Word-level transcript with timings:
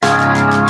Thank 0.00 0.62
you. 0.62 0.67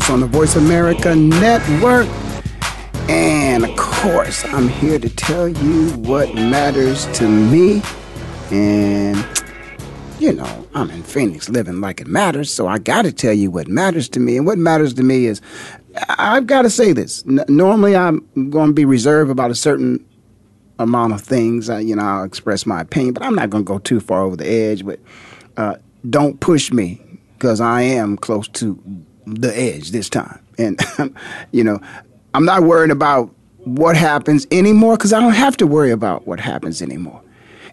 Sports 0.00 0.10
on 0.10 0.20
the 0.20 0.26
Voice 0.26 0.56
America 0.56 1.14
Network. 1.14 2.08
And 3.08 3.64
of 3.64 3.76
course, 3.76 4.44
I'm 4.46 4.68
here 4.68 4.98
to 4.98 5.08
tell 5.10 5.48
you 5.48 5.90
what 5.98 6.34
matters 6.34 7.06
to 7.18 7.28
me. 7.28 7.82
And, 8.50 9.24
you 10.18 10.32
know, 10.32 10.66
I'm 10.74 10.90
in 10.90 11.02
Phoenix 11.02 11.48
living 11.48 11.80
like 11.80 12.00
it 12.00 12.06
matters, 12.06 12.52
so 12.52 12.66
I 12.66 12.78
got 12.78 13.02
to 13.02 13.12
tell 13.12 13.32
you 13.32 13.50
what 13.50 13.68
matters 13.68 14.08
to 14.10 14.20
me. 14.20 14.36
And 14.36 14.46
what 14.46 14.58
matters 14.58 14.94
to 14.94 15.02
me 15.02 15.26
is 15.26 15.42
I've 16.08 16.46
got 16.46 16.62
to 16.62 16.70
say 16.70 16.92
this. 16.92 17.22
N- 17.26 17.44
normally, 17.48 17.94
I'm 17.96 18.26
going 18.50 18.68
to 18.68 18.74
be 18.74 18.84
reserved 18.84 19.30
about 19.30 19.50
a 19.50 19.56
certain 19.56 20.04
amount 20.78 21.12
of 21.12 21.20
things. 21.20 21.68
Uh, 21.68 21.76
you 21.76 21.94
know, 21.94 22.02
I'll 22.02 22.24
express 22.24 22.64
my 22.64 22.80
opinion, 22.80 23.14
but 23.14 23.22
I'm 23.22 23.34
not 23.34 23.50
going 23.50 23.64
to 23.64 23.68
go 23.68 23.78
too 23.78 24.00
far 24.00 24.22
over 24.22 24.36
the 24.36 24.48
edge. 24.48 24.84
But 24.84 25.00
uh, 25.56 25.76
don't 26.08 26.40
push 26.40 26.72
me 26.72 27.02
because 27.34 27.60
I 27.60 27.82
am 27.82 28.16
close 28.16 28.48
to 28.48 28.82
the 29.34 29.56
edge 29.56 29.90
this 29.90 30.08
time. 30.08 30.40
And, 30.58 30.80
you 31.52 31.64
know, 31.64 31.80
I'm 32.34 32.44
not 32.44 32.62
worrying 32.62 32.90
about 32.90 33.34
what 33.64 33.96
happens 33.96 34.46
anymore 34.50 34.96
because 34.96 35.12
I 35.12 35.20
don't 35.20 35.32
have 35.32 35.56
to 35.58 35.66
worry 35.66 35.90
about 35.90 36.26
what 36.26 36.40
happens 36.40 36.82
anymore. 36.82 37.22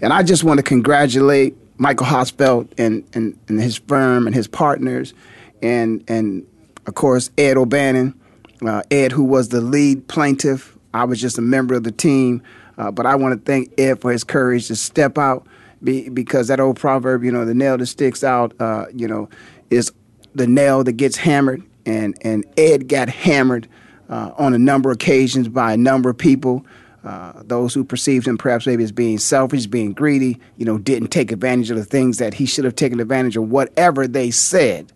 And 0.02 0.13
I 0.13 0.23
just 0.23 0.44
want 0.44 0.59
to 0.59 0.63
congratulate 0.63 1.55
Michael 1.78 2.05
Hausfeld 2.05 2.67
and, 2.78 3.03
and, 3.13 3.38
and 3.47 3.59
his 3.59 3.78
firm 3.78 4.28
and 4.28 4.35
his 4.35 4.47
partners, 4.47 5.13
and, 5.61 6.03
and 6.08 6.45
of 6.85 6.95
course, 6.95 7.30
Ed 7.38 7.58
O'Bannon. 7.58 8.19
Uh, 8.66 8.81
Ed, 8.89 9.11
who 9.11 9.23
was 9.23 9.50
the 9.50 9.61
lead 9.61 10.08
plaintiff, 10.08 10.75
I 10.91 11.03
was 11.03 11.22
just 11.22 11.38
a 11.38 11.41
member 11.41 11.75
of 11.75 11.83
the 11.83 11.91
team. 11.91 12.41
Uh, 12.78 12.91
but 12.91 13.05
I 13.05 13.16
want 13.16 13.33
to 13.33 13.52
thank 13.52 13.72
Ed 13.80 14.02
for 14.02 14.11
his 14.11 14.23
courage 14.23 14.67
to 14.67 14.75
step 14.75 15.17
out 15.17 15.45
be, 15.83 16.09
because 16.09 16.47
that 16.47 16.59
old 16.59 16.78
proverb, 16.80 17.23
you 17.23 17.31
know, 17.31 17.45
the 17.45 17.53
nail 17.53 17.78
that 17.78 17.85
sticks 17.88 18.23
out, 18.23 18.59
uh, 18.59 18.85
you 18.94 19.08
know, 19.08 19.30
is 19.69 19.91
the 20.38 20.48
nail 20.48 20.84
that 20.84 20.94
gets 20.94 21.18
hammered, 21.18 21.64
and, 21.86 22.18
and 22.22 22.46
Ed 22.58 22.88
got 22.88 23.10
hammered 23.10 23.68
uh, 24.09 24.31
on 24.38 24.53
a 24.53 24.58
number 24.58 24.92
of 24.92 24.96
occasions 24.96 25.48
by 25.48 25.74
a 25.74 25.78
number 25.78 26.09
of 26.09 26.18
people. 26.18 26.66
Uh, 27.03 27.42
those 27.46 27.74
who 27.74 27.84
perceived 27.84 28.28
him 28.28 28.38
perhaps 28.38 28.68
maybe 28.68 28.84
as 28.84 28.92
being 28.92 29.18
selfish, 29.18 29.66
being 29.66 29.94
greedy, 29.94 30.40
you 30.58 30.66
know, 30.66 30.78
didn't 30.78 31.08
take 31.09 31.31
advantage 31.31 31.70
of 31.70 31.78
the 31.78 31.86
things 31.86 32.18
that 32.18 32.34
he 32.34 32.46
should 32.46 32.66
have 32.66 32.76
taken 32.76 33.00
advantage 33.00 33.38
of, 33.38 33.50
whatever 33.50 34.08
they 34.08 34.30
said. 34.30 34.92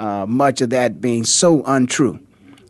Uh, 0.00 0.26
much 0.26 0.60
of 0.60 0.70
that 0.70 1.00
being 1.00 1.22
so 1.22 1.62
untrue. 1.66 2.18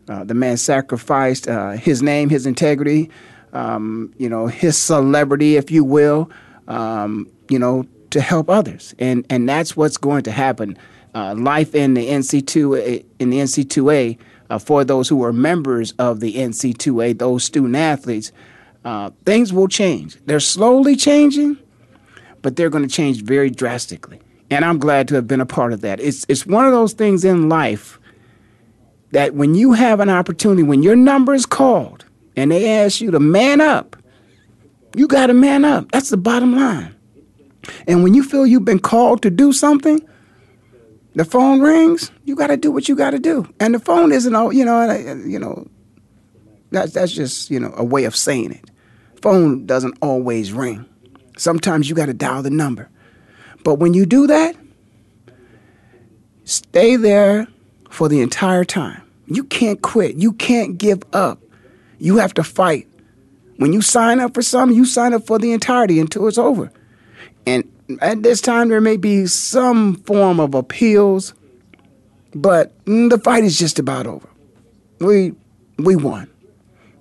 Uh, 0.08 0.24
the 0.24 0.34
man 0.34 0.58
sacrificed 0.58 1.48
uh, 1.48 1.70
his 1.70 2.02
name, 2.02 2.28
his 2.28 2.44
integrity, 2.44 3.08
um, 3.54 4.12
you 4.18 4.28
know, 4.28 4.46
his 4.46 4.76
celebrity, 4.76 5.56
if 5.56 5.70
you 5.70 5.84
will, 5.84 6.30
um, 6.68 7.26
you 7.48 7.58
know, 7.58 7.86
to 8.10 8.20
help 8.20 8.50
others, 8.50 8.94
and 8.98 9.24
and 9.30 9.48
that's 9.48 9.76
what's 9.76 9.96
going 9.96 10.22
to 10.22 10.30
happen 10.30 10.76
uh, 11.14 11.34
life 11.36 11.74
in 11.74 11.94
the 11.94 12.08
NC2 12.08 13.04
in 13.18 13.30
the 13.30 13.38
NC2A 13.38 14.18
uh, 14.50 14.58
for 14.58 14.84
those 14.84 15.08
who 15.08 15.22
are 15.24 15.32
members 15.32 15.92
of 15.92 16.20
the 16.20 16.34
NC2A, 16.34 17.18
those 17.18 17.44
student 17.44 17.76
athletes, 17.76 18.32
uh, 18.84 19.10
things 19.24 19.52
will 19.52 19.68
change. 19.68 20.18
They're 20.26 20.40
slowly 20.40 20.96
changing, 20.96 21.56
but 22.42 22.56
they're 22.56 22.70
going 22.70 22.86
to 22.86 22.94
change 22.94 23.22
very 23.22 23.50
drastically. 23.50 24.20
And 24.50 24.64
I'm 24.64 24.78
glad 24.78 25.08
to 25.08 25.14
have 25.14 25.26
been 25.26 25.40
a 25.40 25.46
part 25.46 25.72
of 25.72 25.80
that. 25.80 26.00
It's 26.00 26.26
it's 26.28 26.46
one 26.46 26.66
of 26.66 26.72
those 26.72 26.92
things 26.92 27.24
in 27.24 27.48
life 27.48 27.98
that 29.12 29.34
when 29.34 29.54
you 29.54 29.72
have 29.72 30.00
an 30.00 30.10
opportunity, 30.10 30.62
when 30.62 30.82
your 30.82 30.96
number 30.96 31.34
is 31.34 31.46
called 31.46 32.04
and 32.36 32.50
they 32.50 32.68
ask 32.68 33.00
you 33.00 33.10
to 33.12 33.20
man 33.20 33.60
up, 33.60 33.96
you 34.94 35.08
got 35.08 35.28
to 35.28 35.34
man 35.34 35.64
up. 35.64 35.90
That's 35.92 36.10
the 36.10 36.16
bottom 36.16 36.54
line. 36.54 36.94
And 37.86 38.02
when 38.02 38.12
you 38.12 38.22
feel 38.22 38.46
you've 38.46 38.64
been 38.64 38.80
called 38.80 39.22
to 39.22 39.30
do 39.30 39.52
something, 39.52 40.06
the 41.14 41.24
phone 41.24 41.60
rings, 41.60 42.10
you 42.24 42.34
got 42.34 42.48
to 42.48 42.56
do 42.56 42.70
what 42.70 42.88
you 42.88 42.96
got 42.96 43.10
to 43.10 43.18
do. 43.18 43.48
And 43.60 43.74
the 43.74 43.78
phone 43.78 44.12
isn't 44.12 44.34
all, 44.34 44.52
you 44.52 44.64
know, 44.64 44.90
you 45.24 45.38
know, 45.38 45.66
that's 46.70 46.92
that's 46.92 47.12
just, 47.12 47.50
you 47.50 47.60
know, 47.60 47.72
a 47.76 47.84
way 47.84 48.04
of 48.04 48.16
saying 48.16 48.52
it. 48.52 48.70
Phone 49.22 49.64
doesn't 49.64 49.96
always 50.02 50.52
ring. 50.52 50.86
Sometimes 51.36 51.88
you 51.88 51.94
got 51.94 52.06
to 52.06 52.14
dial 52.14 52.42
the 52.42 52.50
number. 52.50 52.90
But 53.62 53.76
when 53.76 53.94
you 53.94 54.06
do 54.06 54.26
that, 54.26 54.56
stay 56.44 56.96
there 56.96 57.48
for 57.90 58.08
the 58.08 58.20
entire 58.20 58.64
time. 58.64 59.02
You 59.26 59.44
can't 59.44 59.80
quit. 59.80 60.16
You 60.16 60.32
can't 60.32 60.76
give 60.76 61.02
up. 61.12 61.40
You 61.98 62.16
have 62.18 62.34
to 62.34 62.42
fight. 62.42 62.86
When 63.56 63.72
you 63.72 63.80
sign 63.80 64.20
up 64.20 64.34
for 64.34 64.42
something, 64.42 64.76
you 64.76 64.84
sign 64.84 65.14
up 65.14 65.26
for 65.26 65.38
the 65.38 65.52
entirety 65.52 66.00
until 66.00 66.26
it's 66.28 66.38
over. 66.38 66.70
And 67.46 67.70
at 68.00 68.22
this 68.22 68.40
time, 68.40 68.68
there 68.68 68.80
may 68.80 68.96
be 68.96 69.26
some 69.26 69.96
form 69.96 70.40
of 70.40 70.54
appeals, 70.54 71.34
but 72.34 72.72
the 72.86 73.20
fight 73.22 73.44
is 73.44 73.58
just 73.58 73.78
about 73.78 74.06
over. 74.06 74.28
We 75.00 75.34
we 75.78 75.96
won. 75.96 76.30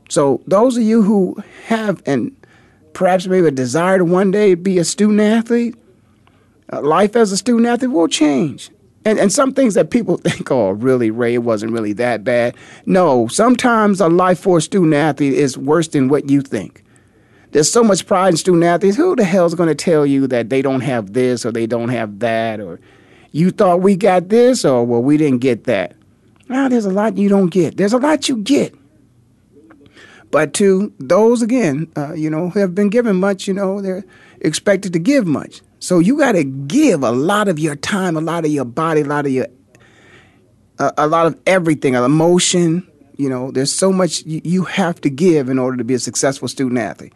So 0.10 0.42
those 0.46 0.78
of 0.78 0.84
you 0.84 1.02
who 1.02 1.42
have 1.66 2.02
and 2.06 2.36
perhaps 2.94 3.26
maybe 3.28 3.48
a 3.48 3.52
desire 3.52 3.98
to 3.98 4.06
one 4.06 4.32
day 4.32 4.56
be 4.56 4.78
a 4.78 4.84
student 4.84 5.22
athlete, 5.22 5.76
uh, 6.72 6.82
life 6.82 7.16
as 7.16 7.32
a 7.32 7.38
student 7.38 7.68
athlete 7.68 7.92
will 7.92 8.08
change. 8.08 8.70
And, 9.06 9.20
and 9.20 9.32
some 9.32 9.54
things 9.54 9.74
that 9.74 9.90
people 9.90 10.18
think, 10.24 10.52
oh, 10.52 10.72
really, 10.72 11.12
Ray, 11.12 11.36
it 11.36 11.44
wasn't 11.44 11.72
really 11.72 11.94
that 11.94 12.24
bad. 12.24 12.56
No, 12.86 13.28
sometimes 13.28 14.00
a 14.02 14.08
life 14.08 14.40
for 14.40 14.60
a 14.60 14.62
student 14.62 14.94
athlete 14.94 15.34
is 15.34 15.58
worse 15.58 15.88
than 15.88 16.10
what 16.10 16.30
you 16.30 16.42
think. 16.42 16.83
There's 17.54 17.72
so 17.72 17.84
much 17.84 18.08
pride 18.08 18.30
in 18.30 18.38
student 18.38 18.64
athletes. 18.64 18.98
Who 18.98 19.16
the 19.16 19.24
hell's 19.24 19.54
going 19.54 19.70
to 19.70 19.76
tell 19.76 20.08
you 20.08 20.26
that 20.28 20.50
they 20.50 20.64
don't 20.64 20.82
have 20.82 21.14
this 21.14 21.46
or 21.46 21.52
they 21.52 21.68
don't 21.68 21.90
have 21.90 22.20
that 22.20 22.60
or 22.60 22.80
you 23.32 23.52
thought 23.52 23.82
we 23.82 23.96
got 23.96 24.30
this 24.30 24.66
or 24.66 24.84
well 24.86 25.04
we 25.04 25.18
didn't 25.18 25.40
get 25.40 25.66
that. 25.66 25.96
Now 26.50 26.68
there's 26.68 26.86
a 26.86 26.92
lot 26.92 27.18
you 27.18 27.30
don't 27.30 27.50
get. 27.50 27.78
There's 27.78 27.94
a 27.94 28.00
lot 28.00 28.28
you 28.28 28.38
get. 28.38 28.76
But 30.32 30.56
to 30.56 30.92
those 30.98 31.44
again, 31.44 31.92
uh, 31.96 32.14
you 32.14 32.28
know, 32.28 32.50
who 32.50 32.60
have 32.60 32.74
been 32.74 32.90
given 32.90 33.18
much, 33.18 33.48
you 33.48 33.54
know, 33.54 33.82
they're 33.82 34.04
expected 34.42 34.92
to 34.94 35.00
give 35.00 35.28
much. 35.28 35.62
So 35.78 36.00
you 36.00 36.18
got 36.18 36.32
to 36.32 36.44
give 36.44 37.04
a 37.04 37.12
lot 37.12 37.48
of 37.48 37.60
your 37.60 37.76
time, 37.76 38.18
a 38.18 38.22
lot 38.22 38.46
of 38.46 38.52
your 38.52 38.66
body, 38.66 39.02
a 39.02 39.06
lot 39.06 39.28
of 39.28 39.32
your, 39.32 39.46
a 40.80 41.06
lot 41.06 41.28
of 41.28 41.40
everything, 41.46 41.94
emotion. 41.94 42.88
You 43.16 43.30
know, 43.30 43.52
there's 43.52 43.72
so 43.72 43.92
much 43.92 44.24
you 44.26 44.64
have 44.64 45.00
to 45.02 45.10
give 45.12 45.50
in 45.50 45.60
order 45.60 45.78
to 45.78 45.84
be 45.84 45.94
a 45.94 46.00
successful 46.00 46.48
student 46.48 46.80
athlete. 46.80 47.14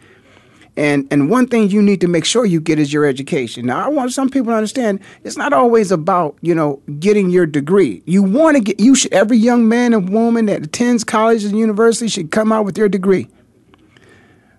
And 0.78 1.08
and 1.12 1.28
one 1.28 1.48
thing 1.48 1.70
you 1.70 1.82
need 1.82 2.02
to 2.02 2.08
make 2.08 2.24
sure 2.24 2.46
you 2.46 2.62
get 2.62 2.78
is 2.78 2.94
your 2.94 3.04
education. 3.04 3.66
Now, 3.66 3.84
I 3.84 3.88
want 3.88 4.14
some 4.14 4.30
people 4.30 4.52
to 4.52 4.56
understand 4.56 5.00
it's 5.24 5.36
not 5.36 5.52
always 5.52 5.92
about 5.92 6.38
you 6.42 6.54
know 6.54 6.82
getting 7.00 7.32
your 7.32 7.48
degree. 7.48 8.04
You 8.06 8.22
want 8.22 8.58
to 8.58 8.64
get 8.64 8.80
you 8.80 8.94
should 8.94 9.12
every 9.12 9.38
young 9.38 9.68
man 9.68 9.94
and 9.94 10.10
woman 10.10 10.46
that 10.46 10.64
attends 10.64 11.04
college 11.04 11.44
and 11.44 11.58
university 11.58 12.08
should 12.08 12.30
come 12.30 12.52
out 12.52 12.64
with 12.64 12.76
their 12.76 12.88
degree. 12.88 13.28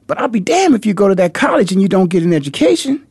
But 0.09 0.19
I'll 0.21 0.27
be 0.27 0.41
damned 0.41 0.75
if 0.75 0.85
you 0.85 0.93
go 0.93 1.07
to 1.07 1.15
that 1.15 1.35
college 1.35 1.71
and 1.71 1.81
you 1.81 1.87
don't 1.89 2.09
get 2.09 2.25
an 2.25 2.33
education. 2.33 3.07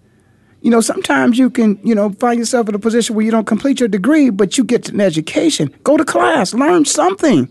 You 0.62 0.72
know, 0.72 0.82
sometimes 0.82 1.38
you 1.38 1.50
can, 1.50 1.80
you 1.84 1.94
know, 1.96 2.10
find 2.14 2.40
yourself 2.40 2.68
in 2.68 2.76
a 2.76 2.80
position 2.80 3.16
where 3.16 3.24
you 3.24 3.32
don't 3.32 3.46
complete 3.46 3.80
your 3.80 3.88
degree, 3.88 4.32
but 4.32 4.58
you 4.58 4.64
get 4.64 4.90
an 4.90 5.00
education. 5.00 5.74
Go 5.84 5.96
to 5.96 6.04
class, 6.04 6.54
learn 6.54 6.84
something. 6.84 7.48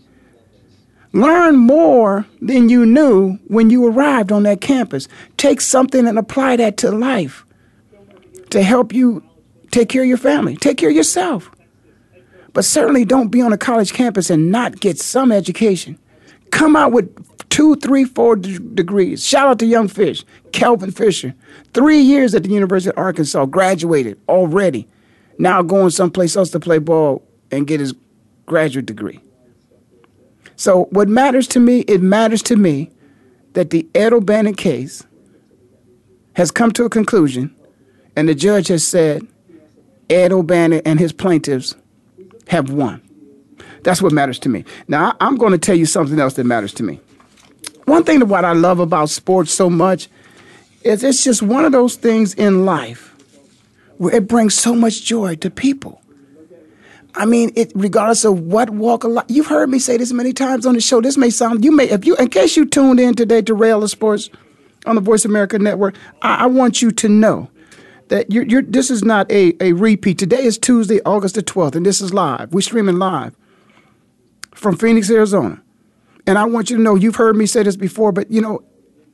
Learn 1.13 1.55
more 1.55 2.25
than 2.41 2.69
you 2.69 2.85
knew 2.85 3.37
when 3.47 3.69
you 3.69 3.85
arrived 3.87 4.31
on 4.31 4.43
that 4.43 4.61
campus. 4.61 5.07
Take 5.37 5.61
something 5.61 6.07
and 6.07 6.17
apply 6.19 6.57
that 6.57 6.77
to 6.77 6.91
life. 6.91 7.43
to 8.49 8.63
help 8.63 8.93
you 8.93 9.23
take 9.71 9.89
care 9.89 10.03
of 10.03 10.07
your 10.07 10.17
family, 10.17 10.55
take 10.55 10.77
care 10.77 10.89
of 10.89 10.95
yourself. 10.95 11.51
But 12.53 12.63
certainly 12.63 13.03
don't 13.03 13.27
be 13.29 13.41
on 13.41 13.51
a 13.51 13.57
college 13.57 13.91
campus 13.93 14.29
and 14.29 14.51
not 14.51 14.79
get 14.79 14.97
some 14.99 15.31
education. 15.33 15.99
Come 16.51 16.75
out 16.77 16.93
with 16.93 17.09
two, 17.49 17.75
three, 17.75 18.05
four 18.05 18.37
d- 18.37 18.57
degrees. 18.73 19.25
Shout 19.25 19.47
out 19.47 19.59
to 19.59 19.65
Young 19.65 19.89
Fish, 19.89 20.23
Kelvin 20.53 20.91
Fisher. 20.91 21.33
Three 21.73 21.99
years 21.99 22.33
at 22.33 22.43
the 22.43 22.49
University 22.49 22.89
of 22.89 22.97
Arkansas, 22.97 23.45
graduated 23.47 24.17
already. 24.29 24.87
Now 25.37 25.61
going 25.61 25.89
someplace 25.89 26.35
else 26.37 26.49
to 26.51 26.59
play 26.59 26.79
ball 26.79 27.21
and 27.51 27.67
get 27.67 27.79
his 27.81 27.93
graduate 28.45 28.85
degree. 28.85 29.19
So 30.57 30.85
what 30.85 31.07
matters 31.07 31.47
to 31.49 31.59
me, 31.59 31.81
it 31.81 32.01
matters 32.01 32.41
to 32.43 32.55
me 32.55 32.91
that 33.53 33.69
the 33.69 33.87
Ed 33.95 34.11
O'Bannon 34.11 34.55
case 34.55 35.03
has 36.33 36.51
come 36.51 36.71
to 36.71 36.83
a 36.83 36.89
conclusion 36.89 37.55
and 38.15 38.27
the 38.27 38.35
judge 38.35 38.67
has 38.67 38.85
said 38.85 39.25
Ed 40.09 40.31
O'Bannon 40.31 40.81
and 40.83 40.99
his 40.99 41.13
plaintiffs 41.13 41.75
have 42.47 42.71
won. 42.71 43.01
That's 43.83 44.01
what 44.01 44.11
matters 44.11 44.39
to 44.39 44.49
me. 44.49 44.65
Now, 44.87 45.15
I'm 45.21 45.37
going 45.37 45.51
to 45.51 45.57
tell 45.59 45.75
you 45.75 45.85
something 45.85 46.19
else 46.19 46.33
that 46.33 46.43
matters 46.43 46.73
to 46.73 46.83
me. 46.83 46.99
One 47.85 48.03
thing 48.03 48.19
that 48.19 48.25
what 48.25 48.43
I 48.43 48.53
love 48.53 48.79
about 48.79 49.09
sports 49.09 49.53
so 49.53 49.69
much 49.69 50.09
is 50.81 51.03
it's 51.03 51.23
just 51.23 51.43
one 51.43 51.65
of 51.65 51.71
those 51.71 51.95
things 51.95 52.33
in 52.33 52.65
life 52.65 53.15
where 53.97 54.15
it 54.15 54.27
brings 54.27 54.55
so 54.55 54.73
much 54.73 55.03
joy 55.03 55.35
to 55.35 55.49
people. 55.51 56.01
I 57.15 57.25
mean, 57.25 57.51
it 57.55 57.71
regardless 57.73 58.25
of 58.25 58.39
what 58.41 58.69
walk 58.69 59.03
of 59.03 59.11
life. 59.11 59.25
You've 59.27 59.47
heard 59.47 59.69
me 59.69 59.79
say 59.79 59.97
this 59.97 60.11
many 60.13 60.33
times 60.33 60.65
on 60.65 60.75
the 60.75 60.81
show. 60.81 61.01
This 61.01 61.17
may 61.17 61.29
sound 61.29 61.63
you 61.65 61.71
may 61.71 61.89
if 61.89 62.05
you 62.05 62.15
in 62.17 62.29
case 62.29 62.55
you 62.55 62.65
tuned 62.65 62.99
in 62.99 63.15
today 63.15 63.41
to 63.41 63.53
Ray 63.53 63.71
Ellis 63.71 63.91
Sports 63.91 64.29
on 64.85 64.95
the 64.95 65.01
Voice 65.01 65.25
America 65.25 65.57
Network. 65.59 65.95
I, 66.21 66.43
I 66.43 66.45
want 66.45 66.81
you 66.81 66.91
to 66.91 67.09
know 67.09 67.49
that 68.09 68.31
you're, 68.31 68.45
you're, 68.45 68.61
this 68.61 68.89
is 68.89 69.03
not 69.03 69.29
a, 69.31 69.55
a 69.61 69.73
repeat. 69.73 70.17
Today 70.17 70.43
is 70.43 70.57
Tuesday, 70.57 71.01
August 71.05 71.35
the 71.35 71.43
12th, 71.43 71.75
and 71.75 71.85
this 71.85 72.01
is 72.01 72.13
live. 72.13 72.53
We're 72.53 72.61
streaming 72.61 72.97
live 72.97 73.35
from 74.55 74.77
Phoenix, 74.77 75.09
Arizona. 75.09 75.61
And 76.25 76.37
I 76.37 76.45
want 76.45 76.69
you 76.69 76.77
to 76.77 76.81
know 76.81 76.95
you've 76.95 77.15
heard 77.15 77.35
me 77.35 77.45
say 77.45 77.63
this 77.63 77.75
before, 77.75 78.11
but 78.11 78.31
you 78.31 78.41
know, 78.41 78.63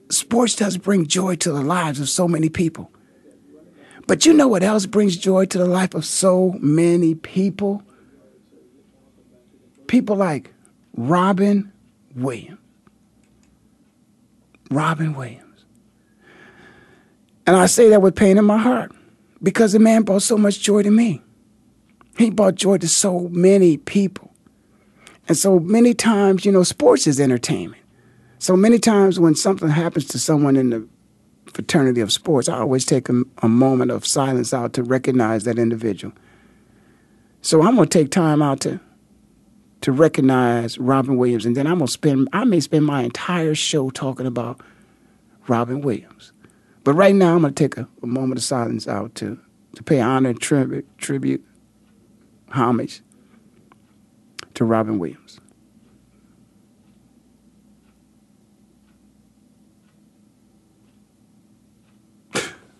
sports 0.10 0.56
does 0.56 0.78
bring 0.78 1.08
joy 1.08 1.36
to 1.38 1.52
the 1.52 1.62
lives 1.62 2.00
of 2.00 2.10
so 2.10 2.28
many 2.28 2.50
people. 2.50 2.92
But 4.08 4.26
you 4.26 4.34
know 4.34 4.48
what 4.48 4.64
else 4.64 4.86
brings 4.86 5.16
joy 5.18 5.46
to 5.46 5.58
the 5.58 5.66
life 5.66 5.94
of 5.94 6.06
so 6.06 6.56
many 6.60 7.16
people? 7.16 7.84
People 9.88 10.16
like 10.16 10.54
Robin 10.96 11.72
Williams. 12.16 12.60
Robin 14.70 15.14
Williams. 15.14 15.66
And 17.46 17.56
I 17.56 17.66
say 17.66 17.90
that 17.90 18.02
with 18.02 18.16
pain 18.16 18.38
in 18.38 18.46
my 18.46 18.58
heart 18.58 18.92
because 19.42 19.74
the 19.74 19.80
man 19.80 20.04
brought 20.04 20.24
so 20.24 20.38
much 20.38 20.60
joy 20.60 20.84
to 20.84 20.92
me. 20.92 21.22
He 22.18 22.30
brought 22.30 22.56
joy 22.56 22.78
to 22.78 22.88
so 22.88 23.28
many 23.32 23.78
people. 23.78 24.34
And 25.28 25.38
so 25.38 25.60
many 25.60 25.94
times, 25.94 26.46
you 26.46 26.52
know, 26.52 26.64
sports 26.64 27.08
is 27.08 27.20
entertainment. 27.20 27.82
So 28.40 28.58
many 28.58 28.78
times 28.78 29.20
when 29.20 29.36
something 29.36 29.70
happens 29.70 30.06
to 30.08 30.20
someone 30.20 30.56
in 30.58 30.70
the 30.70 30.88
fraternity 31.46 32.02
of 32.02 32.12
sports, 32.12 32.50
I 32.50 32.60
always 32.60 32.86
take 32.86 33.10
a, 33.10 33.24
a 33.40 33.50
moment 33.50 33.92
of 33.92 34.06
silence 34.06 34.54
out 34.54 34.74
to 34.74 34.84
recognize 34.84 35.44
that 35.44 35.60
individual. 35.60 36.14
So 37.42 37.62
I'm 37.62 37.76
going 37.76 37.90
to 37.90 38.00
take 38.00 38.12
time 38.12 38.42
out 38.42 38.62
to 38.62 38.80
to 39.82 39.92
recognize 39.92 40.78
Robin 40.78 41.18
Williams, 41.18 41.46
and 41.46 41.58
then 41.58 41.68
I'm 41.68 41.80
gonna 41.80 41.90
spend 41.90 42.30
I 42.32 42.46
may 42.46 42.62
spend 42.62 42.86
my 42.86 43.04
entire 43.04 43.54
show 43.54 43.90
talking 43.90 44.26
about 44.26 44.62
Robin 45.50 45.82
Williams. 45.82 46.32
But 46.86 46.94
right 46.94 47.14
now, 47.14 47.36
I'm 47.36 47.42
gonna 47.42 47.54
take 47.54 47.76
a, 47.76 47.86
a 48.02 48.08
moment 48.08 48.38
of 48.38 48.46
silence 48.46 48.88
out 48.88 49.14
to 49.16 49.38
to 49.76 49.84
pay 49.84 50.00
honor 50.00 50.30
and 50.30 50.40
tribute, 50.40 50.88
tribute, 50.98 51.44
homage 52.52 53.02
to 54.54 54.64
Robin 54.64 55.00
Williams. 55.00 55.42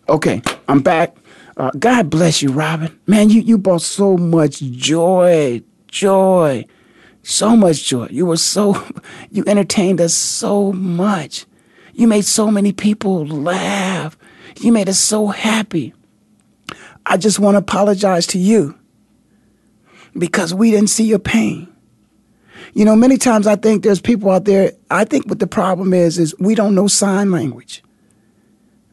Okay, 0.10 0.42
I'm 0.68 0.82
back. 0.82 1.16
Uh, 1.56 1.72
God 1.78 2.10
bless 2.10 2.42
you, 2.42 2.52
Robin. 2.52 3.00
Man, 3.08 3.30
you, 3.30 3.42
you 3.42 3.58
brought 3.58 3.82
so 3.82 4.18
much 4.18 4.60
joy, 4.60 5.62
joy 5.88 6.66
so 7.24 7.56
much 7.56 7.86
joy. 7.86 8.08
You 8.12 8.26
were 8.28 8.38
so, 8.38 8.86
you 9.32 9.44
entertained 9.48 10.00
us 10.00 10.14
so 10.14 10.72
much. 10.74 11.46
You 11.94 12.08
made 12.08 12.26
so 12.26 12.52
many 12.52 12.74
people 12.74 13.26
laugh. 13.26 14.18
You 14.60 14.72
made 14.72 14.90
us 14.90 15.00
so 15.00 15.28
happy. 15.28 15.94
I 17.06 17.18
just 17.18 17.40
want 17.40 17.56
to 17.56 17.60
apologize 17.60 18.28
to 18.28 18.40
you 18.40 18.78
because 20.18 20.54
we 20.54 20.72
didn't 20.72 20.90
see 20.90 21.06
your 21.06 21.20
pain. 21.20 21.68
You 22.74 22.86
know, 22.86 22.96
many 22.96 23.18
times 23.18 23.46
I 23.46 23.56
think 23.56 23.84
there's 23.84 24.02
people 24.02 24.32
out 24.32 24.46
there, 24.46 24.74
I 24.90 25.06
think 25.06 25.28
what 25.28 25.40
the 25.40 25.48
problem 25.48 25.94
is, 25.94 26.18
is 26.18 26.34
we 26.40 26.56
don't 26.56 26.76
know 26.76 26.88
sign 26.88 27.32
language. 27.32 27.84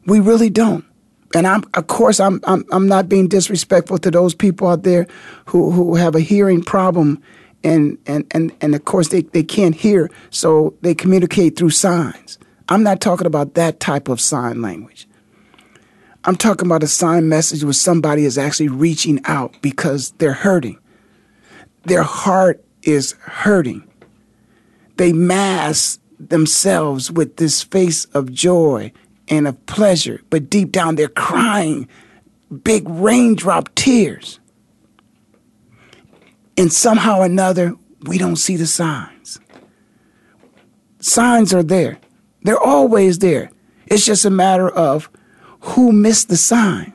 We 0.05 0.19
really 0.19 0.49
don't. 0.49 0.85
And 1.33 1.47
I'm, 1.47 1.63
of 1.73 1.87
course, 1.87 2.19
I'm, 2.19 2.41
I'm, 2.43 2.65
I'm 2.71 2.87
not 2.87 3.07
being 3.07 3.27
disrespectful 3.27 3.97
to 3.99 4.11
those 4.11 4.35
people 4.35 4.67
out 4.67 4.83
there 4.83 5.07
who, 5.45 5.71
who 5.71 5.95
have 5.95 6.15
a 6.15 6.19
hearing 6.19 6.63
problem 6.63 7.21
and 7.63 7.97
and 8.05 8.25
and, 8.31 8.51
and 8.61 8.75
of 8.75 8.85
course 8.85 9.09
they, 9.09 9.21
they 9.21 9.43
can't 9.43 9.75
hear, 9.75 10.09
so 10.29 10.75
they 10.81 10.95
communicate 10.95 11.55
through 11.55 11.69
signs. 11.69 12.37
I'm 12.69 12.83
not 12.83 13.01
talking 13.01 13.27
about 13.27 13.55
that 13.55 13.79
type 13.79 14.07
of 14.07 14.21
sign 14.21 14.61
language. 14.61 15.07
I'm 16.23 16.35
talking 16.35 16.67
about 16.67 16.83
a 16.83 16.87
sign 16.87 17.27
message 17.29 17.63
where 17.63 17.73
somebody 17.73 18.25
is 18.25 18.37
actually 18.37 18.69
reaching 18.69 19.19
out 19.25 19.59
because 19.61 20.11
they're 20.17 20.33
hurting. 20.33 20.79
Their 21.83 22.03
heart 22.03 22.63
is 22.83 23.13
hurting. 23.21 23.83
They 24.97 25.13
mask 25.13 25.99
themselves 26.19 27.11
with 27.11 27.37
this 27.37 27.63
face 27.63 28.05
of 28.05 28.31
joy 28.31 28.91
and 29.31 29.47
of 29.47 29.65
pleasure, 29.65 30.21
but 30.29 30.49
deep 30.49 30.71
down 30.71 30.95
they're 30.95 31.07
crying 31.07 31.87
big 32.63 32.87
raindrop 32.87 33.73
tears 33.75 34.39
and 36.57 36.71
somehow 36.71 37.19
or 37.19 37.25
another, 37.25 37.75
we 38.01 38.17
don't 38.17 38.35
see 38.35 38.55
the 38.57 38.67
signs. 38.67 39.39
Signs 40.99 41.53
are 41.53 41.63
there, 41.63 41.97
they're 42.43 42.59
always 42.59 43.19
there. 43.19 43.49
It's 43.87 44.05
just 44.05 44.25
a 44.25 44.29
matter 44.29 44.69
of 44.69 45.09
who 45.61 45.91
missed 45.91 46.29
the 46.29 46.37
sign. 46.37 46.93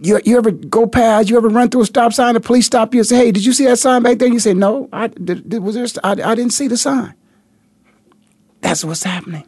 You, 0.00 0.20
you 0.24 0.36
ever 0.36 0.50
go 0.50 0.86
past, 0.86 1.30
you 1.30 1.36
ever 1.36 1.48
run 1.48 1.70
through 1.70 1.82
a 1.82 1.86
stop 1.86 2.12
sign, 2.12 2.34
the 2.34 2.40
police 2.40 2.66
stop 2.66 2.92
you 2.92 3.00
and 3.00 3.06
say, 3.06 3.16
hey, 3.16 3.32
did 3.32 3.44
you 3.44 3.52
see 3.52 3.64
that 3.66 3.78
sign 3.78 4.02
back 4.02 4.18
there? 4.18 4.28
You 4.28 4.40
say, 4.40 4.52
no, 4.52 4.88
I, 4.92 5.06
did, 5.06 5.62
was 5.62 5.74
there, 5.76 5.86
I, 6.02 6.10
I 6.10 6.34
didn't 6.34 6.52
see 6.52 6.66
the 6.66 6.76
sign. 6.76 7.14
That's 8.60 8.84
what's 8.84 9.04
happening. 9.04 9.44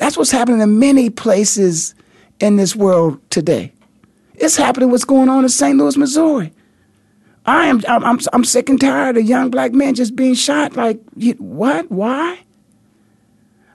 That's 0.00 0.16
what's 0.16 0.30
happening 0.30 0.62
in 0.62 0.78
many 0.78 1.10
places 1.10 1.94
in 2.40 2.56
this 2.56 2.74
world 2.74 3.20
today. 3.28 3.74
It's 4.34 4.56
happening 4.56 4.90
what's 4.90 5.04
going 5.04 5.28
on 5.28 5.44
in 5.44 5.50
St. 5.50 5.76
Louis, 5.76 5.94
Missouri. 5.98 6.54
I 7.44 7.66
am 7.66 7.82
I'm, 7.86 8.18
I'm 8.32 8.44
sick 8.44 8.70
and 8.70 8.80
tired 8.80 9.18
of 9.18 9.24
young 9.24 9.50
black 9.50 9.72
men 9.72 9.94
just 9.94 10.16
being 10.16 10.32
shot. 10.32 10.74
Like 10.74 11.02
what? 11.36 11.90
Why? 11.90 12.38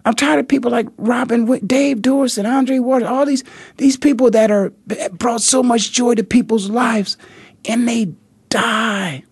I'm 0.03 0.15
tired 0.15 0.39
of 0.39 0.48
people 0.48 0.72
like 0.72 0.88
Robin, 0.98 1.46
Dave 1.60 1.98
Duerson, 1.98 2.39
and 2.39 2.48
Andre 2.48 2.79
Waters. 2.79 3.08
All 3.08 3.27
these 3.27 3.44
these 3.77 3.96
people 3.96 4.32
that 4.32 4.50
are 4.50 4.72
brought 5.12 5.41
so 5.41 5.62
much 5.62 5.91
joy 5.91 6.15
to 6.15 6.24
people's 6.24 6.72
lives, 6.72 7.17
and 7.65 7.88
they 7.88 8.15
die. 8.50 9.24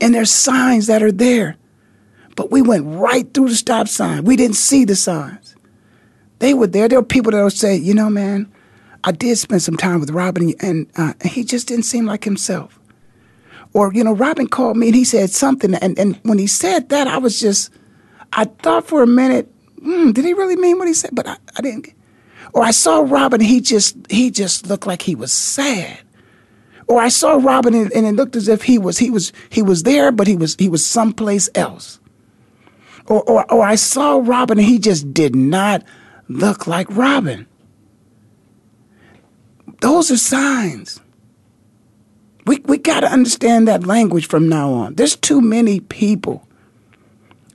And 0.00 0.14
there's 0.14 0.30
signs 0.30 0.86
that 0.86 1.02
are 1.02 1.12
there, 1.12 1.56
but 2.40 2.50
we 2.50 2.62
went 2.62 2.86
right 2.86 3.34
through 3.34 3.50
the 3.50 3.54
stop 3.54 3.86
sign. 3.86 4.24
We 4.24 4.34
didn't 4.34 4.56
see 4.56 4.86
the 4.86 4.96
signs. 4.96 5.54
They 6.38 6.54
were 6.54 6.68
there. 6.68 6.88
There 6.88 6.98
were 6.98 7.04
people 7.04 7.32
that 7.32 7.42
would 7.42 7.52
say, 7.52 7.76
you 7.76 7.92
know, 7.92 8.08
man, 8.08 8.50
I 9.04 9.12
did 9.12 9.36
spend 9.36 9.60
some 9.60 9.76
time 9.76 10.00
with 10.00 10.08
Robin, 10.08 10.54
and 10.60 10.86
uh, 10.96 11.12
he 11.22 11.44
just 11.44 11.68
didn't 11.68 11.84
seem 11.84 12.06
like 12.06 12.24
himself. 12.24 12.80
Or, 13.74 13.92
you 13.92 14.02
know, 14.02 14.14
Robin 14.14 14.46
called 14.46 14.78
me 14.78 14.86
and 14.86 14.96
he 14.96 15.04
said 15.04 15.28
something. 15.28 15.74
And, 15.74 15.98
and 15.98 16.18
when 16.22 16.38
he 16.38 16.46
said 16.46 16.88
that, 16.88 17.06
I 17.06 17.18
was 17.18 17.38
just, 17.38 17.74
I 18.32 18.46
thought 18.46 18.86
for 18.86 19.02
a 19.02 19.06
minute, 19.06 19.52
hmm, 19.78 20.12
did 20.12 20.24
he 20.24 20.32
really 20.32 20.56
mean 20.56 20.78
what 20.78 20.88
he 20.88 20.94
said? 20.94 21.10
But 21.12 21.28
I, 21.28 21.36
I 21.58 21.60
didn't. 21.60 21.92
Or 22.54 22.62
I 22.62 22.70
saw 22.70 23.04
Robin, 23.06 23.42
he 23.42 23.60
just, 23.60 23.98
he 24.10 24.30
just 24.30 24.66
looked 24.66 24.86
like 24.86 25.02
he 25.02 25.14
was 25.14 25.30
sad. 25.30 25.98
Or 26.86 27.02
I 27.02 27.10
saw 27.10 27.34
Robin 27.34 27.74
and, 27.74 27.92
and 27.92 28.06
it 28.06 28.12
looked 28.12 28.34
as 28.34 28.48
if 28.48 28.62
he 28.62 28.78
was, 28.78 28.96
he 28.96 29.10
was, 29.10 29.30
he 29.50 29.60
was 29.60 29.82
there, 29.82 30.10
but 30.10 30.26
he 30.26 30.36
was, 30.36 30.56
he 30.58 30.70
was 30.70 30.86
someplace 30.86 31.50
else. 31.54 31.99
Or, 33.10 33.28
or, 33.28 33.52
or 33.52 33.64
I 33.64 33.74
saw 33.74 34.22
Robin 34.24 34.58
and 34.58 34.66
he 34.66 34.78
just 34.78 35.12
did 35.12 35.34
not 35.34 35.82
look 36.28 36.68
like 36.68 36.86
Robin. 36.90 37.46
Those 39.80 40.12
are 40.12 40.16
signs. 40.16 41.00
We, 42.46 42.60
we 42.66 42.78
got 42.78 43.00
to 43.00 43.12
understand 43.12 43.66
that 43.66 43.84
language 43.84 44.28
from 44.28 44.48
now 44.48 44.72
on. 44.72 44.94
There's 44.94 45.16
too 45.16 45.40
many 45.40 45.80
people 45.80 46.46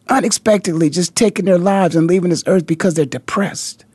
unexpectedly 0.10 0.90
just 0.90 1.16
taking 1.16 1.46
their 1.46 1.58
lives 1.58 1.96
and 1.96 2.06
leaving 2.06 2.32
this 2.32 2.44
earth 2.48 2.68
because 2.68 2.96
they're 2.96 3.06
depressed. 3.06 3.86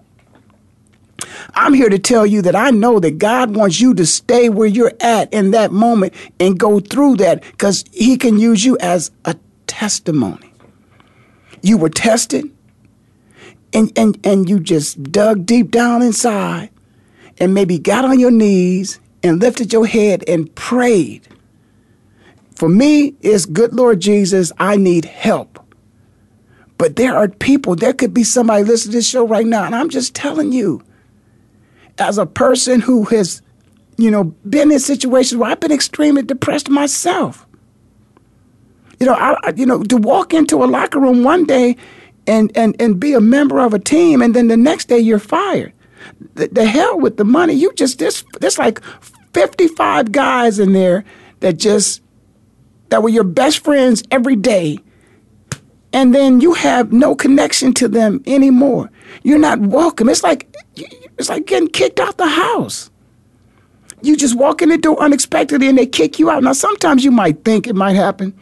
I'm 1.53 1.73
here 1.73 1.89
to 1.89 1.99
tell 1.99 2.25
you 2.25 2.41
that 2.43 2.55
I 2.55 2.71
know 2.71 2.99
that 2.99 3.17
God 3.17 3.55
wants 3.55 3.79
you 3.79 3.93
to 3.95 4.05
stay 4.05 4.49
where 4.49 4.67
you're 4.67 4.93
at 4.99 5.31
in 5.33 5.51
that 5.51 5.71
moment 5.71 6.13
and 6.39 6.59
go 6.59 6.79
through 6.79 7.17
that 7.17 7.43
because 7.43 7.85
He 7.91 8.17
can 8.17 8.39
use 8.39 8.63
you 8.63 8.77
as 8.79 9.11
a 9.25 9.35
testimony. 9.67 10.53
You 11.61 11.77
were 11.77 11.89
tested 11.89 12.51
and, 13.73 13.91
and, 13.95 14.19
and 14.25 14.49
you 14.49 14.59
just 14.59 15.01
dug 15.03 15.45
deep 15.45 15.71
down 15.71 16.01
inside 16.01 16.69
and 17.39 17.53
maybe 17.53 17.77
got 17.77 18.05
on 18.05 18.19
your 18.19 18.31
knees 18.31 18.99
and 19.23 19.39
lifted 19.39 19.71
your 19.71 19.85
head 19.85 20.23
and 20.27 20.53
prayed. 20.55 21.27
For 22.55 22.69
me, 22.69 23.15
it's 23.21 23.45
good 23.45 23.73
Lord 23.73 23.99
Jesus, 23.99 24.51
I 24.57 24.77
need 24.77 25.05
help. 25.05 25.59
But 26.77 26.95
there 26.95 27.15
are 27.15 27.27
people, 27.27 27.75
there 27.75 27.93
could 27.93 28.13
be 28.13 28.23
somebody 28.23 28.63
listening 28.63 28.93
to 28.93 28.97
this 28.97 29.07
show 29.07 29.27
right 29.27 29.45
now, 29.45 29.65
and 29.65 29.75
I'm 29.75 29.89
just 29.89 30.15
telling 30.15 30.51
you, 30.51 30.83
as 32.01 32.17
a 32.17 32.25
person 32.25 32.81
who 32.81 33.03
has, 33.05 33.41
you 33.98 34.12
know, 34.12 34.25
been 34.50 34.72
in 34.72 34.79
situations 34.79 35.38
where 35.38 35.51
I've 35.51 35.60
been 35.60 35.72
extremely 35.72 36.24
depressed 36.24 36.70
myself. 36.70 37.46
You 39.00 39.08
know, 39.08 39.13
I, 39.13 39.53
you 39.55 39.65
know, 39.65 39.84
to 39.84 39.98
walk 39.98 40.34
into 40.34 40.63
a 40.63 40.65
locker 40.65 41.00
room 41.00 41.24
one 41.24 41.46
day 41.46 41.77
and, 42.27 42.51
and, 42.55 42.79
and 42.79 43.00
be 43.00 43.13
a 43.13 43.22
member 43.22 43.60
of 43.60 43.74
a 43.74 43.79
team, 43.79 44.22
and 44.22 44.36
then 44.36 44.48
the 44.48 44.58
next 44.58 44.88
day 44.89 45.00
you're 45.00 45.20
fired. 45.20 45.74
The, 46.36 46.48
the 46.48 46.65
hell 46.65 47.00
with 47.00 47.17
the 47.17 47.24
money. 47.24 47.53
You 47.53 47.74
just 47.74 48.00
this 48.00 48.24
there's 48.39 48.58
like 48.58 48.81
55 49.34 50.12
guys 50.12 50.60
in 50.60 50.74
there 50.74 51.03
that 51.39 51.58
just 51.58 52.01
that 52.89 53.03
were 53.03 53.10
your 53.10 53.24
best 53.24 53.63
friends 53.63 54.03
every 54.12 54.36
day 54.36 54.79
and 55.93 56.15
then 56.15 56.41
you 56.41 56.53
have 56.53 56.91
no 56.93 57.15
connection 57.15 57.74
to 57.74 57.88
them 57.88 58.22
anymore. 58.25 58.89
You're 59.24 59.39
not 59.39 59.60
welcome. 59.60 60.10
It's 60.10 60.24
like 60.24 60.48
it's 61.17 61.29
like 61.29 61.45
getting 61.45 61.67
kicked 61.67 61.99
out 61.99 62.17
the 62.17 62.27
house. 62.27 62.89
You 64.01 64.17
just 64.17 64.35
walk 64.35 64.61
in 64.61 64.69
the 64.69 64.77
door 64.77 65.01
unexpectedly 65.01 65.67
and 65.67 65.77
they 65.77 65.85
kick 65.85 66.17
you 66.17 66.29
out. 66.29 66.43
Now 66.43 66.53
sometimes 66.53 67.03
you 67.03 67.11
might 67.11 67.43
think 67.45 67.67
it 67.67 67.75
might 67.75 67.95
happen. 67.95 68.33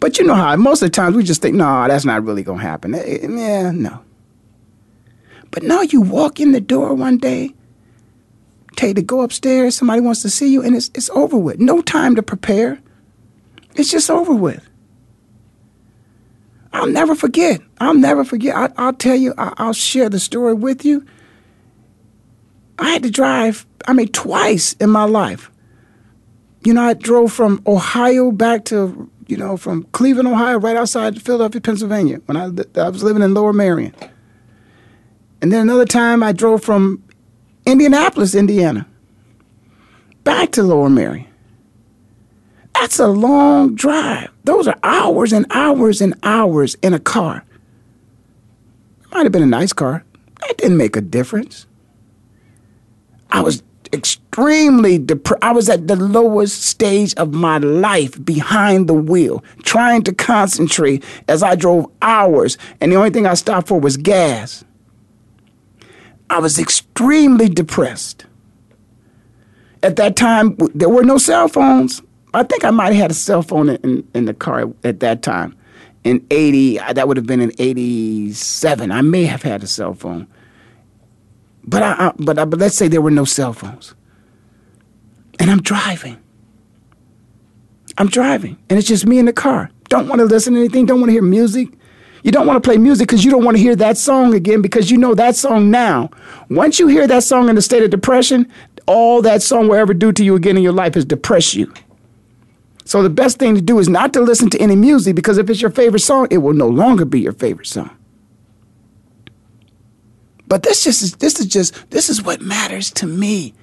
But 0.00 0.18
you 0.18 0.26
know 0.26 0.34
how 0.34 0.54
most 0.56 0.82
of 0.82 0.86
the 0.86 0.94
times 0.94 1.16
we 1.16 1.22
just 1.22 1.42
think, 1.42 1.56
no, 1.56 1.86
that's 1.88 2.04
not 2.04 2.24
really 2.24 2.42
gonna 2.42 2.62
happen. 2.62 2.94
Eh, 2.94 2.98
eh, 3.22 3.28
yeah, 3.28 3.70
no. 3.70 4.00
But 5.50 5.62
now 5.62 5.82
you 5.82 6.00
walk 6.00 6.40
in 6.40 6.52
the 6.52 6.60
door 6.60 6.94
one 6.94 7.16
day, 7.16 7.54
tell 8.76 8.88
you 8.88 8.94
to 8.94 9.02
go 9.02 9.22
upstairs, 9.22 9.76
somebody 9.76 10.00
wants 10.00 10.22
to 10.22 10.30
see 10.30 10.52
you, 10.52 10.62
and 10.62 10.76
it's 10.76 10.90
it's 10.94 11.10
over 11.10 11.38
with. 11.38 11.58
No 11.58 11.80
time 11.80 12.16
to 12.16 12.22
prepare. 12.22 12.80
It's 13.76 13.90
just 13.90 14.10
over 14.10 14.34
with. 14.34 14.68
I'll 16.72 16.88
never 16.88 17.14
forget. 17.14 17.60
I'll 17.78 17.94
never 17.94 18.24
forget. 18.24 18.56
I, 18.56 18.86
will 18.86 18.92
tell 18.94 19.14
you, 19.14 19.32
I, 19.38 19.52
I'll 19.58 19.72
share 19.72 20.08
the 20.08 20.18
story 20.18 20.54
with 20.54 20.84
you. 20.84 21.06
I 22.78 22.90
had 22.90 23.02
to 23.04 23.10
drive, 23.10 23.66
I 23.86 23.92
mean, 23.92 24.08
twice 24.08 24.72
in 24.74 24.90
my 24.90 25.04
life. 25.04 25.50
You 26.64 26.74
know, 26.74 26.82
I 26.82 26.94
drove 26.94 27.32
from 27.32 27.62
Ohio 27.66 28.30
back 28.32 28.64
to, 28.66 29.10
you 29.26 29.36
know, 29.36 29.56
from 29.56 29.84
Cleveland, 29.92 30.28
Ohio, 30.28 30.58
right 30.58 30.76
outside 30.76 31.20
Philadelphia, 31.20 31.60
Pennsylvania, 31.60 32.20
when 32.26 32.36
I, 32.36 32.50
I 32.80 32.88
was 32.88 33.02
living 33.02 33.22
in 33.22 33.34
Lower 33.34 33.52
Merion. 33.52 33.94
And 35.40 35.52
then 35.52 35.60
another 35.60 35.84
time 35.84 36.22
I 36.22 36.32
drove 36.32 36.64
from 36.64 37.02
Indianapolis, 37.66 38.34
Indiana, 38.34 38.86
back 40.24 40.52
to 40.52 40.62
Lower 40.62 40.88
Merion. 40.88 41.26
That's 42.74 42.98
a 42.98 43.06
long 43.06 43.74
drive. 43.74 44.30
Those 44.44 44.66
are 44.68 44.78
hours 44.82 45.32
and 45.32 45.46
hours 45.50 46.00
and 46.00 46.14
hours 46.22 46.76
in 46.82 46.92
a 46.92 46.98
car. 46.98 47.44
It 49.04 49.14
might 49.14 49.22
have 49.22 49.32
been 49.32 49.42
a 49.42 49.46
nice 49.46 49.72
car. 49.72 50.04
That 50.40 50.56
didn't 50.58 50.76
make 50.76 50.96
a 50.96 51.00
difference. 51.00 51.66
I 53.34 53.40
was 53.40 53.64
extremely 53.92 54.96
depressed. 54.96 55.42
I 55.42 55.50
was 55.50 55.68
at 55.68 55.88
the 55.88 55.96
lowest 55.96 56.62
stage 56.62 57.14
of 57.16 57.34
my 57.34 57.58
life 57.58 58.24
behind 58.24 58.88
the 58.88 58.94
wheel, 58.94 59.42
trying 59.64 60.02
to 60.04 60.14
concentrate 60.14 61.02
as 61.26 61.42
I 61.42 61.56
drove 61.56 61.90
hours, 62.00 62.56
and 62.80 62.92
the 62.92 62.96
only 62.96 63.10
thing 63.10 63.26
I 63.26 63.34
stopped 63.34 63.66
for 63.66 63.80
was 63.80 63.96
gas. 63.96 64.64
I 66.30 66.38
was 66.38 66.60
extremely 66.60 67.48
depressed. 67.48 68.24
At 69.82 69.96
that 69.96 70.14
time, 70.14 70.56
there 70.72 70.88
were 70.88 71.04
no 71.04 71.18
cell 71.18 71.48
phones. 71.48 72.00
I 72.34 72.44
think 72.44 72.64
I 72.64 72.70
might 72.70 72.92
have 72.92 73.02
had 73.02 73.10
a 73.10 73.14
cell 73.14 73.42
phone 73.42 73.68
in, 73.68 74.08
in 74.14 74.26
the 74.26 74.34
car 74.34 74.72
at 74.84 75.00
that 75.00 75.22
time. 75.22 75.56
In 76.04 76.24
80, 76.30 76.78
uh, 76.78 76.92
that 76.92 77.08
would 77.08 77.16
have 77.16 77.26
been 77.26 77.40
in 77.40 77.50
87. 77.58 78.92
I 78.92 79.00
may 79.00 79.24
have 79.24 79.42
had 79.42 79.64
a 79.64 79.66
cell 79.66 79.94
phone. 79.94 80.28
But, 81.66 81.82
I, 81.82 81.92
I 81.92 82.12
but, 82.18 82.38
I, 82.38 82.44
but 82.44 82.58
let's 82.58 82.76
say 82.76 82.88
there 82.88 83.02
were 83.02 83.10
no 83.10 83.24
cell 83.24 83.52
phones. 83.52 83.94
And 85.38 85.50
I'm 85.50 85.62
driving. 85.62 86.18
I'm 87.98 88.08
driving. 88.08 88.58
And 88.68 88.78
it's 88.78 88.88
just 88.88 89.06
me 89.06 89.18
in 89.18 89.26
the 89.26 89.32
car. 89.32 89.70
Don't 89.88 90.08
want 90.08 90.20
to 90.20 90.24
listen 90.24 90.54
to 90.54 90.60
anything, 90.60 90.86
don't 90.86 91.00
want 91.00 91.08
to 91.08 91.12
hear 91.12 91.22
music. 91.22 91.68
You 92.22 92.32
don't 92.32 92.46
want 92.46 92.62
to 92.62 92.66
play 92.66 92.78
music 92.78 93.06
because 93.06 93.22
you 93.22 93.30
don't 93.30 93.44
want 93.44 93.58
to 93.58 93.62
hear 93.62 93.76
that 93.76 93.98
song 93.98 94.32
again 94.32 94.62
because 94.62 94.90
you 94.90 94.96
know 94.96 95.14
that 95.14 95.36
song 95.36 95.70
now. 95.70 96.08
Once 96.48 96.78
you 96.78 96.86
hear 96.86 97.06
that 97.06 97.22
song 97.22 97.50
in 97.50 97.58
a 97.58 97.62
state 97.62 97.82
of 97.82 97.90
depression, 97.90 98.50
all 98.86 99.20
that 99.22 99.42
song 99.42 99.68
will 99.68 99.74
ever 99.74 99.92
do 99.92 100.10
to 100.10 100.24
you 100.24 100.34
again 100.34 100.56
in 100.56 100.62
your 100.62 100.72
life 100.72 100.96
is 100.96 101.04
depress 101.04 101.54
you. 101.54 101.72
So 102.86 103.02
the 103.02 103.10
best 103.10 103.38
thing 103.38 103.54
to 103.54 103.60
do 103.60 103.78
is 103.78 103.90
not 103.90 104.14
to 104.14 104.22
listen 104.22 104.48
to 104.50 104.58
any 104.58 104.74
music 104.74 105.16
because 105.16 105.36
if 105.36 105.50
it's 105.50 105.60
your 105.60 105.70
favorite 105.70 106.00
song, 106.00 106.28
it 106.30 106.38
will 106.38 106.54
no 106.54 106.66
longer 106.66 107.04
be 107.04 107.20
your 107.20 107.32
favorite 107.32 107.66
song. 107.66 107.94
But 110.46 110.62
this 110.62 110.84
just 110.84 111.02
is, 111.02 111.16
this 111.16 111.40
is 111.40 111.46
just 111.46 111.90
this 111.90 112.10
is 112.10 112.22
what 112.22 112.40
matters 112.40 112.90
to 112.92 113.06
me. 113.06 113.54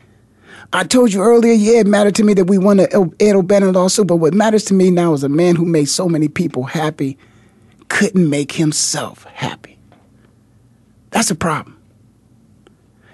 I 0.74 0.84
told 0.84 1.12
you 1.12 1.22
earlier, 1.22 1.54
yeah, 1.54 1.80
it 1.80 1.88
mattered 1.88 2.16
to 2.16 2.24
me 2.24 2.34
that 2.36 2.46
we 2.46 2.58
won 2.58 2.78
the 2.78 3.14
Ed 3.20 3.36
O'Bannon 3.36 3.74
lawsuit, 3.74 4.08
but 4.08 4.18
what 4.18 4.34
matters 4.34 4.64
to 4.66 4.74
me 4.74 4.90
now 4.90 5.14
is 5.14 5.24
a 5.24 5.30
man 5.30 5.56
who 5.56 5.66
made 5.66 5.86
so 5.86 6.08
many 6.08 6.28
people 6.30 6.64
happy 6.64 7.18
couldn't 7.90 8.30
make 8.30 8.54
himself 8.54 9.26
happy. 9.26 9.78
That's 11.10 11.30
a 11.30 11.36
problem. 11.36 11.78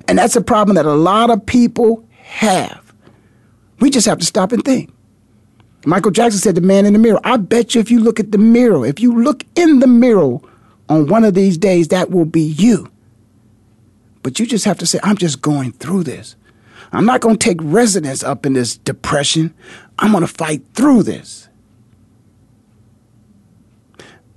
And 0.07 0.19
that's 0.19 0.35
a 0.35 0.41
problem 0.41 0.75
that 0.75 0.85
a 0.85 0.93
lot 0.93 1.31
of 1.31 1.43
people 1.45 2.07
have. 2.21 2.93
We 3.79 3.89
just 3.89 4.05
have 4.05 4.19
to 4.19 4.25
stop 4.25 4.51
and 4.51 4.63
think. 4.63 4.93
Michael 5.85 6.11
Jackson 6.11 6.39
said, 6.39 6.55
The 6.55 6.61
man 6.61 6.85
in 6.85 6.93
the 6.93 6.99
mirror. 6.99 7.19
I 7.23 7.37
bet 7.37 7.73
you 7.73 7.81
if 7.81 7.89
you 7.89 7.99
look 7.99 8.19
at 8.19 8.31
the 8.31 8.37
mirror, 8.37 8.85
if 8.85 8.99
you 8.99 9.21
look 9.21 9.43
in 9.55 9.79
the 9.79 9.87
mirror 9.87 10.37
on 10.89 11.07
one 11.07 11.23
of 11.23 11.33
these 11.33 11.57
days, 11.57 11.87
that 11.87 12.11
will 12.11 12.25
be 12.25 12.41
you. 12.41 12.91
But 14.27 14.39
you 14.39 14.45
just 14.45 14.65
have 14.65 14.77
to 14.79 14.85
say, 14.85 14.99
I'm 15.03 15.15
just 15.15 15.41
going 15.41 15.71
through 15.71 16.03
this. 16.03 16.35
I'm 16.91 17.05
not 17.05 17.21
going 17.21 17.37
to 17.37 17.39
take 17.39 17.59
residence 17.61 18.25
up 18.25 18.45
in 18.45 18.51
this 18.51 18.75
depression. 18.75 19.53
I'm 19.99 20.11
going 20.11 20.19
to 20.19 20.27
fight 20.27 20.63
through 20.73 21.03
this. 21.03 21.47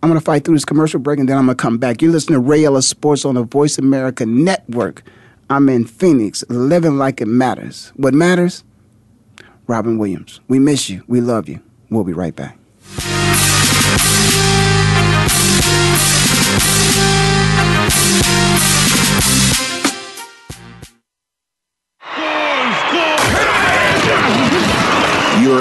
I'm 0.00 0.08
going 0.08 0.14
to 0.14 0.24
fight 0.24 0.44
through 0.44 0.54
this 0.54 0.64
commercial 0.64 1.00
break 1.00 1.18
and 1.18 1.28
then 1.28 1.36
I'm 1.36 1.46
going 1.46 1.56
to 1.56 1.60
come 1.60 1.78
back. 1.78 2.02
You're 2.02 2.12
listening 2.12 2.36
to 2.36 2.40
Ray 2.40 2.80
Sports 2.82 3.24
on 3.24 3.34
the 3.34 3.42
Voice 3.42 3.78
America 3.78 4.24
Network. 4.24 5.02
I'm 5.50 5.68
in 5.68 5.86
Phoenix, 5.86 6.44
living 6.48 6.96
like 6.96 7.20
it 7.20 7.26
matters. 7.26 7.90
What 7.96 8.14
matters? 8.14 8.62
Robin 9.66 9.98
Williams. 9.98 10.38
We 10.46 10.60
miss 10.60 10.88
you. 10.88 11.02
We 11.08 11.20
love 11.20 11.48
you. 11.48 11.58
We'll 11.90 12.04
be 12.04 12.12
right 12.12 12.36
back. 12.36 12.56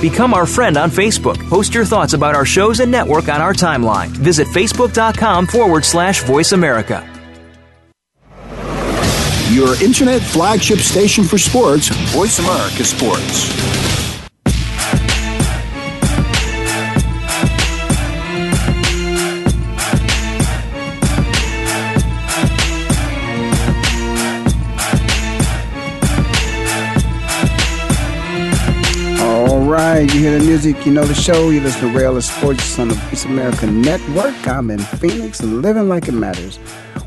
Become 0.00 0.34
our 0.34 0.46
friend 0.46 0.76
on 0.76 0.90
Facebook. 0.90 1.38
Post 1.48 1.74
your 1.74 1.84
thoughts 1.84 2.12
about 2.12 2.34
our 2.34 2.44
shows 2.44 2.80
and 2.80 2.90
network 2.90 3.28
on 3.28 3.40
our 3.40 3.52
timeline. 3.52 4.08
Visit 4.08 4.46
facebook.com 4.48 5.46
forward 5.46 5.84
slash 5.84 6.22
voice 6.24 6.52
America. 6.52 7.08
Your 9.50 9.80
internet 9.82 10.20
flagship 10.20 10.78
station 10.78 11.22
for 11.22 11.38
sports, 11.38 11.88
Voice 12.12 12.38
America 12.40 12.84
Sports. 12.84 14.03
You 30.14 30.20
hear 30.20 30.38
the 30.38 30.44
music, 30.44 30.86
you 30.86 30.92
know 30.92 31.04
the 31.04 31.14
show, 31.14 31.50
you 31.50 31.60
listen 31.60 31.80
to 31.80 31.98
Rail 31.98 32.20
Sports 32.22 32.78
on 32.78 32.86
the 32.86 32.94
Voice 32.94 33.24
America 33.24 33.66
Network. 33.66 34.46
I'm 34.46 34.70
in 34.70 34.78
Phoenix 34.78 35.40
and 35.40 35.60
living 35.60 35.88
like 35.88 36.06
it 36.06 36.12
matters. 36.12 36.58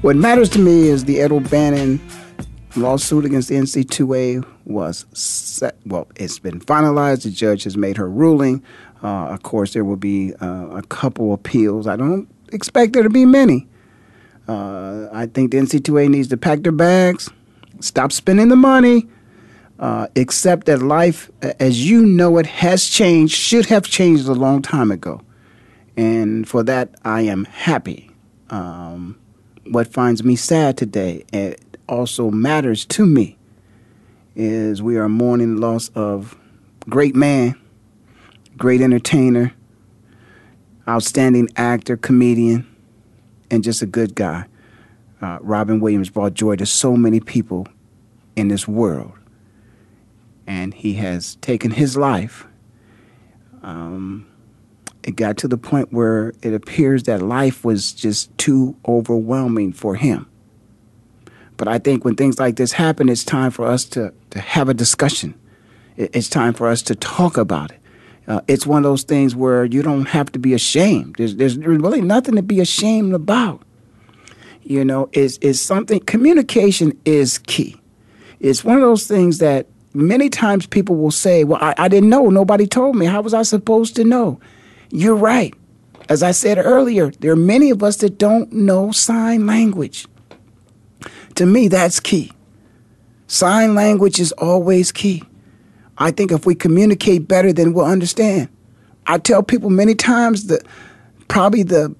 What 0.02 0.18
matters 0.18 0.50
to 0.50 0.60
me 0.60 0.90
is 0.90 1.06
the 1.06 1.22
Ed 1.22 1.32
O'Bannon 1.32 2.02
lawsuit 2.76 3.24
against 3.24 3.48
the 3.48 3.56
NC2A 3.56 4.46
was 4.66 5.06
set. 5.14 5.78
Well, 5.86 6.10
it's 6.18 6.38
been 6.40 6.60
finalized. 6.60 7.24
The 7.24 7.30
judge 7.30 7.64
has 7.64 7.78
made 7.78 7.96
her 7.96 8.10
ruling. 8.10 8.62
Uh, 9.02 9.28
of 9.28 9.42
course, 9.42 9.72
there 9.72 9.86
will 9.86 9.96
be 9.96 10.34
uh, 10.42 10.68
a 10.72 10.82
couple 10.90 11.34
appeals. 11.34 11.88
I 11.88 11.96
don't 11.96 12.28
expect 12.52 12.92
there 12.92 13.04
to 13.04 13.10
be 13.10 13.26
many. 13.26 13.68
Uh, 14.50 15.08
I 15.14 15.28
think 15.28 15.52
the 15.52 15.60
NC2A 15.60 16.10
needs 16.10 16.28
to 16.28 16.38
pack 16.38 16.60
their 16.60 16.74
bags, 16.74 17.30
stop 17.80 18.12
spending 18.12 18.50
the 18.50 18.58
money, 18.58 19.08
uh, 19.80 20.08
accept 20.16 20.66
that 20.66 20.82
life, 20.82 21.30
as 21.42 21.88
you 21.88 22.06
know 22.06 22.38
it, 22.38 22.46
has 22.46 22.88
changed, 22.88 23.36
should 23.36 23.68
have 23.68 23.84
changed 23.84 24.28
a 24.28 24.34
long 24.34 24.62
time 24.62 24.92
ago. 24.92 25.22
And 25.96 26.48
for 26.48 26.64
that, 26.64 26.96
I 27.04 27.22
am 27.22 27.46
happy. 27.46 28.12
Um, 28.50 29.20
what 29.66 29.88
finds 29.88 30.24
me 30.24 30.36
sad 30.36 30.78
today, 30.78 31.26
it 31.34 31.78
also 31.88 32.32
matters 32.32 32.86
to 32.86 33.06
me, 33.06 33.38
is 34.36 34.82
we 34.82 34.98
are 34.98 35.10
mourning 35.10 35.56
the 35.56 35.62
loss 35.62 35.90
of 35.90 36.38
great 36.90 37.16
man, 37.16 37.56
great 38.56 38.82
entertainer, 38.82 39.54
outstanding 40.88 41.50
actor, 41.56 41.98
comedian, 41.98 42.66
and 43.52 43.64
just 43.64 43.82
a 43.82 43.86
good 43.86 44.16
guy. 44.16 44.46
Uh, 45.22 45.40
Robin 45.42 45.80
Williams 45.80 46.10
brought 46.10 46.34
joy 46.34 46.56
to 46.56 46.66
so 46.66 46.96
many 46.96 47.20
people 47.20 47.68
in 48.36 48.48
this 48.48 48.68
world 48.68 49.12
and 50.48 50.74
he 50.74 50.94
has 50.94 51.36
taken 51.36 51.72
his 51.72 51.98
life. 51.98 52.48
Um, 53.62 54.26
it 55.04 55.16
got 55.16 55.38
to 55.38 55.48
the 55.48 55.58
point 55.58 55.92
where 55.92 56.34
it 56.42 56.54
appears 56.54 57.04
that 57.04 57.22
life 57.22 57.66
was 57.66 57.92
just 57.92 58.36
too 58.38 58.78
overwhelming 58.88 59.74
for 59.74 59.96
him. 59.96 60.28
But 61.58 61.68
I 61.68 61.80
think 61.80 62.06
when 62.06 62.16
things 62.16 62.40
like 62.40 62.56
this 62.56 62.72
happen, 62.72 63.10
it's 63.10 63.24
time 63.24 63.52
for 63.52 63.66
us 63.66 63.84
to, 63.86 64.14
to 64.30 64.40
have 64.40 64.70
a 64.70 64.74
discussion. 64.74 65.34
It's 65.98 66.30
time 66.30 66.54
for 66.54 66.68
us 66.68 66.82
to 66.84 66.96
talk 66.96 67.38
about 67.38 67.72
it. 67.72 67.80
Uh, 68.28 68.42
it's 68.48 68.68
one 68.68 68.80
of 68.80 68.84
those 68.84 69.04
things 69.04 69.36
where 69.36 69.66
you 69.66 69.82
don't 69.82 70.06
have 70.08 70.32
to 70.34 70.40
be 70.40 70.54
ashamed. 70.54 71.16
There's, 71.18 71.36
there's 71.36 71.58
really 71.58 72.02
nothing 72.02 72.36
to 72.36 72.44
be 72.44 72.60
ashamed 72.60 73.14
about. 73.14 73.64
You 74.62 74.84
know, 74.84 75.10
it's, 75.14 75.40
it's 75.42 75.60
something, 75.60 76.02
communication 76.02 77.00
is 77.06 77.38
key. 77.38 77.78
It's 78.40 78.64
one 78.64 78.76
of 78.76 78.82
those 78.82 79.08
things 79.08 79.40
that 79.40 79.68
many 79.94 80.30
times 80.30 80.66
people 80.66 80.96
will 80.96 81.12
say, 81.12 81.44
Well, 81.44 81.60
I, 81.62 81.74
I, 81.78 81.88
didn't 81.88 82.10
know. 82.10 82.30
Nobody 82.30 82.68
told 82.68 82.96
me. 82.96 83.06
How 83.06 83.22
was 83.22 83.34
I 83.34 83.44
supposed 83.44 83.96
to 83.96 84.04
know? 84.04 84.40
You're 84.90 85.16
right. 85.16 85.54
As 86.10 86.24
I 86.24 86.32
said 86.32 86.58
earlier, 86.58 87.12
there 87.12 87.32
are 87.32 87.36
many 87.36 87.70
of 87.70 87.84
us 87.84 87.98
that 87.98 88.18
don't 88.18 88.52
know 88.54 88.92
sign 88.92 89.46
language. 89.46 90.08
To 91.36 91.46
me, 91.46 91.68
that's 91.68 92.00
key. 92.00 92.32
Sign 93.28 93.76
language 93.76 94.20
is 94.20 94.32
always 94.34 94.92
key. 94.92 95.24
I 95.98 96.12
think 96.12 96.32
if 96.32 96.46
we 96.46 96.56
communicate 96.56 97.28
better, 97.28 97.52
then 97.52 97.74
we'll 97.74 97.86
understand. 97.86 98.50
I 99.06 99.18
tell 99.18 99.44
people 99.44 99.70
many 99.70 99.96
times 99.96 100.48
that 100.48 100.64
probably 101.28 101.64
the 101.64 101.96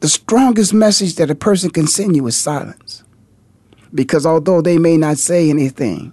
the 0.00 0.08
strongest 0.08 0.72
message 0.72 1.16
that 1.16 1.30
a 1.30 1.34
person 1.34 1.70
can 1.70 1.88
send 1.88 2.14
you 2.14 2.26
is 2.28 2.36
silence. 2.36 3.02
Because 3.92 4.24
although 4.24 4.60
they 4.62 4.78
may 4.78 4.96
not 4.96 5.18
say 5.18 5.50
anything, 5.50 6.12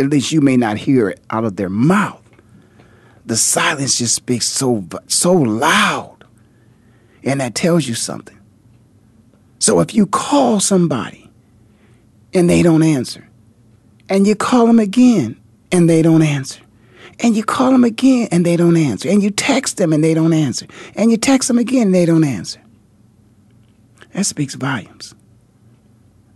at 0.00 0.08
least 0.08 0.32
you 0.32 0.40
may 0.40 0.56
not 0.56 0.78
hear 0.78 1.10
it 1.10 1.20
out 1.30 1.44
of 1.44 1.56
their 1.56 1.68
mouth. 1.68 2.22
The 3.26 3.36
silence 3.36 3.98
just 3.98 4.14
speaks 4.14 4.46
so 4.46 4.84
so 5.06 5.32
loud, 5.32 6.24
and 7.22 7.40
that 7.40 7.54
tells 7.54 7.86
you 7.86 7.94
something. 7.94 8.38
So 9.58 9.80
if 9.80 9.94
you 9.94 10.06
call 10.06 10.58
somebody 10.58 11.30
and 12.32 12.48
they 12.48 12.62
don't 12.62 12.82
answer, 12.82 13.28
and 14.08 14.26
you 14.26 14.34
call 14.34 14.66
them 14.66 14.78
again 14.78 15.38
and 15.70 15.88
they 15.88 16.02
don't 16.02 16.22
answer, 16.22 16.62
and 17.20 17.36
you 17.36 17.44
call 17.44 17.70
them 17.70 17.84
again 17.84 18.28
and 18.32 18.44
they 18.44 18.56
don't 18.56 18.76
answer, 18.76 19.08
and 19.08 19.22
you 19.22 19.30
text 19.30 19.76
them 19.76 19.92
and 19.92 20.02
they 20.02 20.14
don't 20.14 20.32
answer, 20.32 20.66
and 20.96 21.10
you 21.10 21.18
text 21.18 21.48
them 21.48 21.58
again 21.58 21.88
and 21.88 21.94
they 21.94 22.06
don't 22.06 22.24
answer, 22.24 22.60
that 24.14 24.24
speaks 24.24 24.54
volumes. 24.54 25.14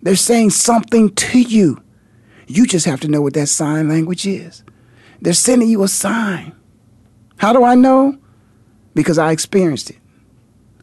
They're 0.02 0.16
saying 0.16 0.50
something 0.50 1.14
to 1.14 1.40
you. 1.40 1.82
You 2.46 2.66
just 2.66 2.86
have 2.86 3.00
to 3.00 3.08
know 3.08 3.22
what 3.22 3.34
that 3.34 3.48
sign 3.48 3.88
language 3.88 4.26
is. 4.26 4.62
They're 5.20 5.32
sending 5.32 5.68
you 5.68 5.82
a 5.82 5.88
sign. 5.88 6.54
How 7.36 7.52
do 7.52 7.64
I 7.64 7.74
know? 7.74 8.18
Because 8.94 9.18
I 9.18 9.32
experienced 9.32 9.90
it. 9.90 9.98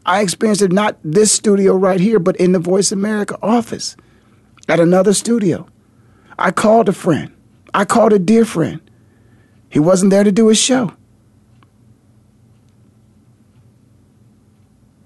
I 0.04 0.20
experienced 0.20 0.62
it 0.62 0.72
not 0.72 0.98
this 1.04 1.30
studio 1.30 1.76
right 1.76 2.00
here, 2.00 2.18
but 2.18 2.36
in 2.36 2.52
the 2.52 2.58
Voice 2.58 2.90
America 2.90 3.38
office 3.40 3.96
at 4.68 4.80
another 4.80 5.14
studio. 5.14 5.68
I 6.38 6.50
called 6.50 6.88
a 6.88 6.92
friend. 6.92 7.32
I 7.72 7.84
called 7.84 8.12
a 8.12 8.18
dear 8.18 8.44
friend. 8.44 8.80
He 9.70 9.78
wasn't 9.78 10.10
there 10.10 10.24
to 10.24 10.32
do 10.32 10.48
his 10.48 10.58
show. 10.58 10.92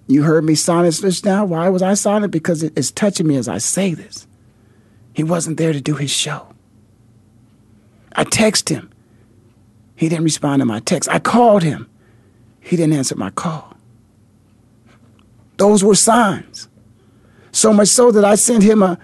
You 0.09 0.23
heard 0.23 0.45
me 0.45 0.55
silent 0.55 0.95
just 0.95 1.25
now. 1.25 1.45
Why 1.45 1.69
was 1.69 1.83
I 1.83 1.95
silent? 1.95 2.33
Because 2.33 2.63
it's 2.63 2.91
touching 2.91 3.27
me 3.27 3.37
as 3.37 3.49
I 3.49 3.59
say 3.59 3.93
this. 3.93 4.27
He 5.17 5.25
wasn't 5.25 5.57
there 5.57 5.73
to 5.73 5.81
do 5.81 5.95
his 5.95 6.11
show. 6.11 6.47
I 8.15 8.25
texted 8.25 8.69
him. 8.69 8.91
He 9.95 10.11
didn't 10.11 10.25
respond 10.25 10.61
to 10.61 10.67
my 10.67 10.81
text. 10.81 11.09
I 11.09 11.21
called 11.21 11.63
him. 11.63 11.89
He 12.61 12.77
didn't 12.77 12.93
answer 12.93 13.17
my 13.17 13.31
call. 13.31 13.79
Those 15.57 15.83
were 15.83 15.95
signs. 15.95 16.69
So 17.51 17.73
much 17.73 17.89
so 17.89 18.13
that 18.13 18.27
I 18.27 18.35
sent 18.35 18.63
him 18.63 18.83
a, 18.83 18.99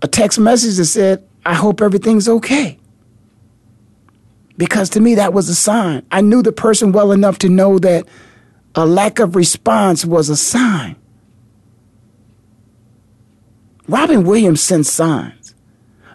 a 0.00 0.08
text 0.08 0.38
message 0.38 0.76
that 0.76 0.86
said, 0.86 1.28
I 1.44 1.52
hope 1.52 1.82
everything's 1.82 2.26
okay. 2.26 2.78
Because 4.56 4.88
to 4.90 5.00
me, 5.00 5.16
that 5.16 5.34
was 5.34 5.50
a 5.50 5.54
sign. 5.54 6.06
I 6.10 6.22
knew 6.22 6.42
the 6.42 6.52
person 6.52 6.92
well 6.92 7.12
enough 7.12 7.36
to 7.40 7.50
know 7.50 7.78
that 7.80 8.06
a 8.74 8.86
lack 8.86 9.18
of 9.18 9.36
response 9.36 10.06
was 10.06 10.30
a 10.30 10.36
sign. 10.38 10.96
Robin 13.88 14.24
Williams 14.24 14.60
sends 14.60 14.90
signs. 14.90 15.54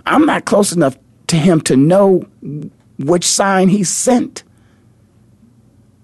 I'm 0.06 0.26
not 0.26 0.46
close 0.46 0.72
enough 0.72 0.98
to 1.28 1.38
him 1.38 1.62
to 1.62 1.78
know 1.78 2.26
which 3.00 3.26
sign 3.26 3.70
he 3.70 3.84
sent. 3.84 4.44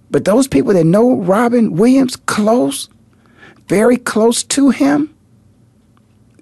But 0.10 0.26
those 0.26 0.48
people 0.48 0.74
that 0.74 0.86
know 0.86 1.18
Robin 1.18 1.74
Williams 1.74 2.16
close, 2.16 2.90
very 3.68 3.98
close 3.98 4.44
to 4.44 4.70
him, 4.70 5.14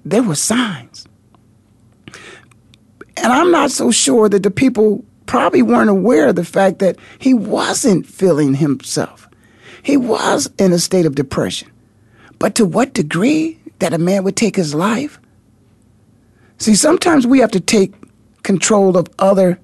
there 0.04 0.22
were 0.22 0.36
signs. 0.36 1.08
And 3.18 3.34
I'm 3.34 3.50
not 3.52 3.72
so 3.72 3.90
sure 3.90 4.30
that 4.30 4.44
the 4.44 4.52
people 4.52 5.04
probably 5.26 5.64
weren't 5.64 5.90
aware 5.90 6.28
of 6.28 6.36
the 6.36 6.46
fact 6.46 6.80
that 6.80 6.98
he 7.18 7.34
wasn't 7.34 8.06
feeling 8.06 8.54
himself. 8.54 9.28
He 9.82 9.98
was 9.98 10.50
in 10.60 10.72
a 10.72 10.80
state 10.80 11.08
of 11.08 11.16
depression. 11.16 11.72
But 12.38 12.56
to 12.56 12.66
what 12.66 12.94
degree 12.94 13.60
that 13.80 13.94
a 13.94 13.98
man 13.98 14.24
would 14.24 14.36
take 14.36 14.56
his 14.56 14.74
life? 14.74 15.20
See, 16.58 16.76
sometimes 16.76 17.28
we 17.28 17.40
have 17.40 17.52
to 17.52 17.60
take 17.60 17.94
control 18.44 18.98
of 18.98 19.08
other 19.20 19.60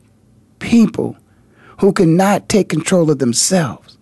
people 0.60 1.15
who 1.80 1.93
cannot 1.93 2.50
take 2.50 2.69
control 2.69 3.10
of 3.10 3.19
themselves. 3.19 3.97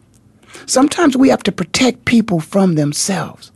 Sometimes 0.65 1.15
we 1.15 1.29
have 1.29 1.43
to 1.43 1.51
protect 1.51 2.05
people 2.05 2.39
from 2.39 2.75
themselves. 2.75 3.51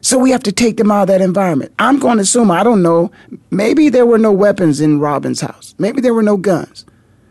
So 0.00 0.18
we 0.18 0.30
have 0.30 0.42
to 0.44 0.52
take 0.52 0.78
them 0.78 0.90
out 0.90 1.02
of 1.02 1.08
that 1.08 1.20
environment. 1.20 1.72
I'm 1.78 1.98
going 1.98 2.16
to 2.16 2.22
assume, 2.22 2.50
I 2.50 2.62
don't 2.62 2.82
know, 2.82 3.10
maybe 3.50 3.90
there 3.90 4.06
were 4.06 4.18
no 4.18 4.32
weapons 4.32 4.80
in 4.80 4.98
Robin's 4.98 5.42
house. 5.42 5.74
Maybe 5.78 6.00
there 6.00 6.14
were 6.14 6.22
no 6.22 6.36
guns. 6.36 6.86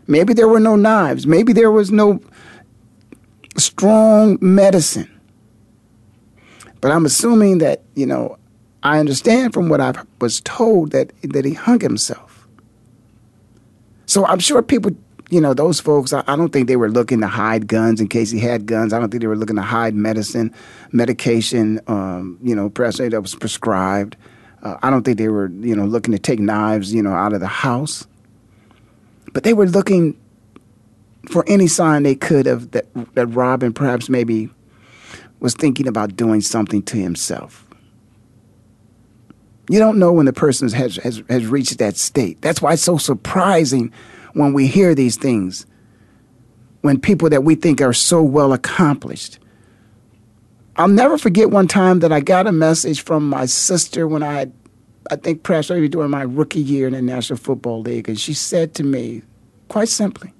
Maybe 0.06 0.34
there 0.34 0.48
were 0.48 0.60
no 0.60 0.76
knives. 0.76 1.26
Maybe 1.26 1.52
there 1.52 1.70
was 1.70 1.90
no 1.90 2.20
strong 3.56 4.38
medicine. 4.40 5.10
But 6.80 6.92
I'm 6.92 7.04
assuming 7.04 7.58
that, 7.58 7.82
you 7.94 8.06
know, 8.06 8.38
I 8.82 8.98
understand 8.98 9.52
from 9.52 9.68
what 9.68 9.80
I 9.80 9.92
was 10.20 10.40
told 10.40 10.92
that, 10.92 11.12
that 11.22 11.44
he 11.44 11.54
hung 11.54 11.80
himself. 11.80 12.48
So 14.06 14.24
I'm 14.26 14.38
sure 14.38 14.62
people, 14.62 14.92
you 15.28 15.40
know, 15.40 15.54
those 15.54 15.78
folks, 15.78 16.12
I, 16.12 16.24
I 16.26 16.36
don't 16.36 16.52
think 16.52 16.66
they 16.66 16.76
were 16.76 16.90
looking 16.90 17.20
to 17.20 17.28
hide 17.28 17.66
guns 17.68 18.00
in 18.00 18.08
case 18.08 18.30
he 18.30 18.40
had 18.40 18.66
guns. 18.66 18.92
I 18.92 18.98
don't 18.98 19.10
think 19.10 19.20
they 19.20 19.26
were 19.26 19.36
looking 19.36 19.56
to 19.56 19.62
hide 19.62 19.94
medicine, 19.94 20.54
medication, 20.90 21.80
um, 21.86 22.38
you 22.42 22.54
know, 22.54 22.68
that 22.68 23.20
was 23.20 23.34
prescribed. 23.34 24.16
Uh, 24.62 24.76
I 24.82 24.90
don't 24.90 25.04
think 25.04 25.18
they 25.18 25.28
were, 25.28 25.48
you 25.48 25.76
know, 25.76 25.84
looking 25.84 26.12
to 26.12 26.18
take 26.18 26.40
knives, 26.40 26.92
you 26.92 27.02
know, 27.02 27.12
out 27.12 27.32
of 27.32 27.40
the 27.40 27.46
house. 27.46 28.06
But 29.32 29.44
they 29.44 29.54
were 29.54 29.66
looking 29.66 30.18
for 31.28 31.44
any 31.46 31.66
sign 31.66 32.02
they 32.02 32.14
could 32.14 32.46
of 32.46 32.72
that, 32.72 32.86
that 33.14 33.26
Robin 33.26 33.72
perhaps 33.72 34.08
maybe 34.08 34.50
was 35.40 35.54
thinking 35.54 35.88
about 35.88 36.16
doing 36.16 36.40
something 36.40 36.82
to 36.82 36.96
himself. 36.96 37.66
You 39.68 39.78
don't 39.78 39.98
know 39.98 40.12
when 40.12 40.26
the 40.26 40.32
person 40.32 40.68
has, 40.70 40.96
has, 40.96 41.22
has 41.28 41.46
reached 41.46 41.78
that 41.78 41.96
state. 41.96 42.40
That's 42.42 42.60
why 42.60 42.74
it's 42.74 42.82
so 42.82 42.98
surprising 42.98 43.92
when 44.34 44.52
we 44.52 44.66
hear 44.66 44.94
these 44.94 45.16
things, 45.16 45.66
when 46.82 47.00
people 47.00 47.30
that 47.30 47.44
we 47.44 47.54
think 47.54 47.80
are 47.80 47.92
so 47.92 48.22
well 48.22 48.52
accomplished. 48.52 49.38
I'll 50.76 50.88
never 50.88 51.18
forget 51.18 51.50
one 51.50 51.68
time 51.68 52.00
that 52.00 52.12
I 52.12 52.20
got 52.20 52.46
a 52.46 52.52
message 52.52 53.02
from 53.02 53.28
my 53.28 53.46
sister 53.46 54.06
when 54.06 54.22
I 54.22 54.50
I 55.10 55.16
think 55.16 55.42
perhaps 55.42 55.70
maybe 55.70 55.88
during 55.88 56.10
my 56.10 56.22
rookie 56.22 56.60
year 56.60 56.86
in 56.86 56.92
the 56.92 57.02
National 57.02 57.36
Football 57.36 57.82
League, 57.82 58.08
and 58.08 58.18
she 58.18 58.32
said 58.32 58.74
to 58.74 58.84
me, 58.84 59.22
quite 59.68 59.88
simply, 59.88 60.32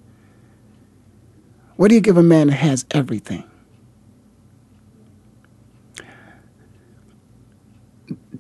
What 1.77 1.89
do 1.89 1.97
you 1.97 2.01
give 2.01 2.17
a 2.17 2.23
man 2.23 2.49
that 2.49 2.57
has 2.57 2.85
everything? 2.93 3.50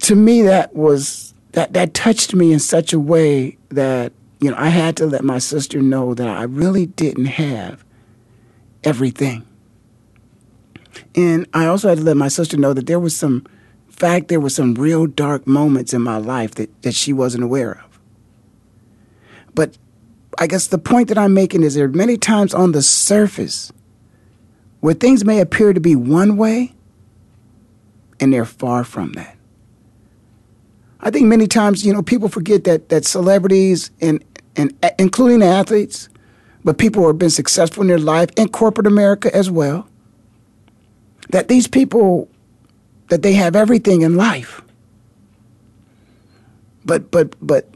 To 0.00 0.14
me 0.14 0.42
that 0.42 0.74
was 0.74 1.34
that 1.52 1.72
that 1.72 1.94
touched 1.94 2.34
me 2.34 2.52
in 2.52 2.58
such 2.58 2.92
a 2.92 3.00
way 3.00 3.56
that 3.70 4.12
you 4.40 4.50
know 4.50 4.56
I 4.58 4.68
had 4.68 4.96
to 4.98 5.06
let 5.06 5.24
my 5.24 5.38
sister 5.38 5.80
know 5.80 6.14
that 6.14 6.28
I 6.28 6.42
really 6.44 6.86
didn't 6.86 7.26
have 7.26 7.84
everything. 8.84 9.46
And 11.14 11.46
I 11.52 11.66
also 11.66 11.88
had 11.88 11.98
to 11.98 12.04
let 12.04 12.16
my 12.16 12.28
sister 12.28 12.56
know 12.56 12.72
that 12.72 12.86
there 12.86 13.00
was 13.00 13.16
some 13.16 13.46
fact 13.88 14.28
there 14.28 14.40
were 14.40 14.50
some 14.50 14.74
real 14.74 15.06
dark 15.06 15.46
moments 15.46 15.92
in 15.92 16.02
my 16.02 16.16
life 16.16 16.54
that, 16.54 16.82
that 16.82 16.94
she 16.94 17.12
wasn't 17.12 17.44
aware 17.44 17.72
of. 17.84 18.00
But 19.54 19.76
I 20.38 20.46
guess 20.46 20.68
the 20.68 20.78
point 20.78 21.08
that 21.08 21.18
I'm 21.18 21.34
making 21.34 21.62
is 21.62 21.74
there 21.74 21.84
are 21.84 21.88
many 21.88 22.16
times 22.16 22.54
on 22.54 22.72
the 22.72 22.82
surface 22.82 23.72
where 24.80 24.94
things 24.94 25.24
may 25.24 25.40
appear 25.40 25.72
to 25.72 25.80
be 25.80 25.94
one 25.94 26.36
way 26.36 26.72
and 28.18 28.32
they're 28.32 28.44
far 28.44 28.84
from 28.84 29.12
that. 29.12 29.36
I 31.02 31.10
think 31.10 31.26
many 31.26 31.46
times, 31.46 31.84
you 31.84 31.92
know, 31.92 32.02
people 32.02 32.28
forget 32.28 32.64
that 32.64 32.88
that 32.90 33.04
celebrities 33.04 33.90
and 34.00 34.22
and 34.56 34.74
including 34.98 35.42
athletes, 35.42 36.08
but 36.64 36.78
people 36.78 37.02
who 37.02 37.08
have 37.08 37.18
been 37.18 37.30
successful 37.30 37.82
in 37.82 37.88
their 37.88 37.98
life 37.98 38.28
in 38.36 38.48
corporate 38.48 38.86
America 38.86 39.34
as 39.34 39.50
well, 39.50 39.88
that 41.30 41.48
these 41.48 41.66
people 41.66 42.28
that 43.08 43.22
they 43.22 43.32
have 43.32 43.56
everything 43.56 44.02
in 44.02 44.16
life. 44.16 44.62
But 46.84 47.10
but 47.10 47.34
but 47.44 47.68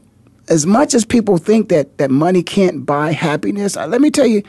as 0.47 0.65
much 0.65 0.93
as 0.93 1.05
people 1.05 1.37
think 1.37 1.69
that 1.69 1.97
that 1.97 2.11
money 2.11 2.43
can't 2.43 2.85
buy 2.85 3.11
happiness, 3.11 3.75
let 3.75 4.01
me 4.01 4.11
tell 4.11 4.27
you, 4.27 4.43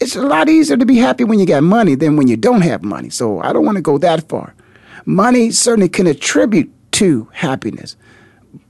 it's 0.00 0.16
a 0.16 0.22
lot 0.22 0.48
easier 0.48 0.76
to 0.76 0.86
be 0.86 0.96
happy 0.96 1.24
when 1.24 1.38
you 1.38 1.46
got 1.46 1.62
money 1.62 1.94
than 1.94 2.16
when 2.16 2.26
you 2.26 2.36
don't 2.36 2.62
have 2.62 2.82
money. 2.82 3.10
So 3.10 3.40
I 3.40 3.52
don't 3.52 3.64
want 3.64 3.76
to 3.76 3.82
go 3.82 3.98
that 3.98 4.28
far. 4.28 4.54
Money 5.04 5.52
certainly 5.52 5.88
can 5.88 6.08
attribute 6.08 6.72
to 6.92 7.28
happiness. 7.32 7.96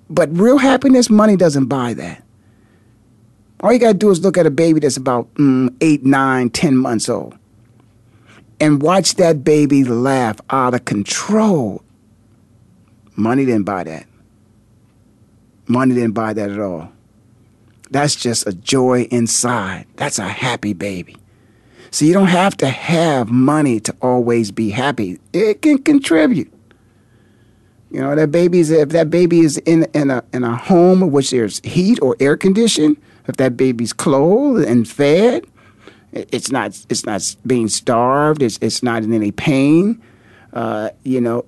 But 0.09 0.37
real 0.37 0.59
happiness, 0.59 1.11
money 1.11 1.37
doesn't 1.37 1.67
buy 1.67 1.95
that. 1.95 2.23
All 3.61 3.73
you 3.73 3.79
got 3.79 3.93
to 3.93 3.95
do 3.95 4.11
is 4.11 4.21
look 4.21 4.37
at 4.37 4.47
a 4.47 4.51
baby 4.51 4.81
that's 4.81 4.97
about 4.97 5.33
mm, 5.35 5.75
eight, 5.81 6.05
nine, 6.05 6.51
ten 6.51 6.77
months 6.77 7.09
old 7.09 7.37
and 8.61 8.83
watch 8.83 9.15
that 9.17 9.45
baby 9.45 9.85
laugh 9.85 10.41
out 10.51 10.75
of 10.75 10.85
control. 10.85 11.83
Money 13.15 13.45
didn't 13.45 13.65
buy 13.65 13.85
that. 13.85 14.07
Money 15.67 15.95
didn't 15.95 16.13
buy 16.13 16.33
that 16.33 16.51
at 16.51 16.61
all. 16.61 16.91
That's 17.91 18.17
just 18.17 18.47
a 18.47 18.53
joy 18.53 19.03
inside. 19.11 19.87
That's 19.97 20.19
a 20.19 20.29
happy 20.29 20.73
baby. 20.73 21.17
So 21.91 22.05
you 22.05 22.13
don't 22.13 22.27
have 22.27 22.57
to 22.59 22.69
have 22.69 23.29
money 23.31 23.81
to 23.81 23.95
always 24.03 24.51
be 24.51 24.71
happy. 24.71 25.19
It 25.33 25.63
can 25.63 25.79
contribute. 25.79 26.53
You 27.91 28.01
know, 28.01 28.15
that 28.15 28.31
baby's 28.31 28.71
if 28.71 28.91
that 28.91 29.11
baby 29.11 29.41
is 29.41 29.59
in 29.59 29.85
in 29.95 30.11
a 30.11 30.23
in 30.33 30.45
a 30.45 30.57
home 30.57 31.03
in 31.03 31.13
which 31.13 31.31
there's 31.31 31.61
heat 31.65 31.99
or 32.03 32.17
air 32.21 32.37
conditioned, 32.37 32.97
if 33.29 33.37
that 33.37 33.57
baby's 33.57 33.93
clothed 33.93 34.67
and 34.67 34.89
fed, 34.89 35.45
it's 36.13 36.51
not 36.51 36.85
it's 36.89 37.07
not 37.07 37.37
being 37.47 37.69
starved. 37.69 38.43
It's 38.43 38.59
it's 38.61 38.83
not 38.83 39.03
in 39.03 39.13
any 39.13 39.31
pain. 39.31 40.03
Uh, 40.53 40.91
you 41.05 41.21
know, 41.21 41.45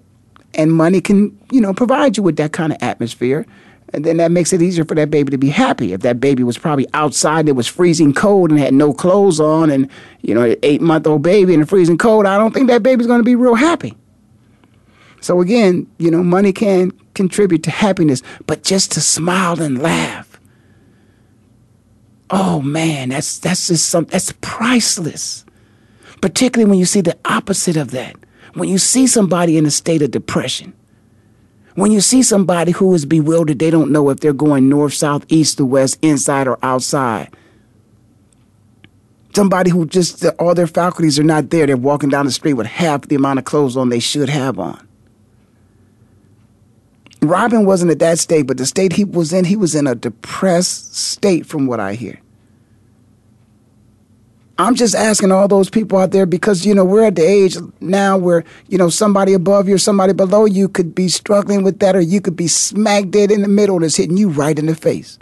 and 0.55 0.73
money 0.73 1.01
can 1.01 1.37
you 1.51 1.61
know 1.61 1.75
provide 1.75 2.17
you 2.17 2.23
with 2.23 2.37
that 2.37 2.53
kind 2.53 2.73
of 2.73 2.79
atmosphere. 2.81 3.47
And 3.95 4.05
then 4.05 4.19
that 4.19 4.31
makes 4.31 4.53
it 4.53 4.61
easier 4.61 4.85
for 4.85 4.95
that 4.97 5.11
baby 5.11 5.31
to 5.31 5.39
be 5.39 5.49
happy. 5.49 5.95
If 5.95 6.03
that 6.03 6.21
baby 6.21 6.43
was 6.43 6.59
probably 6.59 6.87
outside 6.93 7.49
it 7.49 7.53
was 7.53 7.67
freezing 7.67 8.13
cold 8.13 8.51
and 8.51 8.59
had 8.59 8.75
no 8.75 8.93
clothes 8.93 9.41
on, 9.41 9.71
and 9.71 9.89
you 10.21 10.35
know, 10.35 10.43
an 10.43 10.57
eight 10.63 10.83
month 10.83 11.07
old 11.07 11.23
baby 11.23 11.55
in 11.55 11.61
the 11.61 11.67
freezing 11.67 11.99
cold, 11.99 12.27
I 12.27 12.37
don't 12.37 12.53
think 12.53 12.69
that 12.69 12.83
baby's 12.83 13.07
going 13.07 13.21
to 13.21 13.25
be 13.25 13.35
real 13.35 13.55
happy. 13.55 13.97
So 15.21 15.41
again, 15.41 15.87
you 15.99 16.11
know, 16.11 16.23
money 16.23 16.53
can 16.53 16.93
contribute 17.15 17.63
to 17.65 17.71
happiness, 17.71 18.23
but 18.47 18.63
just 18.63 18.93
to 18.93 19.01
smile 19.01 19.61
and 19.61 19.83
laugh. 19.83 20.41
Oh 22.31 22.61
man, 22.61 23.09
that's 23.09 23.39
that's 23.39 23.69
just 23.69 23.89
some 23.89 24.05
that's 24.05 24.33
priceless. 24.41 25.45
Particularly 26.21 26.69
when 26.69 26.79
you 26.79 26.85
see 26.85 27.01
the 27.01 27.17
opposite 27.25 27.77
of 27.77 27.91
that. 27.93 28.17
When 28.55 28.69
you 28.69 28.79
see 28.79 29.07
somebody 29.07 29.57
in 29.57 29.67
a 29.67 29.71
state 29.71 30.03
of 30.03 30.11
depression. 30.11 30.73
When 31.75 31.93
you 31.93 32.01
see 32.01 32.25
somebody 32.25 32.73
who 32.73 32.93
is 32.93 33.07
bewildered, 33.07 33.61
they 33.61 33.71
don't 33.71 33.93
know 33.93 34.11
if 34.11 34.19
they're 34.19 34.33
going 34.33 34.69
north, 34.69 34.95
south, 34.95 35.25
east, 35.29 35.61
or 35.61 35.65
west, 35.65 35.97
inside 36.03 36.49
or 36.49 36.59
outside. 36.61 37.33
Somebody 39.33 39.71
who 39.71 39.87
just 39.87 40.25
all 40.41 40.55
their 40.55 40.67
faculties 40.67 41.21
are 41.21 41.25
not 41.25 41.51
there. 41.51 41.67
They're 41.67 41.77
walking 41.77 42.09
down 42.09 42.27
the 42.27 42.33
street 42.33 42.55
with 42.55 42.67
half 42.67 43.03
the 43.03 43.15
amount 43.15 43.39
of 43.39 43.45
clothes 43.45 43.77
on 43.77 43.91
they 43.91 44.01
should 44.01 44.29
have 44.29 44.59
on. 44.59 44.88
Robin 47.21 47.65
wasn't 47.65 47.91
at 47.91 47.99
that 47.99 48.19
state, 48.19 48.47
but 48.47 48.59
the 48.59 48.67
state 48.67 48.93
he 48.93 49.05
was 49.05 49.33
in, 49.33 49.45
he 49.45 49.57
was 49.57 49.75
in 49.75 49.87
a 49.87 49.95
depressed 49.95 50.95
state 50.95 51.47
from 51.47 51.67
what 51.67 51.81
I 51.81 51.95
hear. 51.95 52.21
I'm 54.61 54.75
just 54.75 54.97
asking 54.97 55.31
all 55.31 55.47
those 55.47 55.71
people 55.71 55.99
out 55.99 56.11
there 56.11 56.27
because, 56.27 56.67
you 56.67 56.75
know, 56.75 56.85
we're 56.85 57.05
at 57.05 57.15
the 57.15 57.23
age 57.23 57.57
now 57.81 58.19
where, 58.19 58.43
you 58.67 58.77
know, 58.77 58.89
somebody 58.89 59.33
above 59.33 59.69
you 59.69 59.77
or 59.77 59.79
somebody 59.79 60.13
below 60.13 60.47
you 60.47 60.69
could 60.69 60.97
be 60.97 61.07
struggling 61.09 61.63
with 61.63 61.79
that, 61.79 61.95
or 61.95 62.01
you 62.01 62.21
could 62.21 62.35
be 62.35 62.49
smack 62.49 63.11
dead 63.11 63.31
in 63.31 63.43
the 63.43 63.49
middle 63.49 63.79
that's 63.79 63.97
hitting 63.97 64.17
you 64.17 64.29
right 64.29 64.59
in 64.59 64.67
the 64.67 64.75
face. 64.75 65.17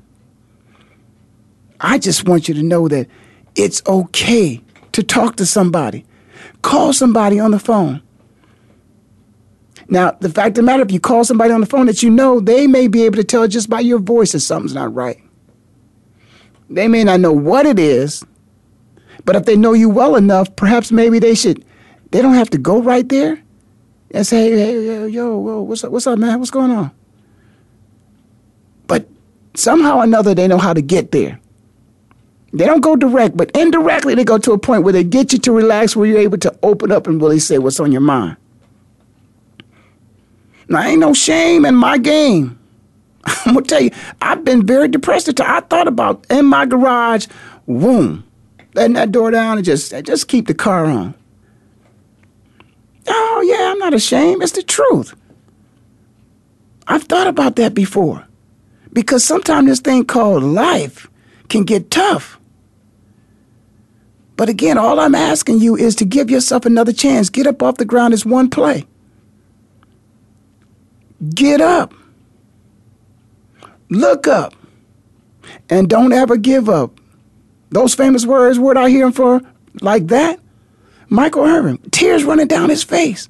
I 1.81 1.99
just 1.99 2.27
want 2.27 2.49
you 2.49 2.55
to 2.55 2.63
know 2.63 2.89
that 2.89 3.09
it's 3.55 3.83
okay 3.87 4.63
to 4.93 5.03
talk 5.03 5.37
to 5.37 5.45
somebody. 5.45 6.07
Call 6.63 6.95
somebody 6.95 7.39
on 7.39 7.51
the 7.51 7.59
phone. 7.59 8.03
Now, 9.89 10.17
the 10.21 10.29
fact 10.29 10.51
of 10.51 10.55
the 10.57 10.63
matter, 10.63 10.83
if 10.83 10.91
you 10.91 10.99
call 10.99 11.25
somebody 11.25 11.53
on 11.53 11.61
the 11.61 11.67
phone 11.67 11.87
that 11.87 12.03
you 12.03 12.11
know, 12.11 12.41
they 12.41 12.67
may 12.67 12.89
be 12.89 13.05
able 13.05 13.17
to 13.17 13.25
tell 13.25 13.47
just 13.47 13.71
by 13.71 13.81
your 13.81 14.01
voice 14.01 14.33
that 14.33 14.41
something's 14.41 14.75
not 14.75 14.93
right. 14.93 15.19
They 16.69 16.89
may 16.89 17.05
not 17.05 17.21
know 17.21 17.33
what 17.33 17.67
it 17.67 17.79
is, 17.79 18.25
but 19.25 19.37
if 19.37 19.45
they 19.45 19.57
know 19.57 19.73
you 19.73 19.89
well 19.89 20.17
enough, 20.17 20.55
perhaps 20.57 20.91
maybe 20.91 21.21
they 21.21 21.35
should. 21.35 21.65
They 22.11 22.21
don't 22.21 22.35
have 22.35 22.51
to 22.51 22.59
go 22.59 22.83
right 22.83 23.09
there 23.09 23.41
and 24.11 24.27
say, 24.27 24.51
"Hey, 24.51 24.75
yo, 24.85 25.07
yo, 25.07 25.63
what's 25.63 25.85
up? 25.85 25.93
What's 25.93 26.07
up, 26.07 26.19
man? 26.19 26.39
What's 26.39 26.51
going 26.51 26.73
on?" 26.73 26.91
But 28.89 29.09
somehow 29.55 29.99
or 29.99 30.05
another, 30.05 30.35
they 30.35 30.49
know 30.49 30.59
how 30.59 30.73
to 30.73 30.83
get 30.83 31.13
there. 31.13 31.39
They 32.53 32.67
don't 32.67 32.81
go 32.81 32.97
direct, 32.97 33.37
but 33.37 33.51
indirectly, 33.53 34.15
they 34.15 34.25
go 34.25 34.39
to 34.39 34.53
a 34.53 34.59
point 34.59 34.83
where 34.83 34.93
they 34.93 35.05
get 35.05 35.33
you 35.33 35.39
to 35.41 35.53
relax, 35.53 35.95
where 35.95 36.07
you're 36.07 36.19
able 36.19 36.39
to 36.39 36.57
open 36.63 36.91
up 36.91 37.07
and 37.07 37.21
really 37.21 37.39
say 37.39 37.59
what's 37.59 37.79
on 37.79 37.93
your 37.93 38.01
mind. 38.01 38.37
Now, 40.69 40.83
ain't 40.83 41.01
no 41.01 41.15
shame 41.15 41.65
in 41.65 41.75
my 41.75 41.99
game. 41.99 42.59
I'm 43.25 43.55
gonna 43.55 43.67
tell 43.67 43.81
you, 43.81 43.91
I've 44.21 44.45
been 44.45 44.67
very 44.67 44.89
depressed. 44.89 45.29
At 45.29 45.41
I 45.41 45.61
thought 45.61 45.89
about 45.89 46.25
in 46.31 46.47
my 46.47 46.67
garage, 46.67 47.27
boom, 47.67 48.25
letting 48.75 48.95
that 48.95 49.13
door 49.13 49.31
down 49.31 49.59
and 49.59 49.65
just 49.65 49.93
just 50.05 50.29
keep 50.29 50.47
the 50.47 50.55
car 50.55 50.87
on. 50.87 51.15
Oh 53.09 53.45
yeah, 53.47 53.71
I'm 53.73 53.79
not 53.79 53.95
ashamed. 53.95 54.43
It's 54.43 54.53
the 54.53 54.63
truth. 54.63 55.15
I've 56.89 57.05
thought 57.05 57.27
about 57.27 57.57
that 57.57 57.75
before. 57.75 58.27
Because 58.93 59.25
sometimes 59.25 59.69
this 59.69 59.81
thing 59.81 60.05
called 60.05 60.43
life 60.43 61.09
can 61.49 61.65
get 61.65 61.91
tough. 61.91 62.41
But 64.37 64.49
again, 64.49 64.79
all 64.79 65.01
I'm 65.01 65.15
asking 65.15 65.61
you 65.61 65.77
is 65.77 65.95
to 65.97 66.05
give 66.05 66.31
yourself 66.31 66.65
another 66.65 66.93
chance. 66.93 67.29
Get 67.29 67.47
up 67.47 67.63
off 67.63 67.77
the 67.77 67.85
ground. 67.85 68.15
It's 68.15 68.25
one 68.25 68.51
play. 68.51 68.87
Get 71.35 71.61
up. 71.61 71.95
Look 73.89 74.27
up. 74.27 74.55
And 75.71 75.89
don't 75.89 76.13
ever 76.13 76.37
give 76.37 76.69
up. 76.69 77.01
Those 77.71 77.95
famous 77.95 78.27
words, 78.27 78.59
word 78.59 78.77
I 78.77 78.91
hear 78.91 79.05
them 79.05 79.13
for 79.13 79.41
like 79.81 80.09
that. 80.09 80.41
Michael 81.09 81.45
Irvin, 81.45 81.79
tears 81.91 82.25
running 82.25 82.49
down 82.49 82.69
his 82.69 82.83
face. 82.83 83.29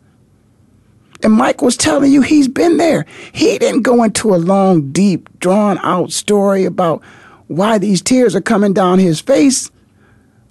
And 1.22 1.32
Mike 1.32 1.62
was 1.62 1.76
telling 1.76 2.12
you 2.12 2.22
he's 2.22 2.48
been 2.48 2.76
there. 2.76 3.06
He 3.32 3.58
didn't 3.58 3.82
go 3.82 4.02
into 4.02 4.34
a 4.34 4.36
long, 4.36 4.92
deep, 4.92 5.28
drawn 5.38 5.78
out 5.78 6.12
story 6.12 6.64
about 6.64 7.02
why 7.48 7.78
these 7.78 8.02
tears 8.02 8.34
are 8.34 8.40
coming 8.40 8.72
down 8.72 8.98
his 8.98 9.20
face 9.20 9.70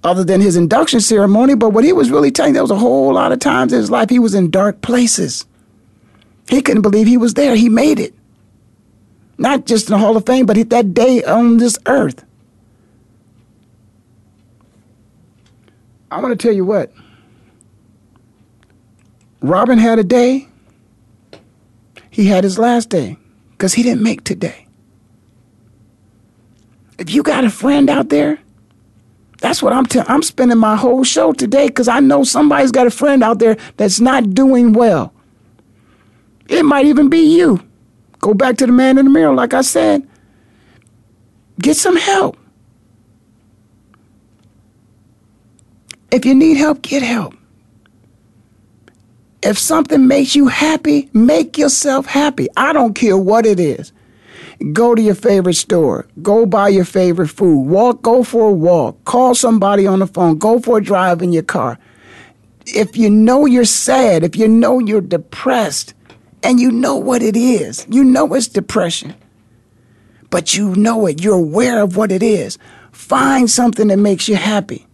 other 0.02 0.24
than 0.24 0.40
his 0.40 0.56
induction 0.56 1.00
ceremony. 1.00 1.54
But 1.54 1.70
what 1.70 1.84
he 1.84 1.92
was 1.92 2.10
really 2.10 2.30
telling, 2.30 2.52
there 2.52 2.62
was 2.62 2.70
a 2.70 2.76
whole 2.76 3.14
lot 3.14 3.32
of 3.32 3.38
times 3.38 3.72
in 3.72 3.78
his 3.78 3.90
life 3.90 4.10
he 4.10 4.18
was 4.18 4.34
in 4.34 4.50
dark 4.50 4.80
places. 4.82 5.46
He 6.48 6.62
couldn't 6.62 6.82
believe 6.82 7.06
he 7.06 7.16
was 7.16 7.34
there. 7.34 7.56
He 7.56 7.68
made 7.68 7.98
it. 7.98 8.14
Not 9.38 9.66
just 9.66 9.88
in 9.88 9.92
the 9.92 9.98
Hall 9.98 10.16
of 10.16 10.24
Fame, 10.24 10.46
but 10.46 10.56
that 10.70 10.94
day 10.94 11.22
on 11.24 11.58
this 11.58 11.78
earth. 11.86 12.24
I 16.10 16.20
want 16.20 16.38
to 16.38 16.46
tell 16.46 16.54
you 16.54 16.64
what. 16.64 16.92
Robin 19.40 19.78
had 19.78 19.98
a 19.98 20.04
day. 20.04 20.48
He 22.10 22.26
had 22.26 22.44
his 22.44 22.58
last 22.58 22.88
day 22.88 23.18
because 23.50 23.74
he 23.74 23.82
didn't 23.82 24.02
make 24.02 24.24
today. 24.24 24.66
If 26.98 27.10
you 27.10 27.22
got 27.22 27.44
a 27.44 27.50
friend 27.50 27.90
out 27.90 28.08
there, 28.08 28.38
that's 29.38 29.62
what 29.62 29.74
I'm 29.74 29.84
telling. 29.84 30.08
I'm 30.08 30.22
spending 30.22 30.56
my 30.56 30.76
whole 30.76 31.04
show 31.04 31.32
today 31.32 31.66
because 31.66 31.88
I 31.88 32.00
know 32.00 32.24
somebody's 32.24 32.72
got 32.72 32.86
a 32.86 32.90
friend 32.90 33.22
out 33.22 33.38
there 33.38 33.56
that's 33.76 34.00
not 34.00 34.30
doing 34.30 34.72
well. 34.72 35.12
It 36.48 36.64
might 36.64 36.86
even 36.86 37.08
be 37.08 37.20
you. 37.20 37.60
Go 38.20 38.34
back 38.34 38.56
to 38.58 38.66
the 38.66 38.72
man 38.72 38.98
in 38.98 39.06
the 39.06 39.10
mirror, 39.10 39.34
like 39.34 39.54
I 39.54 39.60
said. 39.60 40.06
Get 41.60 41.76
some 41.76 41.96
help. 41.96 42.36
If 46.10 46.24
you 46.24 46.34
need 46.34 46.56
help, 46.56 46.82
get 46.82 47.02
help. 47.02 47.34
If 49.42 49.58
something 49.58 50.06
makes 50.06 50.34
you 50.34 50.48
happy, 50.48 51.08
make 51.12 51.58
yourself 51.58 52.06
happy. 52.06 52.48
I 52.56 52.72
don't 52.72 52.94
care 52.94 53.16
what 53.16 53.46
it 53.46 53.60
is. 53.60 53.92
Go 54.72 54.94
to 54.94 55.02
your 55.02 55.14
favorite 55.14 55.54
store. 55.54 56.06
Go 56.22 56.46
buy 56.46 56.68
your 56.68 56.84
favorite 56.84 57.28
food. 57.28 57.66
Walk, 57.66 58.02
go 58.02 58.22
for 58.24 58.48
a 58.48 58.52
walk. 58.52 59.04
Call 59.04 59.34
somebody 59.34 59.86
on 59.86 59.98
the 59.98 60.06
phone. 60.06 60.38
Go 60.38 60.58
for 60.58 60.78
a 60.78 60.82
drive 60.82 61.22
in 61.22 61.32
your 61.32 61.42
car. 61.42 61.78
If 62.66 62.96
you 62.96 63.10
know 63.10 63.46
you're 63.46 63.64
sad, 63.64 64.24
if 64.24 64.34
you 64.36 64.48
know 64.48 64.78
you're 64.78 65.00
depressed, 65.00 65.94
and 66.46 66.60
you 66.60 66.70
know 66.70 66.94
what 66.94 67.24
it 67.24 67.36
is. 67.36 67.84
You 67.90 68.04
know 68.04 68.32
it's 68.34 68.46
depression. 68.46 69.16
But 70.30 70.56
you 70.56 70.76
know 70.76 71.06
it. 71.06 71.20
You're 71.20 71.34
aware 71.34 71.82
of 71.82 71.96
what 71.96 72.12
it 72.12 72.22
is. 72.22 72.56
Find 72.92 73.50
something 73.50 73.88
that 73.88 73.96
makes 73.96 74.28
you 74.28 74.36
happy. 74.36 74.86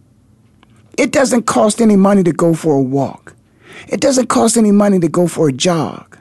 It 0.97 1.11
doesn't 1.11 1.43
cost 1.43 1.79
any 1.79 1.95
money 1.95 2.23
to 2.23 2.31
go 2.31 2.55
for 2.55 2.73
a 2.73 2.81
walk. 2.81 3.35
It 3.87 4.01
doesn't 4.01 4.27
cost 4.27 4.57
any 4.57 4.71
money 4.71 4.99
to 4.99 5.07
go 5.07 5.27
for 5.27 5.49
a 5.49 5.53
jog. 5.53 6.17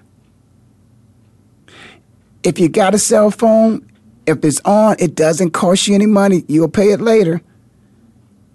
If 2.42 2.58
you 2.58 2.68
got 2.68 2.94
a 2.94 2.98
cell 2.98 3.30
phone, 3.30 3.90
if 4.26 4.44
it's 4.44 4.60
on, 4.66 4.96
it 4.98 5.14
doesn't 5.14 5.52
cost 5.52 5.88
you 5.88 5.94
any 5.94 6.06
money. 6.06 6.44
You'll 6.46 6.68
pay 6.68 6.92
it 6.92 7.00
later. 7.00 7.40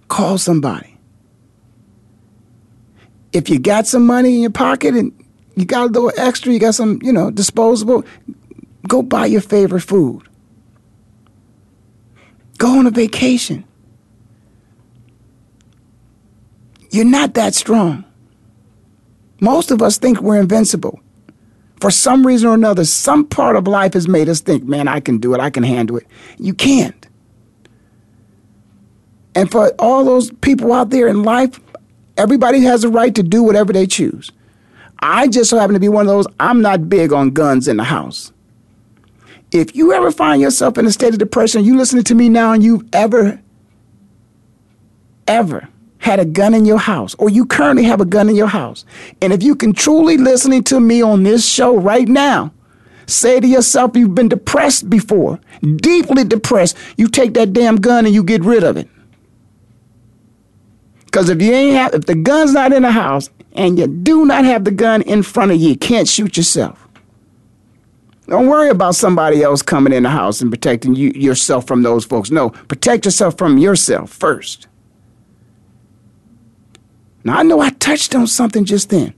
Call 0.10 0.38
somebody. 0.38 0.96
If 3.34 3.50
you 3.50 3.58
got 3.58 3.88
some 3.88 4.06
money 4.06 4.36
in 4.36 4.42
your 4.42 4.52
pocket 4.52 4.94
and 4.94 5.12
you 5.58 5.66
got 5.66 5.90
a 5.90 5.92
little 5.92 6.12
extra, 6.18 6.54
you 6.54 6.60
got 6.60 6.76
some, 6.76 7.00
you 7.02 7.12
know, 7.12 7.32
disposable, 7.32 8.06
go 8.88 9.02
buy 9.02 9.26
your 9.26 9.42
favorite 9.42 9.82
food. 9.82 10.22
Go 12.60 12.78
on 12.78 12.86
a 12.86 12.92
vacation. 12.92 13.64
You're 16.92 17.06
not 17.06 17.34
that 17.34 17.56
strong. 17.56 18.06
Most 19.42 19.72
of 19.72 19.82
us 19.82 19.98
think 19.98 20.22
we're 20.22 20.40
invincible. 20.40 21.00
For 21.82 21.90
some 21.90 22.26
reason 22.26 22.50
or 22.50 22.54
another, 22.54 22.86
some 22.86 23.26
part 23.26 23.56
of 23.56 23.68
life 23.68 23.94
has 23.94 24.08
made 24.08 24.30
us 24.30 24.40
think, 24.40 24.64
man, 24.64 24.88
I 24.88 25.00
can 25.00 25.18
do 25.18 25.34
it, 25.34 25.40
I 25.40 25.50
can 25.50 25.64
handle 25.64 25.98
it. 25.98 26.06
You 26.38 26.54
can't. 26.54 27.08
And 29.34 29.50
for 29.50 29.72
all 29.80 30.06
those 30.06 30.32
people 30.42 30.72
out 30.72 30.92
there 30.92 31.08
in 31.08 31.24
life, 31.24 31.60
everybody 32.16 32.62
has 32.62 32.84
a 32.84 32.90
right 32.90 33.14
to 33.16 33.24
do 33.24 33.42
whatever 33.42 33.74
they 33.74 33.88
choose. 33.88 34.32
I 35.00 35.28
just 35.28 35.50
so 35.50 35.58
happen 35.58 35.74
to 35.74 35.80
be 35.80 35.90
one 35.90 36.06
of 36.06 36.12
those, 36.12 36.28
I'm 36.40 36.62
not 36.62 36.90
big 36.90 37.14
on 37.14 37.32
guns 37.32 37.68
in 37.68 37.78
the 37.78 37.84
house. 37.84 38.32
If 39.52 39.76
you 39.76 39.94
ever 39.94 40.12
find 40.12 40.42
yourself 40.42 40.78
in 40.78 40.86
a 40.86 40.92
state 40.92 41.14
of 41.14 41.20
depression, 41.20 41.64
you 41.64 41.78
listening 41.78 42.04
to 42.06 42.16
me 42.16 42.30
now 42.30 42.54
and 42.54 42.64
you've 42.64 42.84
ever, 42.94 43.42
ever 45.28 45.70
had 46.00 46.20
a 46.20 46.26
gun 46.26 46.54
in 46.54 46.66
your 46.66 46.80
house, 46.80 47.16
or 47.16 47.30
you 47.30 47.46
currently 47.46 47.84
have 47.84 48.02
a 48.02 48.06
gun 48.06 48.30
in 48.30 48.36
your 48.36 48.48
house, 48.48 48.86
and 49.22 49.34
if 49.34 49.44
you 49.44 49.56
can 49.56 49.74
truly 49.74 50.18
listening 50.18 50.64
to 50.64 50.80
me 50.80 51.02
on 51.02 51.24
this 51.24 51.48
show 51.48 51.78
right 51.78 52.08
now, 52.08 52.52
say 53.08 53.40
to 53.40 53.48
yourself, 53.48 53.96
you've 53.96 54.16
been 54.16 54.30
depressed 54.30 54.90
before, 54.90 55.40
deeply 55.78 56.24
depressed, 56.24 56.78
you 56.98 57.08
take 57.08 57.34
that 57.34 57.54
damn 57.54 57.78
gun 57.78 58.06
and 58.06 58.14
you 58.14 58.24
get 58.24 58.44
rid 58.44 58.64
of 58.64 58.78
it. 58.78 58.90
Because 61.06 61.30
if 61.30 61.42
you 61.42 61.52
ain't 61.52 61.78
have, 61.78 61.94
if 61.94 62.06
the 62.06 62.16
gun's 62.16 62.54
not 62.54 62.74
in 62.74 62.84
the 62.84 62.92
house 62.92 63.30
and 63.58 63.78
you 63.78 63.88
do 63.88 64.26
not 64.26 64.46
have 64.46 64.64
the 64.64 64.72
gun 64.72 65.02
in 65.02 65.24
front 65.24 65.52
of 65.52 65.58
you, 65.58 65.70
you 65.70 65.78
can't 65.78 66.08
shoot 66.08 66.38
yourself. 66.38 66.88
Don't 68.28 68.48
worry 68.48 68.70
about 68.70 68.96
somebody 68.96 69.42
else 69.42 69.62
coming 69.62 69.94
in 69.94 70.04
the 70.04 70.10
house 70.10 70.42
and 70.42 70.52
protecting 70.52 70.96
you, 70.96 71.12
yourself 71.12 71.66
from 71.66 71.82
those 71.82 72.06
folks. 72.06 72.30
No, 72.30 72.50
protect 72.50 73.06
yourself 73.06 73.38
from 73.38 73.58
yourself 73.58 74.12
first. 74.12 74.68
Now, 77.24 77.40
I 77.40 77.44
know 77.44 77.60
I 77.60 77.72
touched 77.72 78.16
on 78.16 78.28
something 78.28 78.64
just 78.64 78.90
then. 78.90 79.14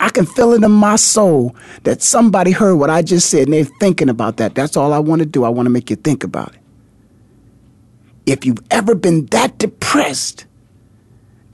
I 0.00 0.08
can 0.08 0.26
feel 0.26 0.52
it 0.52 0.62
in 0.62 0.72
my 0.72 0.96
soul 0.96 1.54
that 1.84 2.02
somebody 2.02 2.50
heard 2.50 2.76
what 2.76 2.90
I 2.90 3.02
just 3.02 3.30
said 3.30 3.44
and 3.44 3.52
they're 3.52 3.64
thinking 3.64 4.08
about 4.08 4.38
that. 4.38 4.54
That's 4.54 4.76
all 4.76 4.92
I 4.92 4.98
want 4.98 5.20
to 5.20 5.26
do. 5.26 5.44
I 5.44 5.48
want 5.48 5.66
to 5.66 5.70
make 5.70 5.90
you 5.90 5.96
think 5.96 6.24
about 6.24 6.54
it. 6.54 6.60
If 8.26 8.44
you've 8.44 8.62
ever 8.70 8.94
been 8.94 9.26
that 9.26 9.58
depressed, 9.58 10.46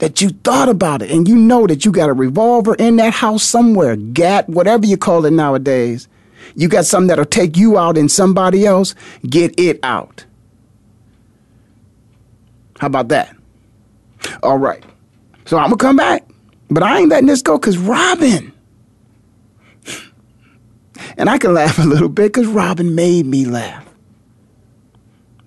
that 0.01 0.19
you 0.19 0.29
thought 0.29 0.67
about 0.67 1.03
it 1.03 1.11
and 1.11 1.27
you 1.27 1.35
know 1.35 1.67
that 1.67 1.85
you 1.85 1.91
got 1.91 2.09
a 2.09 2.13
revolver 2.13 2.73
in 2.73 2.95
that 2.95 3.13
house 3.13 3.43
somewhere, 3.43 3.95
gat, 3.95 4.49
whatever 4.49 4.83
you 4.83 4.97
call 4.97 5.27
it 5.27 5.31
nowadays. 5.31 6.07
You 6.55 6.67
got 6.69 6.85
something 6.85 7.07
that'll 7.07 7.23
take 7.23 7.55
you 7.55 7.77
out 7.77 7.99
and 7.99 8.09
somebody 8.09 8.65
else, 8.65 8.95
get 9.29 9.57
it 9.59 9.79
out. 9.83 10.25
How 12.79 12.87
about 12.87 13.09
that? 13.09 13.35
All 14.41 14.57
right. 14.57 14.83
So 15.45 15.57
I'm 15.57 15.67
going 15.67 15.77
to 15.77 15.85
come 15.85 15.97
back, 15.97 16.27
but 16.71 16.81
I 16.81 16.97
ain't 16.97 17.09
letting 17.09 17.27
this 17.27 17.43
go 17.43 17.59
because 17.59 17.77
Robin. 17.77 18.51
And 21.15 21.29
I 21.29 21.37
can 21.37 21.53
laugh 21.53 21.77
a 21.77 21.83
little 21.83 22.09
bit 22.09 22.33
because 22.33 22.47
Robin 22.47 22.95
made 22.95 23.27
me 23.27 23.45
laugh. 23.45 23.85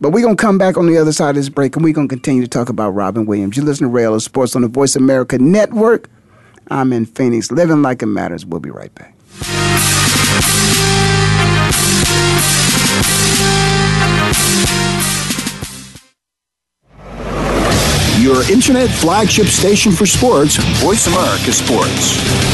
But 0.01 0.11
we're 0.11 0.23
going 0.23 0.37
to 0.37 0.41
come 0.43 0.59
back 0.59 0.77
on 0.77 0.87
the 0.87 0.99
other 0.99 1.13
side 1.13 1.31
of 1.31 1.37
this 1.37 1.49
break 1.49 1.77
and 1.77 1.85
we're 1.85 1.95
going 1.95 2.09
to 2.09 2.15
continue 2.15 2.43
to 2.43 2.49
talk 2.49 2.69
about 2.69 2.91
Robin 2.91 3.27
Williams. 3.27 3.57
You 3.57 3.63
listen 3.63 3.87
to 3.87 3.93
Ray 3.93 4.05
Ellis 4.05 4.25
Sports 4.25 4.57
on 4.57 4.63
the 4.63 4.69
Voice 4.69 4.97
America 4.97 5.39
Network. 5.39 6.09
I'm 6.69 6.93
in 6.93 7.07
Phoenix, 7.07 7.51
living 7.51 7.83
like 7.83 8.03
it 8.03 8.07
matters. 8.07 8.45
We'll 8.45 8.61
be 8.61 8.71
right 8.71 8.95
back. 8.95 9.15
Your 18.21 18.51
internet 18.51 18.89
flagship 18.89 19.47
station 19.47 19.93
for 19.93 20.07
sports, 20.07 20.57
Voice 20.83 21.07
America 21.07 21.53
Sports. 21.53 22.54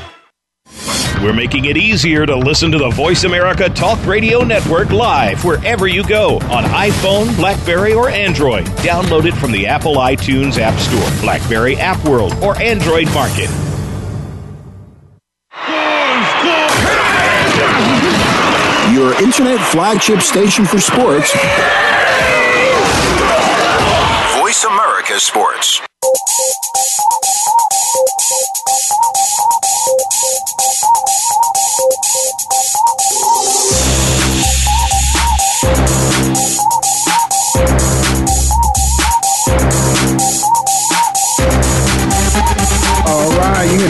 We're 1.21 1.33
making 1.33 1.65
it 1.65 1.77
easier 1.77 2.25
to 2.25 2.35
listen 2.35 2.71
to 2.71 2.79
the 2.79 2.89
Voice 2.89 3.25
America 3.25 3.69
Talk 3.69 4.03
Radio 4.07 4.43
Network 4.43 4.89
live 4.89 5.45
wherever 5.45 5.87
you 5.87 6.03
go 6.03 6.37
on 6.49 6.63
iPhone, 6.63 7.35
Blackberry, 7.35 7.93
or 7.93 8.09
Android. 8.09 8.65
Download 8.77 9.25
it 9.25 9.35
from 9.35 9.51
the 9.51 9.67
Apple 9.67 9.97
iTunes 9.97 10.57
App 10.57 10.79
Store, 10.79 11.21
Blackberry 11.21 11.77
App 11.77 12.03
World, 12.05 12.33
or 12.41 12.59
Android 12.59 13.05
Market. 13.13 13.51
Your 18.91 19.13
internet 19.21 19.59
flagship 19.69 20.21
station 20.21 20.65
for 20.65 20.79
sports, 20.79 21.31
Voice 24.41 24.63
America 24.63 25.19
Sports. 25.19 25.81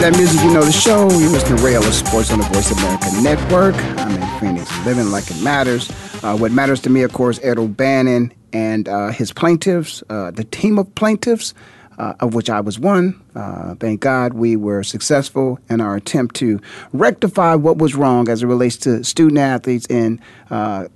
That 0.02 0.16
music, 0.16 0.42
you 0.42 0.52
know 0.52 0.64
the 0.64 0.72
show. 0.72 1.08
You 1.12 1.28
listen 1.28 1.56
to 1.56 1.62
Ray 1.62 1.76
Ellis 1.76 2.00
Sports 2.00 2.32
on 2.32 2.40
the 2.40 2.44
Voice 2.46 2.72
America 2.72 3.06
Network. 3.22 3.76
I'm 4.00 4.20
in 4.20 4.40
Phoenix, 4.40 4.84
living 4.84 5.12
like 5.12 5.30
it 5.30 5.40
matters. 5.40 5.88
Uh, 6.24 6.36
what 6.36 6.50
matters 6.50 6.80
to 6.80 6.90
me, 6.90 7.02
of 7.02 7.12
course, 7.12 7.38
Ed 7.40 7.56
O'Bannon 7.56 8.32
and 8.52 8.88
uh, 8.88 9.10
his 9.10 9.32
plaintiffs, 9.32 10.02
uh, 10.10 10.32
the 10.32 10.42
team 10.42 10.76
of 10.76 10.92
plaintiffs, 10.96 11.54
uh, 11.98 12.14
of 12.18 12.34
which 12.34 12.50
I 12.50 12.60
was 12.60 12.80
one. 12.80 13.22
Uh, 13.36 13.76
thank 13.76 14.00
God 14.00 14.32
we 14.32 14.56
were 14.56 14.82
successful 14.82 15.60
in 15.70 15.80
our 15.80 15.94
attempt 15.94 16.34
to 16.36 16.60
rectify 16.92 17.54
what 17.54 17.78
was 17.78 17.94
wrong 17.94 18.28
as 18.28 18.42
it 18.42 18.46
relates 18.48 18.76
to 18.78 19.04
student 19.04 19.38
athletes 19.38 19.86
and 19.86 20.20
uh, 20.50 20.88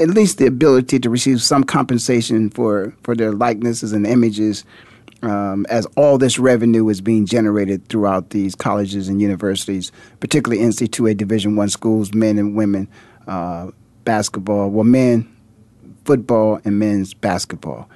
at 0.00 0.08
least 0.08 0.38
the 0.38 0.46
ability 0.46 0.98
to 0.98 1.08
receive 1.08 1.40
some 1.40 1.62
compensation 1.62 2.50
for, 2.50 2.92
for 3.04 3.14
their 3.14 3.30
likenesses 3.30 3.92
and 3.92 4.04
images 4.04 4.64
um, 5.22 5.66
as 5.68 5.86
all 5.96 6.18
this 6.18 6.38
revenue 6.38 6.88
is 6.88 7.00
being 7.00 7.26
generated 7.26 7.88
throughout 7.88 8.30
these 8.30 8.54
colleges 8.54 9.08
and 9.08 9.20
universities, 9.20 9.92
particularly 10.20 10.62
NCAA 10.62 11.16
Division 11.16 11.56
One 11.56 11.68
schools, 11.68 12.12
men 12.12 12.38
and 12.38 12.56
women 12.56 12.88
uh, 13.26 13.70
basketball, 14.04 14.70
well, 14.70 14.84
men 14.84 15.28
football 16.04 16.60
and 16.64 16.78
men's 16.78 17.14
basketball, 17.14 17.88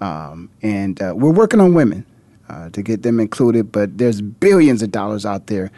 um, 0.00 0.50
and 0.62 1.00
uh, 1.00 1.14
we're 1.16 1.30
working 1.30 1.60
on 1.60 1.74
women 1.74 2.04
uh, 2.48 2.68
to 2.70 2.82
get 2.82 3.02
them 3.02 3.20
included. 3.20 3.70
But 3.70 3.98
there's 3.98 4.20
billions 4.20 4.82
of 4.82 4.90
dollars 4.90 5.24
out 5.24 5.46
there 5.46 5.70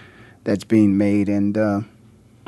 that's 0.44 0.64
being 0.64 0.96
made, 0.96 1.28
and 1.28 1.59
uh, 1.59 1.80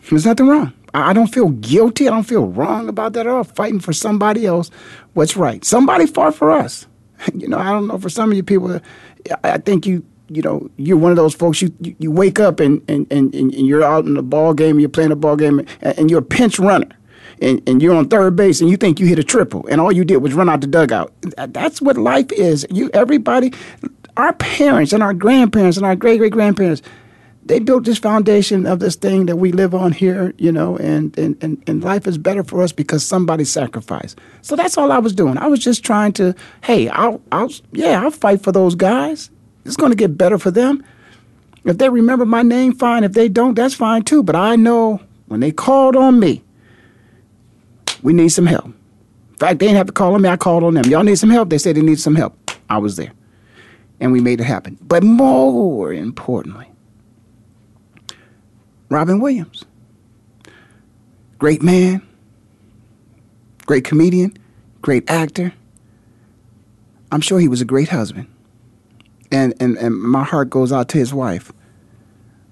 there's 0.08 0.24
nothing 0.24 0.48
wrong. 0.48 0.72
I 0.94 1.12
don't 1.12 1.26
feel 1.26 1.50
guilty. 1.50 2.08
I 2.08 2.10
don't 2.10 2.22
feel 2.22 2.46
wrong 2.46 2.88
about 2.88 3.12
that 3.12 3.26
at 3.26 3.32
all. 3.32 3.44
Fighting 3.44 3.80
for 3.80 3.92
somebody 3.92 4.46
else, 4.46 4.70
what's 5.12 5.36
right. 5.36 5.62
Somebody 5.64 6.06
fought 6.06 6.34
for 6.34 6.50
us. 6.50 6.86
You 7.34 7.48
know, 7.48 7.58
I 7.58 7.70
don't 7.70 7.86
know. 7.86 7.98
For 7.98 8.08
some 8.08 8.30
of 8.30 8.36
you 8.36 8.42
people, 8.42 8.80
I 9.44 9.58
think 9.58 9.86
you, 9.86 10.04
you 10.28 10.42
know, 10.42 10.70
you're 10.76 10.96
one 10.96 11.10
of 11.10 11.16
those 11.16 11.34
folks. 11.34 11.62
You 11.62 11.72
you, 11.80 11.94
you 11.98 12.10
wake 12.10 12.40
up 12.40 12.60
and, 12.60 12.82
and, 12.88 13.06
and, 13.10 13.34
and 13.34 13.52
you're 13.52 13.82
out 13.82 14.04
in 14.04 14.14
the 14.14 14.22
ball 14.22 14.54
game. 14.54 14.80
You're 14.80 14.88
playing 14.88 15.12
a 15.12 15.16
ball 15.16 15.36
game, 15.36 15.58
and, 15.58 15.98
and 15.98 16.10
you're 16.10 16.20
a 16.20 16.22
pinch 16.22 16.58
runner, 16.58 16.88
and, 17.40 17.62
and 17.68 17.82
you're 17.82 17.94
on 17.94 18.08
third 18.08 18.36
base, 18.36 18.60
and 18.60 18.70
you 18.70 18.76
think 18.76 19.00
you 19.00 19.06
hit 19.06 19.18
a 19.18 19.24
triple, 19.24 19.66
and 19.68 19.80
all 19.80 19.92
you 19.92 20.04
did 20.04 20.18
was 20.18 20.34
run 20.34 20.48
out 20.48 20.60
the 20.60 20.66
dugout. 20.66 21.12
That's 21.48 21.80
what 21.80 21.96
life 21.96 22.30
is. 22.32 22.66
You 22.70 22.90
everybody, 22.94 23.52
our 24.16 24.32
parents 24.34 24.92
and 24.92 25.02
our 25.02 25.14
grandparents 25.14 25.76
and 25.76 25.86
our 25.86 25.96
great 25.96 26.18
great 26.18 26.32
grandparents 26.32 26.82
they 27.48 27.58
built 27.58 27.84
this 27.84 27.98
foundation 27.98 28.66
of 28.66 28.78
this 28.78 28.94
thing 28.94 29.26
that 29.26 29.36
we 29.36 29.52
live 29.52 29.74
on 29.74 29.92
here, 29.92 30.34
you 30.36 30.52
know, 30.52 30.76
and, 30.76 31.16
and, 31.18 31.42
and, 31.42 31.62
and 31.66 31.82
life 31.82 32.06
is 32.06 32.18
better 32.18 32.44
for 32.44 32.62
us 32.62 32.72
because 32.72 33.04
somebody 33.04 33.44
sacrificed. 33.44 34.18
So 34.42 34.54
that's 34.54 34.76
all 34.76 34.92
I 34.92 34.98
was 34.98 35.14
doing. 35.14 35.38
I 35.38 35.46
was 35.46 35.58
just 35.58 35.84
trying 35.84 36.12
to, 36.14 36.34
hey, 36.62 36.88
I'll, 36.90 37.20
I'll 37.32 37.50
yeah, 37.72 38.02
I'll 38.02 38.10
fight 38.10 38.42
for 38.42 38.52
those 38.52 38.74
guys. 38.74 39.30
It's 39.64 39.76
going 39.76 39.90
to 39.90 39.96
get 39.96 40.16
better 40.18 40.38
for 40.38 40.50
them. 40.50 40.84
If 41.64 41.78
they 41.78 41.88
remember 41.88 42.24
my 42.24 42.42
name, 42.42 42.74
fine. 42.74 43.02
If 43.02 43.12
they 43.12 43.28
don't, 43.28 43.54
that's 43.54 43.74
fine 43.74 44.02
too. 44.02 44.22
But 44.22 44.36
I 44.36 44.56
know 44.56 45.00
when 45.26 45.40
they 45.40 45.50
called 45.50 45.96
on 45.96 46.20
me, 46.20 46.42
we 48.02 48.12
need 48.12 48.28
some 48.28 48.46
help. 48.46 48.66
In 48.66 49.36
fact, 49.36 49.58
they 49.58 49.66
didn't 49.66 49.78
have 49.78 49.86
to 49.86 49.92
call 49.92 50.14
on 50.14 50.22
me. 50.22 50.28
I 50.28 50.36
called 50.36 50.64
on 50.64 50.74
them. 50.74 50.84
Y'all 50.86 51.02
need 51.02 51.18
some 51.18 51.30
help? 51.30 51.48
They 51.48 51.58
said 51.58 51.76
they 51.76 51.82
need 51.82 52.00
some 52.00 52.14
help. 52.14 52.36
I 52.68 52.78
was 52.78 52.96
there. 52.96 53.12
And 54.00 54.12
we 54.12 54.20
made 54.20 54.40
it 54.40 54.44
happen. 54.44 54.78
But 54.80 55.02
more 55.02 55.92
importantly, 55.92 56.67
Robin 58.88 59.20
Williams. 59.20 59.64
Great 61.38 61.62
man, 61.62 62.06
great 63.66 63.84
comedian, 63.84 64.36
great 64.82 65.08
actor. 65.08 65.52
I'm 67.12 67.20
sure 67.20 67.38
he 67.38 67.48
was 67.48 67.60
a 67.60 67.64
great 67.64 67.88
husband. 67.88 68.28
And, 69.30 69.54
and, 69.60 69.76
and 69.76 69.94
my 69.94 70.24
heart 70.24 70.50
goes 70.50 70.72
out 70.72 70.88
to 70.90 70.98
his 70.98 71.12
wife. 71.12 71.52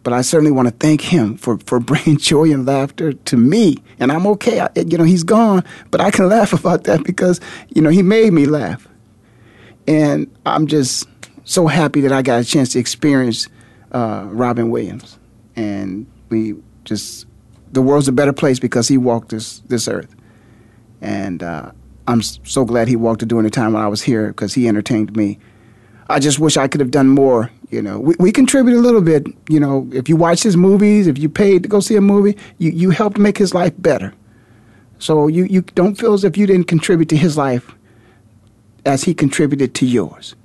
But 0.03 0.13
I 0.13 0.23
certainly 0.23 0.53
want 0.53 0.69
to 0.69 0.75
thank 0.75 1.01
him 1.01 1.37
for, 1.37 1.59
for 1.67 1.81
bringing 1.81 2.17
joy 2.17 2.53
and 2.53 2.65
laughter 2.65 3.13
to 3.13 3.37
me. 3.37 3.79
And 3.99 4.13
I'm 4.13 4.27
okay. 4.29 4.61
I, 4.61 4.69
you 4.77 4.97
know, 4.97 5.05
he's 5.05 5.25
gone, 5.25 5.65
but 5.91 6.01
I 6.01 6.11
can 6.11 6.29
laugh 6.31 6.53
about 6.53 6.85
that 6.85 7.03
because, 7.05 7.41
you 7.75 7.83
know, 7.83 7.91
he 7.91 8.03
made 8.03 8.33
me 8.33 8.47
laugh. 8.47 8.87
And 9.89 10.31
I'm 10.45 10.67
just 10.67 11.09
so 11.45 11.67
happy 11.67 12.01
that 12.03 12.13
I 12.13 12.23
got 12.23 12.41
a 12.41 12.45
chance 12.45 12.73
to 12.73 12.79
experience 12.79 13.49
uh, 13.93 14.27
Robin 14.29 14.71
Williams. 14.71 15.19
And 15.55 16.07
we 16.29 16.55
just 16.85 17.27
the 17.73 17.83
world's 17.83 18.09
a 18.09 18.13
better 18.13 18.33
place 18.33 18.59
because 18.59 18.89
he 18.89 18.99
walked 18.99 19.31
this 19.31 19.61
this 19.69 19.89
earth, 19.89 20.15
and 21.01 21.43
uh, 21.43 21.73
I'm 22.07 22.23
so 22.23 22.65
glad 22.65 22.89
he 22.89 22.97
walked 22.97 23.23
it 23.23 23.29
during 23.29 23.45
the 23.45 23.51
time 23.51 23.73
when 23.73 23.83
I 23.83 23.89
was 23.89 24.03
here 24.03 24.29
because 24.29 24.55
he 24.55 24.69
entertained 24.69 25.17
me. 25.17 25.39
I 26.09 26.21
just 26.21 26.39
wish 26.39 26.57
I 26.57 26.69
could 26.69 26.81
have 26.81 26.93
done 26.93 27.09
more. 27.09 27.51
You 27.71 27.83
know, 27.83 27.99
we, 27.99 28.15
we 28.21 28.31
contribute 28.31 28.79
a 28.79 28.81
little 28.81 29.01
bit. 29.01 29.27
You 29.49 29.59
know, 29.59 29.89
if 29.93 30.09
you 30.09 30.17
watch 30.17 30.43
his 30.43 30.57
movies, 30.57 31.09
if 31.09 31.19
you 31.19 31.29
paid 31.29 31.65
to 31.65 31.69
go 31.69 31.81
see 31.81 31.97
a 31.97 32.01
movie, 32.01 32.37
you, 32.59 32.71
you 32.71 32.91
helped 32.91 33.19
make 33.19 33.37
his 33.37 33.55
life 33.55 33.73
better. 33.79 34.15
So 34.99 35.27
you, 35.27 35.45
you 35.45 35.63
don't 35.63 35.97
feel 35.97 36.15
as 36.15 36.23
if 36.23 36.37
you 36.37 36.47
didn't 36.47 36.69
contribute 36.69 37.09
to 37.09 37.17
his 37.17 37.37
life 37.37 37.75
as 38.85 39.03
he 39.03 39.15
contributed 39.15 39.75
to 39.75 39.87
yours. 39.87 40.37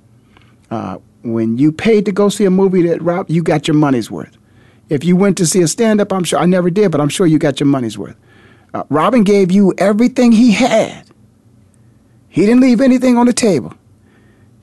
Uh, 0.70 0.98
when 1.22 1.58
you 1.58 1.70
paid 1.70 2.04
to 2.06 2.12
go 2.12 2.28
see 2.28 2.44
a 2.44 2.50
movie 2.50 2.82
that 2.82 3.00
Rob, 3.00 3.30
you 3.30 3.42
got 3.42 3.68
your 3.68 3.76
money's 3.76 4.10
worth. 4.10 4.36
If 4.92 5.04
you 5.04 5.16
went 5.16 5.38
to 5.38 5.46
see 5.46 5.62
a 5.62 5.68
stand 5.68 6.02
up, 6.02 6.12
I'm 6.12 6.22
sure 6.22 6.38
I 6.38 6.44
never 6.44 6.68
did, 6.68 6.92
but 6.92 7.00
I'm 7.00 7.08
sure 7.08 7.26
you 7.26 7.38
got 7.38 7.58
your 7.58 7.66
money's 7.66 7.96
worth. 7.96 8.14
Uh, 8.74 8.84
Robin 8.90 9.24
gave 9.24 9.50
you 9.50 9.72
everything 9.78 10.32
he 10.32 10.52
had. 10.52 11.06
He 12.28 12.42
didn't 12.42 12.60
leave 12.60 12.82
anything 12.82 13.16
on 13.16 13.24
the 13.24 13.32
table. 13.32 13.72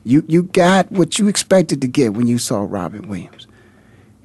You 0.04 0.24
you 0.28 0.44
got 0.44 0.92
what 0.92 1.18
you 1.18 1.28
expected 1.28 1.82
to 1.82 1.88
get 1.88 2.14
when 2.14 2.28
you 2.28 2.38
saw 2.38 2.64
Robin 2.68 3.08
Williams, 3.08 3.48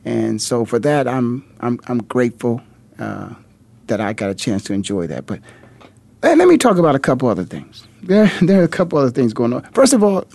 and 0.04 0.42
so 0.42 0.66
for 0.66 0.78
that 0.80 1.08
I'm 1.08 1.42
I'm 1.60 1.80
I'm 1.88 2.02
grateful 2.02 2.60
uh, 2.98 3.30
that 3.86 4.02
I 4.02 4.12
got 4.12 4.28
a 4.28 4.34
chance 4.34 4.62
to 4.64 4.74
enjoy 4.74 5.06
that. 5.06 5.24
But 5.24 5.40
let, 6.22 6.36
let 6.36 6.48
me 6.48 6.58
talk 6.58 6.76
about 6.76 6.94
a 6.94 6.98
couple 6.98 7.28
other 7.28 7.44
things. 7.44 7.88
There 8.02 8.30
there 8.42 8.60
are 8.60 8.64
a 8.64 8.68
couple 8.68 8.98
other 8.98 9.10
things 9.10 9.32
going 9.32 9.54
on. 9.54 9.62
First 9.72 9.94
of 9.94 10.04
all, 10.04 10.26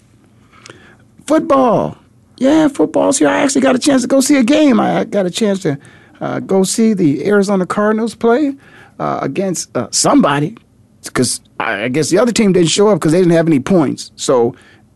football. 1.28 1.96
Yeah, 2.40 2.70
football's 2.70 3.20
here. 3.20 3.28
I 3.28 3.40
actually 3.42 3.62
got 3.62 3.76
a 3.76 3.80
chance 3.80 4.02
to 4.02 4.08
go 4.08 4.22
see 4.22 4.38
a 4.38 4.44
game. 4.44 4.80
I 4.80 5.04
got 5.04 5.26
a 5.26 5.30
chance 5.30 5.62
to 5.64 5.78
uh, 6.22 6.40
go 6.40 6.64
see 6.64 6.94
the 6.94 7.26
Arizona 7.28 7.66
Cardinals 7.66 8.16
play 8.16 8.56
uh, 8.98 9.20
against 9.22 9.76
uh, 9.76 9.90
somebody 9.92 10.58
because 11.04 11.42
I 11.60 11.90
guess 11.90 12.10
the 12.10 12.18
other 12.18 12.32
team 12.32 12.54
didn't 12.54 12.70
show 12.70 12.88
up 12.88 13.00
because 13.00 13.12
they 13.12 13.20
didn't 13.20 13.34
have 13.34 13.48
any 13.48 13.60
points. 13.60 14.12
So 14.16 14.56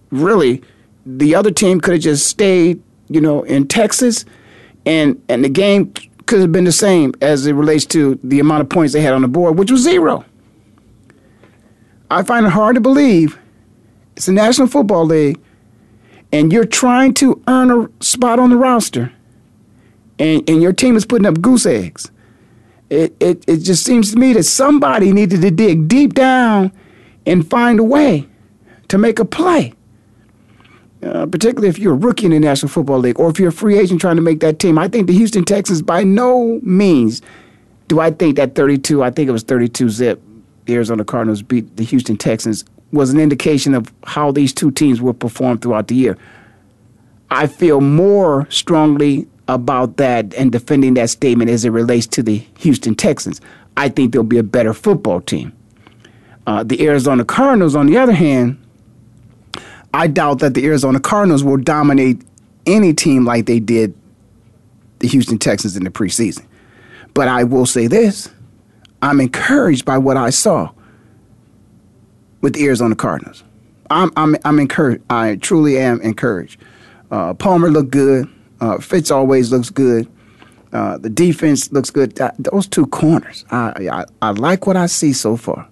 really, 0.09 0.61
the 1.05 1.35
other 1.35 1.51
team 1.51 1.81
could 1.81 1.95
have 1.95 2.03
just 2.03 2.27
stayed, 2.27 2.81
you 3.09 3.19
know, 3.19 3.43
in 3.43 3.67
Texas, 3.67 4.23
and 4.85 5.21
and 5.27 5.43
the 5.43 5.49
game 5.49 5.93
could 6.25 6.39
have 6.39 6.53
been 6.53 6.63
the 6.63 6.71
same 6.71 7.13
as 7.21 7.45
it 7.45 7.53
relates 7.53 7.85
to 7.87 8.17
the 8.23 8.39
amount 8.39 8.61
of 8.61 8.69
points 8.69 8.93
they 8.93 9.01
had 9.01 9.13
on 9.13 9.21
the 9.21 9.27
board, 9.27 9.59
which 9.59 9.69
was 9.69 9.81
zero. 9.81 10.23
I 12.09 12.23
find 12.23 12.45
it 12.45 12.51
hard 12.53 12.75
to 12.75 12.81
believe 12.81 13.37
it's 14.15 14.27
the 14.27 14.31
National 14.31 14.67
Football 14.67 15.05
League, 15.05 15.39
and 16.33 16.51
you're 16.51 16.65
trying 16.65 17.13
to 17.13 17.41
earn 17.47 17.71
a 17.71 18.03
spot 18.03 18.39
on 18.39 18.49
the 18.49 18.57
roster, 18.57 19.13
and, 20.17 20.49
and 20.49 20.61
your 20.61 20.73
team 20.73 20.97
is 20.97 21.05
putting 21.05 21.27
up 21.27 21.39
goose 21.39 21.65
eggs. 21.65 22.11
It, 22.89 23.15
it, 23.19 23.43
it 23.47 23.57
just 23.57 23.85
seems 23.85 24.11
to 24.11 24.17
me 24.17 24.33
that 24.33 24.43
somebody 24.43 25.13
needed 25.13 25.41
to 25.41 25.51
dig 25.51 25.87
deep 25.87 26.15
down 26.15 26.73
and 27.25 27.47
find 27.49 27.79
a 27.79 27.83
way 27.83 28.27
to 28.89 28.97
make 28.97 29.19
a 29.19 29.25
play. 29.25 29.73
Uh, 31.03 31.25
particularly 31.25 31.67
if 31.67 31.77
you're 31.77 31.93
a 31.93 31.97
rookie 31.97 32.25
in 32.25 32.31
the 32.31 32.39
National 32.39 32.69
Football 32.69 32.99
League 32.99 33.19
or 33.19 33.29
if 33.29 33.37
you're 33.37 33.49
a 33.49 33.53
free 33.53 33.77
agent 33.77 33.99
trying 33.99 34.15
to 34.15 34.21
make 34.21 34.39
that 34.39 34.57
team. 34.57 34.77
I 34.79 34.87
think 34.87 35.07
the 35.07 35.13
Houston 35.13 35.43
Texans, 35.43 35.81
by 35.81 36.03
no 36.03 36.61
means, 36.63 37.21
do 37.89 37.99
I 37.99 38.09
think 38.09 38.37
that 38.37 38.55
32, 38.55 39.03
I 39.03 39.11
think 39.11 39.27
it 39.27 39.33
was 39.33 39.43
32 39.43 39.89
zip, 39.89 40.21
the 40.65 40.75
Arizona 40.75 41.03
Cardinals 41.03 41.41
beat 41.41 41.75
the 41.75 41.83
Houston 41.83 42.15
Texans, 42.15 42.63
was 42.93 43.09
an 43.09 43.19
indication 43.19 43.73
of 43.73 43.91
how 44.05 44.31
these 44.31 44.53
two 44.53 44.71
teams 44.71 45.01
will 45.01 45.13
perform 45.13 45.57
throughout 45.57 45.87
the 45.87 45.95
year. 45.95 46.17
I 47.29 47.47
feel 47.47 47.81
more 47.81 48.47
strongly 48.49 49.27
about 49.47 49.97
that 49.97 50.33
and 50.35 50.51
defending 50.51 50.93
that 50.93 51.09
statement 51.09 51.49
as 51.49 51.65
it 51.65 51.71
relates 51.71 52.07
to 52.07 52.23
the 52.23 52.45
Houston 52.59 52.95
Texans. 52.95 53.41
I 53.75 53.89
think 53.89 54.13
they'll 54.13 54.23
be 54.23 54.37
a 54.37 54.43
better 54.43 54.73
football 54.73 55.19
team. 55.19 55.51
Uh, 56.45 56.63
the 56.63 56.85
Arizona 56.85 57.25
Cardinals, 57.25 57.75
on 57.75 57.87
the 57.87 57.97
other 57.97 58.13
hand, 58.13 58.63
I 59.93 60.07
doubt 60.07 60.39
that 60.39 60.53
the 60.53 60.65
Arizona 60.65 60.99
Cardinals 60.99 61.43
will 61.43 61.57
dominate 61.57 62.21
any 62.65 62.93
team 62.93 63.25
like 63.25 63.47
they 63.47 63.59
did 63.59 63.95
the 64.99 65.07
Houston 65.07 65.39
Texans 65.39 65.75
in 65.75 65.83
the 65.83 65.89
preseason. 65.89 66.45
But 67.13 67.27
I 67.27 67.43
will 67.43 67.65
say 67.65 67.87
this 67.87 68.29
I'm 69.01 69.19
encouraged 69.19 69.85
by 69.85 69.97
what 69.97 70.17
I 70.17 70.29
saw 70.29 70.71
with 72.43 72.57
ears 72.57 72.81
on 72.81 72.91
the 72.91 72.95
Cardinals. 72.95 73.43
I'm, 73.89 74.11
I'm, 74.15 74.35
I'm 74.45 74.59
encouraged. 74.59 75.01
I 75.09 75.37
truly 75.37 75.79
am 75.79 75.99
encouraged. 76.01 76.59
Uh, 77.09 77.33
Palmer 77.33 77.71
looked 77.71 77.89
good. 77.89 78.29
Uh, 78.59 78.77
Fitz 78.79 79.09
always 79.09 79.51
looks 79.51 79.69
good. 79.71 80.07
Uh, 80.73 80.97
the 80.97 81.09
defense 81.09 81.71
looks 81.71 81.89
good. 81.89 82.19
those 82.37 82.67
two 82.67 82.85
corners, 82.87 83.45
I, 83.49 83.87
I, 83.91 84.05
I 84.21 84.31
like 84.31 84.67
what 84.67 84.75
I 84.75 84.87
see 84.87 85.13
so 85.13 85.37
far. 85.37 85.67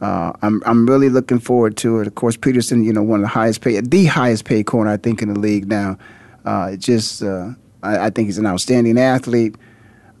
Uh, 0.00 0.32
I'm 0.42 0.60
I'm 0.66 0.84
really 0.84 1.08
looking 1.08 1.38
forward 1.38 1.76
to 1.76 2.00
it. 2.00 2.08
Of 2.08 2.16
course, 2.16 2.36
Peterson, 2.36 2.82
you 2.82 2.92
know, 2.92 3.04
one 3.04 3.20
of 3.20 3.22
the 3.22 3.28
highest 3.28 3.60
paid, 3.60 3.88
the 3.88 4.06
highest 4.06 4.44
paid 4.44 4.64
corner 4.66 4.90
I 4.90 4.96
think 4.96 5.22
in 5.22 5.32
the 5.32 5.38
league 5.38 5.68
now. 5.68 5.96
Uh, 6.44 6.74
just 6.74 7.22
uh, 7.22 7.50
I, 7.84 8.06
I, 8.06 8.10
think 8.10 8.26
he's 8.26 8.38
an 8.38 8.46
outstanding 8.46 8.98
athlete. 8.98 9.54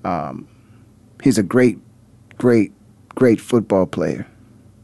Um, 0.04 0.46
he's 1.20 1.36
a 1.36 1.42
great, 1.42 1.78
great, 2.38 2.72
great 3.16 3.40
football 3.40 3.86
player 3.86 4.28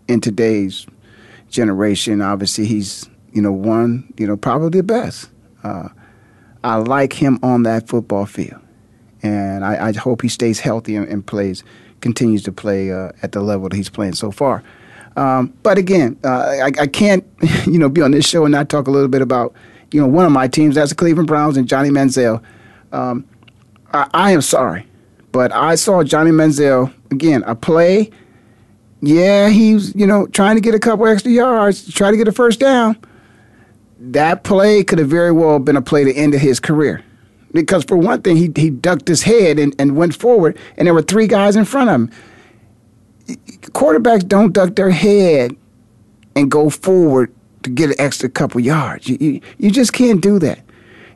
in 0.09 0.21
today's 0.21 0.87
generation. 1.51 2.21
Obviously, 2.21 2.67
he's 2.67 3.09
you 3.33 3.43
know 3.43 3.53
one, 3.53 4.13
you 4.17 4.27
know, 4.27 4.37
probably 4.37 4.81
the 4.81 4.83
best. 4.83 5.31
Uh, 5.63 5.89
I 6.65 6.77
like 6.77 7.13
him 7.13 7.39
on 7.43 7.63
that 7.63 7.89
football 7.89 8.27
field, 8.27 8.61
and 9.23 9.65
I, 9.65 9.89
I 9.89 9.93
hope 9.93 10.23
he 10.23 10.29
stays 10.29 10.61
healthy 10.61 10.97
and, 10.97 11.07
and 11.09 11.25
plays, 11.25 11.63
continues 12.01 12.43
to 12.45 12.53
play 12.53 12.91
uh, 12.93 13.13
at 13.23 13.33
the 13.33 13.41
level 13.41 13.69
that 13.69 13.77
he's 13.77 13.89
playing 13.89 14.15
so 14.15 14.31
far. 14.31 14.63
Um, 15.17 15.53
but 15.65 15.79
again, 15.79 16.17
uh, 16.23 16.29
I, 16.29 16.71
I, 16.81 16.87
can't, 16.87 17.25
you 17.67 17.79
know, 17.79 17.89
be 17.89 18.03
on 18.03 18.13
this 18.13 18.29
show 18.29 18.45
and 18.45 18.53
not 18.53 18.69
talk 18.69 18.87
a 18.87 18.91
little 18.91 19.09
bit 19.09 19.21
about, 19.21 19.53
you 19.91 20.01
know, 20.01 20.07
one 20.07 20.25
of 20.25 20.31
my 20.31 20.47
teams. 20.47 20.77
That's 20.77 20.91
the 20.91 20.95
Cleveland 20.95 21.27
Browns 21.27 21.57
and 21.57 21.69
Johnny 21.69 21.91
Manziel. 21.91 22.41
Um, 22.93 23.27
I, 23.93 24.09
I, 24.15 24.31
am 24.31 24.43
sorry, 24.43 24.87
but 25.33 25.51
I 25.53 25.75
saw 25.75 26.05
Johnny 26.05 26.31
Manziel 26.31 26.93
again 27.11 27.43
a 27.45 27.57
play. 27.57 28.11
Yeah, 29.01 29.49
he's 29.49 29.95
you 29.95 30.07
know 30.07 30.27
trying 30.27 30.57
to 30.57 30.61
get 30.61 30.75
a 30.75 30.79
couple 30.79 31.07
extra 31.07 31.31
yards, 31.31 31.93
try 31.93 32.11
to 32.11 32.17
get 32.17 32.29
a 32.29 32.33
first 32.33 32.61
down. 32.61 32.97
That 34.01 34.45
play 34.45 34.85
could 34.85 34.99
have 34.99 35.09
very 35.09 35.33
well 35.33 35.59
been 35.59 35.77
a 35.77 35.83
play 35.83 36.05
to 36.05 36.13
end 36.15 36.35
his 36.35 36.61
career. 36.61 37.05
Because 37.51 37.83
for 37.85 37.97
one 37.97 38.21
thing, 38.21 38.37
he, 38.37 38.53
he 38.55 38.69
ducked 38.69 39.09
his 39.09 39.23
head 39.23 39.59
and, 39.59 39.75
and 39.79 39.97
went 39.97 40.15
forward, 40.15 40.59
and 40.77 40.87
there 40.87 40.93
were 40.93 41.03
three 41.03 41.27
guys 41.27 41.57
in 41.57 41.65
front 41.65 41.89
of 41.89 41.95
him 41.95 42.11
quarterbacks 43.73 44.27
don't 44.27 44.53
duck 44.53 44.75
their 44.75 44.91
head 44.91 45.55
and 46.35 46.51
go 46.51 46.71
forward 46.71 47.33
to 47.63 47.71
get 47.71 47.91
an 47.91 47.97
extra 47.99 48.29
couple 48.29 48.61
yards. 48.61 49.09
You, 49.09 49.19
you, 49.21 49.41
you 49.59 49.71
just 49.71 49.93
can't 49.93 50.21
do 50.21 50.39
that. 50.39 50.61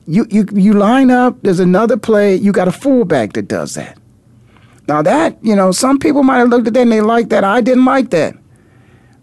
You, 0.06 0.26
you, 0.30 0.46
you 0.52 0.72
line 0.72 1.10
up, 1.10 1.36
there's 1.42 1.60
another 1.60 1.96
play, 1.96 2.34
you 2.34 2.52
got 2.52 2.66
a 2.68 2.72
fullback 2.72 3.34
that 3.34 3.46
does 3.46 3.74
that. 3.74 3.96
Now, 4.88 5.02
that, 5.02 5.38
you 5.42 5.54
know, 5.54 5.72
some 5.72 5.98
people 5.98 6.22
might 6.22 6.38
have 6.38 6.48
looked 6.48 6.66
at 6.66 6.74
that 6.74 6.80
and 6.80 6.92
they 6.92 7.00
liked 7.00 7.30
that. 7.30 7.44
I 7.44 7.60
didn't 7.60 7.84
like 7.84 8.10
that. 8.10 8.34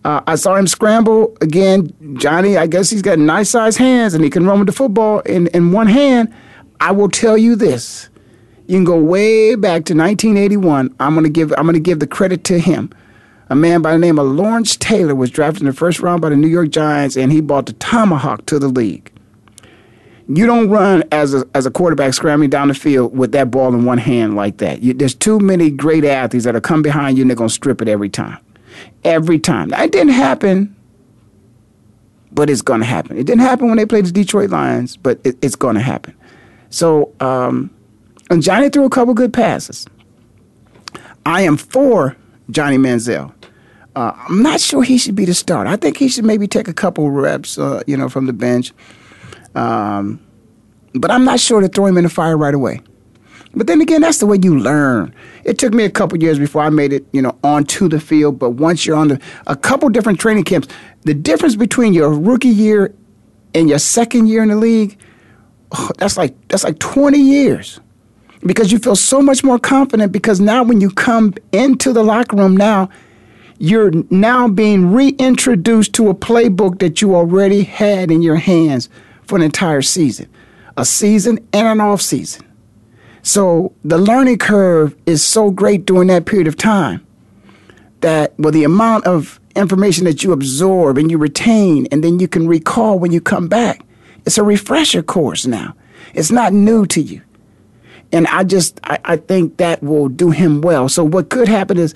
Uh, 0.05 0.21
I 0.25 0.35
saw 0.35 0.55
him 0.55 0.67
scramble 0.67 1.35
again. 1.41 1.93
Johnny, 2.17 2.57
I 2.57 2.67
guess 2.67 2.89
he's 2.89 3.01
got 3.01 3.19
nice 3.19 3.49
sized 3.49 3.77
hands 3.77 4.13
and 4.13 4.23
he 4.23 4.29
can 4.29 4.45
run 4.45 4.59
with 4.59 4.67
the 4.67 4.73
football 4.73 5.19
in, 5.21 5.47
in 5.47 5.71
one 5.71 5.87
hand. 5.87 6.33
I 6.79 6.91
will 6.91 7.09
tell 7.09 7.37
you 7.37 7.55
this 7.55 8.09
you 8.67 8.77
can 8.77 8.83
go 8.83 8.97
way 8.97 9.55
back 9.55 9.85
to 9.85 9.95
1981. 9.95 10.95
I'm 10.99 11.15
gonna 11.15 11.27
give 11.27 11.51
I'm 11.57 11.65
gonna 11.65 11.79
give 11.79 11.99
the 11.99 12.07
credit 12.07 12.43
to 12.45 12.59
him. 12.59 12.91
A 13.49 13.55
man 13.55 13.81
by 13.81 13.93
the 13.93 13.97
name 13.97 14.19
of 14.19 14.27
Lawrence 14.27 14.77
Taylor 14.77 15.15
was 15.15 15.31
drafted 15.31 15.63
in 15.63 15.67
the 15.67 15.73
first 15.73 15.99
round 16.01 16.21
by 16.21 16.29
the 16.29 16.35
New 16.35 16.47
York 16.47 16.69
Giants, 16.69 17.17
and 17.17 17.31
he 17.31 17.41
brought 17.41 17.65
the 17.65 17.73
tomahawk 17.73 18.45
to 18.45 18.59
the 18.59 18.67
league. 18.67 19.11
You 20.31 20.45
don't 20.45 20.69
run 20.69 21.03
as 21.11 21.33
a, 21.33 21.43
as 21.55 21.65
a 21.65 21.71
quarterback 21.71 22.13
scrambling 22.13 22.51
down 22.51 22.67
the 22.67 22.75
field 22.75 23.17
with 23.17 23.31
that 23.31 23.49
ball 23.49 23.73
in 23.73 23.83
one 23.83 23.97
hand 23.97 24.35
like 24.35 24.57
that. 24.57 24.83
You, 24.83 24.93
there's 24.93 25.15
too 25.15 25.39
many 25.39 25.71
great 25.71 26.05
athletes 26.05 26.45
that 26.45 26.55
are 26.55 26.61
come 26.61 26.83
behind 26.83 27.17
you 27.17 27.23
and 27.23 27.31
they're 27.31 27.35
going 27.35 27.49
to 27.49 27.53
strip 27.53 27.81
it 27.81 27.87
every 27.87 28.09
time. 28.09 28.37
Every 29.03 29.39
time. 29.39 29.69
That 29.69 29.91
didn't 29.91 30.13
happen, 30.13 30.75
but 32.31 32.47
it's 32.47 32.61
going 32.61 32.81
to 32.81 32.85
happen. 32.85 33.17
It 33.17 33.25
didn't 33.25 33.41
happen 33.41 33.69
when 33.69 33.77
they 33.77 33.87
played 33.87 34.05
the 34.05 34.11
Detroit 34.11 34.51
Lions, 34.51 34.97
but 34.97 35.19
it, 35.23 35.35
it's 35.41 35.55
going 35.55 35.75
to 35.75 35.81
happen. 35.81 36.15
So, 36.69 37.11
um, 37.19 37.71
and 38.29 38.43
Johnny 38.43 38.69
threw 38.69 38.85
a 38.85 38.89
couple 38.89 39.15
good 39.15 39.33
passes. 39.33 39.87
I 41.25 41.41
am 41.41 41.57
for 41.57 42.15
Johnny 42.51 42.77
Manziel. 42.77 43.33
Uh, 43.95 44.11
I'm 44.15 44.43
not 44.43 44.61
sure 44.61 44.83
he 44.83 44.99
should 44.99 45.15
be 45.15 45.25
the 45.25 45.33
starter. 45.33 45.71
I 45.71 45.75
think 45.75 45.97
he 45.97 46.07
should 46.07 46.23
maybe 46.23 46.47
take 46.47 46.67
a 46.67 46.73
couple 46.73 47.09
reps, 47.09 47.57
uh, 47.57 47.81
you 47.87 47.97
know, 47.97 48.09
from 48.09 48.27
the 48.27 48.33
bench. 48.33 48.71
Um, 49.55 50.19
but 50.93 51.11
I'm 51.11 51.25
not 51.25 51.39
sure 51.39 51.61
to 51.61 51.67
throw 51.67 51.85
him 51.85 51.97
in 51.97 52.03
the 52.03 52.09
fire 52.09 52.37
right 52.37 52.53
away. 52.53 52.81
But 53.55 53.67
then 53.67 53.81
again, 53.81 54.01
that's 54.01 54.19
the 54.19 54.27
way 54.27 54.37
you 54.41 54.59
learn. 54.59 55.13
It 55.43 55.57
took 55.57 55.73
me 55.73 55.83
a 55.83 55.89
couple 55.89 56.21
years 56.21 56.37
before 56.37 56.61
I 56.61 56.69
made 56.69 56.93
it, 56.93 57.05
you 57.11 57.21
know, 57.21 57.37
onto 57.43 57.87
the 57.89 57.99
field. 57.99 58.37
But 58.37 58.51
once 58.51 58.85
you're 58.85 58.95
on 58.95 59.07
the, 59.07 59.21
a 59.47 59.55
couple 59.55 59.89
different 59.89 60.19
training 60.19 60.43
camps, 60.43 60.67
the 61.01 61.13
difference 61.13 61.55
between 61.55 61.93
your 61.93 62.13
rookie 62.13 62.49
year 62.49 62.93
and 63.55 63.67
your 63.67 63.79
second 63.79 64.27
year 64.27 64.43
in 64.43 64.49
the 64.49 64.55
league, 64.55 64.97
oh, 65.71 65.89
that's 65.97 66.15
like 66.15 66.35
that's 66.47 66.63
like 66.63 66.77
20 66.79 67.19
years 67.19 67.79
because 68.45 68.71
you 68.71 68.79
feel 68.79 68.95
so 68.95 69.21
much 69.21 69.43
more 69.43 69.59
confident 69.59 70.11
because 70.11 70.39
now 70.39 70.63
when 70.63 70.79
you 70.79 70.89
come 70.89 71.33
into 71.51 71.91
the 71.91 72.03
locker 72.03 72.37
room 72.37 72.55
now 72.55 72.89
you're 73.57 73.91
now 74.09 74.47
being 74.47 74.93
reintroduced 74.93 75.91
to 75.93 76.07
a 76.07 76.15
playbook 76.15 76.79
that 76.79 77.01
you 77.01 77.13
already 77.13 77.63
had 77.63 78.09
in 78.09 78.21
your 78.21 78.37
hands 78.37 78.87
for 79.29 79.35
an 79.37 79.41
entire 79.41 79.81
season 79.81 80.27
a 80.75 80.85
season 80.85 81.37
and 81.51 81.67
an 81.67 81.81
off 81.81 82.01
season. 82.01 82.45
So 83.21 83.73
the 83.83 83.97
learning 83.97 84.37
curve 84.37 84.95
is 85.05 85.21
so 85.21 85.51
great 85.51 85.85
during 85.85 86.07
that 86.07 86.25
period 86.25 86.47
of 86.47 86.55
time 86.55 87.05
that 88.01 88.33
well 88.37 88.51
the 88.51 88.63
amount 88.63 89.05
of 89.05 89.39
information 89.55 90.05
that 90.05 90.23
you 90.23 90.31
absorb 90.31 90.97
and 90.97 91.11
you 91.11 91.17
retain 91.17 91.85
and 91.91 92.03
then 92.03 92.19
you 92.19 92.27
can 92.27 92.47
recall 92.47 92.97
when 92.97 93.11
you 93.11 93.19
come 93.19 93.49
back 93.49 93.85
it's 94.25 94.37
a 94.37 94.43
refresher 94.43 95.01
course 95.01 95.45
now. 95.45 95.75
It's 96.13 96.31
not 96.31 96.53
new 96.53 96.85
to 96.87 97.01
you 97.01 97.21
and 98.11 98.27
I 98.27 98.43
just 98.43 98.79
I, 98.83 98.99
I, 99.05 99.17
think 99.17 99.57
that 99.57 99.83
will 99.83 100.09
do 100.09 100.31
him 100.31 100.61
well. 100.61 100.89
So 100.89 101.03
what 101.03 101.29
could 101.29 101.47
happen 101.47 101.77
is 101.77 101.93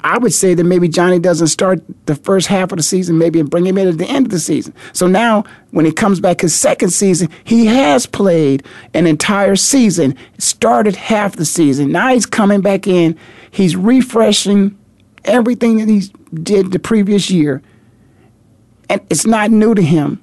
I 0.00 0.18
would 0.18 0.32
say 0.32 0.54
that 0.54 0.64
maybe 0.64 0.88
Johnny 0.88 1.18
doesn't 1.18 1.46
start 1.46 1.82
the 2.06 2.14
first 2.14 2.48
half 2.48 2.70
of 2.72 2.76
the 2.76 2.82
season, 2.82 3.16
maybe 3.16 3.40
and 3.40 3.48
bring 3.48 3.64
him 3.64 3.78
in 3.78 3.88
at 3.88 3.98
the 3.98 4.06
end 4.06 4.26
of 4.26 4.32
the 4.32 4.38
season. 4.38 4.74
So 4.92 5.06
now 5.06 5.44
when 5.70 5.86
he 5.86 5.92
comes 5.92 6.20
back 6.20 6.42
his 6.42 6.54
second 6.54 6.90
season, 6.90 7.30
he 7.44 7.66
has 7.66 8.04
played 8.04 8.64
an 8.92 9.06
entire 9.06 9.56
season, 9.56 10.16
started 10.38 10.96
half 10.96 11.36
the 11.36 11.46
season. 11.46 11.90
Now 11.90 12.12
he's 12.12 12.26
coming 12.26 12.60
back 12.60 12.86
in, 12.86 13.18
he's 13.50 13.76
refreshing 13.76 14.78
everything 15.24 15.78
that 15.78 15.88
he 15.88 16.02
did 16.34 16.72
the 16.72 16.78
previous 16.78 17.30
year. 17.30 17.62
And 18.90 19.00
it's 19.08 19.24
not 19.24 19.50
new 19.50 19.74
to 19.74 19.82
him. 19.82 20.20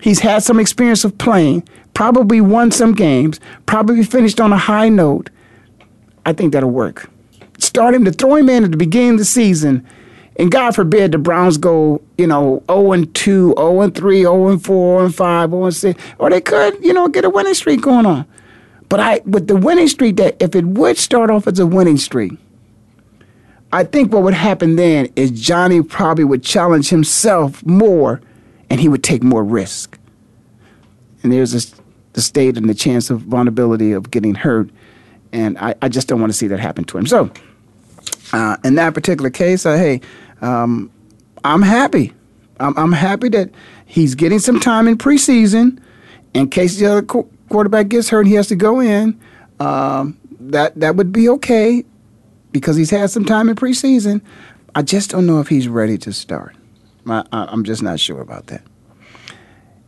He's 0.00 0.20
had 0.20 0.42
some 0.42 0.58
experience 0.58 1.04
of 1.04 1.18
playing, 1.18 1.68
probably 2.00 2.40
won 2.40 2.70
some 2.70 2.94
games, 2.94 3.38
probably 3.66 4.02
finished 4.02 4.40
on 4.40 4.54
a 4.54 4.56
high 4.56 4.88
note. 4.88 5.28
I 6.24 6.32
think 6.32 6.54
that'll 6.54 6.70
work. 6.70 7.10
Start 7.58 7.94
him 7.94 8.06
to 8.06 8.10
throw 8.10 8.36
him 8.36 8.48
in 8.48 8.64
at 8.64 8.70
the 8.70 8.78
beginning 8.78 9.10
of 9.10 9.18
the 9.18 9.26
season, 9.26 9.86
and 10.36 10.50
God 10.50 10.74
forbid 10.74 11.12
the 11.12 11.18
Browns 11.18 11.58
go, 11.58 12.00
you 12.16 12.26
know, 12.26 12.62
0 12.70 12.92
and 12.92 13.14
2, 13.14 13.52
0 13.54 13.80
and 13.82 13.94
3, 13.94 14.20
0 14.22 14.48
and 14.48 14.64
4, 14.64 14.96
0 14.96 15.04
and 15.04 15.14
5, 15.14 15.50
0 15.50 15.64
and 15.64 15.76
6, 15.76 16.02
or 16.16 16.30
they 16.30 16.40
could, 16.40 16.82
you 16.82 16.94
know, 16.94 17.06
get 17.06 17.26
a 17.26 17.28
winning 17.28 17.52
streak 17.52 17.82
going 17.82 18.06
on. 18.06 18.24
But 18.88 19.00
I, 19.00 19.20
with 19.26 19.46
the 19.46 19.56
winning 19.56 19.88
streak, 19.88 20.16
that 20.16 20.40
if 20.40 20.54
it 20.54 20.64
would 20.64 20.96
start 20.96 21.28
off 21.28 21.46
as 21.46 21.58
a 21.58 21.66
winning 21.66 21.98
streak, 21.98 22.32
I 23.74 23.84
think 23.84 24.10
what 24.10 24.22
would 24.22 24.32
happen 24.32 24.76
then 24.76 25.12
is 25.16 25.32
Johnny 25.32 25.82
probably 25.82 26.24
would 26.24 26.44
challenge 26.44 26.88
himself 26.88 27.62
more 27.66 28.22
and 28.70 28.80
he 28.80 28.88
would 28.88 29.04
take 29.04 29.22
more 29.22 29.44
risk. 29.44 29.98
And 31.22 31.30
there's 31.30 31.52
this, 31.52 31.74
the 32.12 32.20
state 32.20 32.56
and 32.56 32.68
the 32.68 32.74
chance 32.74 33.10
of 33.10 33.20
vulnerability 33.22 33.92
of 33.92 34.10
getting 34.10 34.34
hurt. 34.34 34.70
And 35.32 35.58
I, 35.58 35.74
I 35.82 35.88
just 35.88 36.08
don't 36.08 36.20
want 36.20 36.32
to 36.32 36.36
see 36.36 36.48
that 36.48 36.58
happen 36.58 36.84
to 36.84 36.98
him. 36.98 37.06
So, 37.06 37.30
uh, 38.32 38.56
in 38.64 38.74
that 38.76 38.94
particular 38.94 39.30
case, 39.30 39.64
uh, 39.66 39.76
hey, 39.76 40.00
um, 40.40 40.90
I'm 41.44 41.62
happy. 41.62 42.12
I'm, 42.58 42.76
I'm, 42.76 42.92
happy 42.92 43.28
that 43.30 43.50
he's 43.86 44.14
getting 44.14 44.38
some 44.38 44.60
time 44.60 44.86
in 44.86 44.98
preseason 44.98 45.78
in 46.34 46.50
case 46.50 46.78
the 46.78 46.86
other 46.86 47.02
qu- 47.02 47.30
quarterback 47.48 47.88
gets 47.88 48.08
hurt 48.08 48.20
and 48.20 48.28
he 48.28 48.34
has 48.34 48.48
to 48.48 48.56
go 48.56 48.80
in. 48.80 49.18
Um, 49.58 50.18
that 50.40 50.78
that 50.80 50.96
would 50.96 51.12
be 51.12 51.28
okay 51.28 51.84
because 52.52 52.76
he's 52.76 52.90
had 52.90 53.10
some 53.10 53.24
time 53.24 53.48
in 53.48 53.56
preseason. 53.56 54.22
I 54.74 54.82
just 54.82 55.10
don't 55.10 55.26
know 55.26 55.40
if 55.40 55.48
he's 55.48 55.68
ready 55.68 55.98
to 55.98 56.12
start. 56.12 56.56
I, 57.06 57.24
am 57.32 57.64
just 57.64 57.82
not 57.82 57.98
sure 58.00 58.20
about 58.20 58.46
that. 58.46 58.62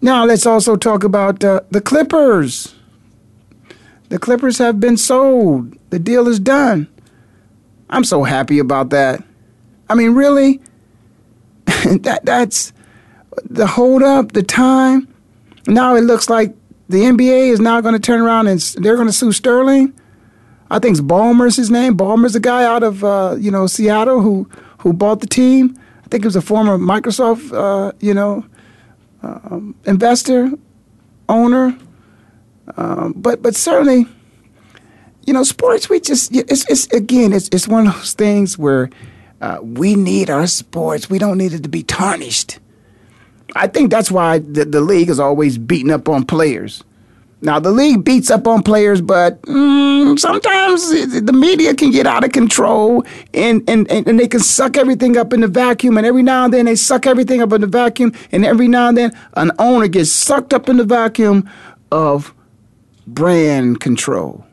Now, 0.04 0.24
let's 0.24 0.46
also 0.46 0.74
talk 0.74 1.04
about 1.04 1.44
uh, 1.44 1.60
the 1.70 1.80
Clippers. 1.80 2.74
The 4.08 4.18
Clippers 4.18 4.58
have 4.58 4.80
been 4.80 4.96
sold, 4.96 5.78
the 5.90 5.98
deal 5.98 6.26
is 6.28 6.40
done. 6.40 6.88
I'm 7.88 8.04
so 8.04 8.24
happy 8.24 8.58
about 8.58 8.90
that. 8.90 9.22
I 9.88 9.94
mean, 9.94 10.14
really? 10.14 10.60
that, 11.66 12.20
that's 12.24 12.72
the 13.44 13.66
hold 13.66 14.02
up, 14.02 14.32
the 14.32 14.42
time. 14.42 15.06
Now 15.66 15.94
it 15.94 16.00
looks 16.00 16.28
like 16.28 16.54
the 16.88 17.02
NBA 17.02 17.48
is 17.48 17.60
now 17.60 17.80
going 17.80 17.94
to 17.94 18.00
turn 18.00 18.20
around 18.20 18.48
and 18.48 18.60
they're 18.78 18.96
going 18.96 19.06
to 19.06 19.12
sue 19.12 19.30
Sterling. 19.30 19.94
I 20.70 20.78
think 20.78 20.92
it's 20.92 21.00
Ballmer's 21.00 21.56
his 21.56 21.70
name. 21.70 21.96
Ballmer's 21.96 22.32
the 22.32 22.40
guy 22.40 22.64
out 22.64 22.82
of 22.82 23.04
uh, 23.04 23.36
you 23.38 23.50
know 23.50 23.66
Seattle 23.66 24.20
who 24.20 24.48
who 24.78 24.92
bought 24.92 25.20
the 25.20 25.26
team. 25.26 25.78
I 26.04 26.08
think 26.08 26.24
he 26.24 26.26
was 26.26 26.36
a 26.36 26.42
former 26.42 26.76
Microsoft 26.76 27.52
uh, 27.52 27.92
you 28.00 28.14
know 28.14 28.44
um, 29.22 29.74
investor, 29.86 30.50
owner. 31.28 31.76
Um, 32.76 33.14
but 33.16 33.42
but 33.42 33.54
certainly, 33.54 34.06
you 35.26 35.32
know, 35.32 35.42
sports. 35.42 35.88
We 35.88 36.00
just 36.00 36.34
it's 36.34 36.68
it's 36.70 36.86
again 36.92 37.32
it's 37.32 37.48
it's 37.52 37.68
one 37.68 37.86
of 37.86 37.94
those 37.94 38.14
things 38.14 38.58
where 38.58 38.90
uh, 39.40 39.58
we 39.62 39.94
need 39.94 40.30
our 40.30 40.46
sports. 40.46 41.10
We 41.10 41.18
don't 41.18 41.38
need 41.38 41.52
it 41.52 41.62
to 41.64 41.68
be 41.68 41.82
tarnished. 41.82 42.58
I 43.54 43.66
think 43.66 43.90
that's 43.90 44.10
why 44.10 44.38
the, 44.38 44.64
the 44.64 44.80
league 44.80 45.10
is 45.10 45.20
always 45.20 45.58
beating 45.58 45.90
up 45.90 46.08
on 46.08 46.24
players. 46.24 46.82
Now 47.42 47.58
the 47.58 47.72
league 47.72 48.04
beats 48.04 48.30
up 48.30 48.46
on 48.46 48.62
players, 48.62 49.00
but 49.00 49.42
mm, 49.42 50.16
sometimes 50.18 50.88
the 50.88 51.32
media 51.32 51.74
can 51.74 51.90
get 51.90 52.06
out 52.06 52.22
of 52.24 52.30
control 52.30 53.04
and, 53.34 53.68
and, 53.68 53.90
and 53.90 54.18
they 54.18 54.28
can 54.28 54.38
suck 54.38 54.76
everything 54.76 55.16
up 55.16 55.32
in 55.32 55.40
the 55.40 55.48
vacuum. 55.48 55.98
And 55.98 56.06
every 56.06 56.22
now 56.22 56.44
and 56.44 56.54
then 56.54 56.66
they 56.66 56.76
suck 56.76 57.04
everything 57.04 57.42
up 57.42 57.52
in 57.52 57.60
the 57.60 57.66
vacuum. 57.66 58.12
And 58.30 58.44
every 58.44 58.68
now 58.68 58.88
and 58.88 58.96
then 58.96 59.18
an 59.34 59.50
owner 59.58 59.88
gets 59.88 60.12
sucked 60.12 60.54
up 60.54 60.68
in 60.68 60.76
the 60.76 60.84
vacuum 60.84 61.50
of 61.90 62.32
brand 63.08 63.80
control. 63.80 64.46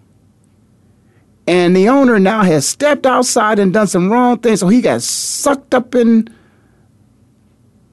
And 1.48 1.76
the 1.76 1.90
owner 1.90 2.20
now 2.20 2.44
has 2.44 2.68
stepped 2.68 3.06
outside 3.06 3.60
and 3.60 3.72
done 3.74 3.88
some 3.88 4.12
wrong 4.12 4.38
things, 4.38 4.60
so 4.60 4.68
he 4.68 4.82
got 4.82 5.02
sucked 5.02 5.74
up 5.74 5.96
in 5.96 6.28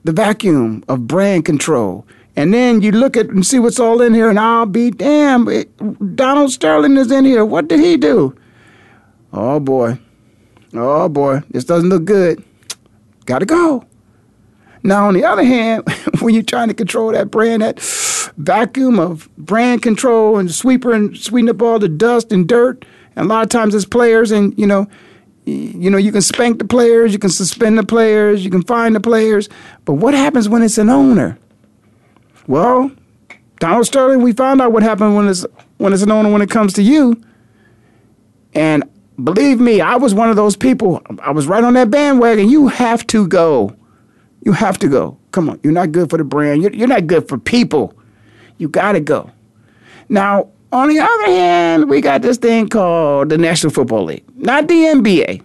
the 0.04 0.12
vacuum 0.12 0.84
of 0.88 1.06
brand 1.06 1.44
control. 1.44 2.06
And 2.36 2.52
then 2.52 2.82
you 2.82 2.92
look 2.92 3.16
at 3.16 3.26
and 3.30 3.44
see 3.46 3.58
what's 3.58 3.80
all 3.80 4.02
in 4.02 4.12
here, 4.12 4.28
and 4.28 4.38
I'll 4.38 4.66
be 4.66 4.90
damned. 4.90 5.66
Donald 6.14 6.52
Sterling 6.52 6.98
is 6.98 7.10
in 7.10 7.24
here. 7.24 7.44
What 7.44 7.66
did 7.66 7.80
he 7.80 7.96
do? 7.96 8.36
Oh 9.32 9.58
boy. 9.58 9.98
Oh 10.74 11.08
boy. 11.08 11.42
This 11.50 11.64
doesn't 11.64 11.88
look 11.88 12.04
good. 12.04 12.44
Gotta 13.24 13.46
go. 13.46 13.84
Now, 14.82 15.08
on 15.08 15.14
the 15.14 15.24
other 15.24 15.42
hand, 15.42 15.84
when 16.20 16.34
you're 16.34 16.42
trying 16.42 16.68
to 16.68 16.74
control 16.74 17.10
that 17.12 17.30
brand, 17.30 17.62
that 17.62 17.80
vacuum 18.36 18.98
of 18.98 19.28
brand 19.36 19.82
control 19.82 20.38
and 20.38 20.52
sweeper 20.52 20.92
and 20.92 21.16
sweeten 21.16 21.48
up 21.48 21.62
all 21.62 21.78
the 21.78 21.88
dust 21.88 22.32
and 22.32 22.46
dirt, 22.46 22.84
and 23.16 23.26
a 23.26 23.28
lot 23.28 23.42
of 23.42 23.48
times 23.48 23.74
it's 23.74 23.86
players, 23.86 24.30
and 24.30 24.56
you 24.58 24.66
know, 24.66 24.86
you 25.46 25.90
know, 25.90 25.96
you 25.96 26.12
can 26.12 26.22
spank 26.22 26.58
the 26.58 26.64
players, 26.64 27.12
you 27.12 27.18
can 27.18 27.30
suspend 27.30 27.78
the 27.78 27.84
players, 27.84 28.44
you 28.44 28.50
can 28.50 28.62
fine 28.62 28.92
the 28.92 29.00
players, 29.00 29.48
but 29.84 29.94
what 29.94 30.12
happens 30.12 30.48
when 30.48 30.62
it's 30.62 30.76
an 30.76 30.90
owner? 30.90 31.38
Well, 32.46 32.90
Donald 33.58 33.86
Sterling, 33.86 34.22
we 34.22 34.32
found 34.32 34.60
out 34.60 34.72
what 34.72 34.82
happened 34.82 35.16
when 35.16 35.28
it's 35.28 35.44
when 35.78 35.92
it's 35.92 36.02
an 36.02 36.10
owner 36.10 36.30
when 36.30 36.42
it 36.42 36.50
comes 36.50 36.72
to 36.74 36.82
you. 36.82 37.20
And 38.54 38.84
believe 39.22 39.60
me, 39.60 39.80
I 39.80 39.96
was 39.96 40.14
one 40.14 40.30
of 40.30 40.36
those 40.36 40.56
people. 40.56 41.02
I 41.20 41.30
was 41.30 41.46
right 41.46 41.62
on 41.62 41.74
that 41.74 41.90
bandwagon. 41.90 42.48
You 42.48 42.68
have 42.68 43.06
to 43.08 43.26
go. 43.26 43.74
You 44.44 44.52
have 44.52 44.78
to 44.78 44.88
go. 44.88 45.18
Come 45.32 45.50
on, 45.50 45.60
you're 45.62 45.72
not 45.72 45.92
good 45.92 46.08
for 46.08 46.16
the 46.16 46.24
brand. 46.24 46.62
You're, 46.62 46.72
you're 46.72 46.88
not 46.88 47.06
good 47.06 47.28
for 47.28 47.36
people. 47.36 47.94
You 48.58 48.68
got 48.68 48.92
to 48.92 49.00
go. 49.00 49.30
Now, 50.08 50.48
on 50.72 50.88
the 50.88 50.98
other 50.98 51.26
hand, 51.26 51.90
we 51.90 52.00
got 52.00 52.22
this 52.22 52.38
thing 52.38 52.68
called 52.68 53.28
the 53.28 53.38
National 53.38 53.72
Football 53.72 54.04
League, 54.04 54.24
not 54.36 54.68
the 54.68 54.74
NBA. 54.74 55.42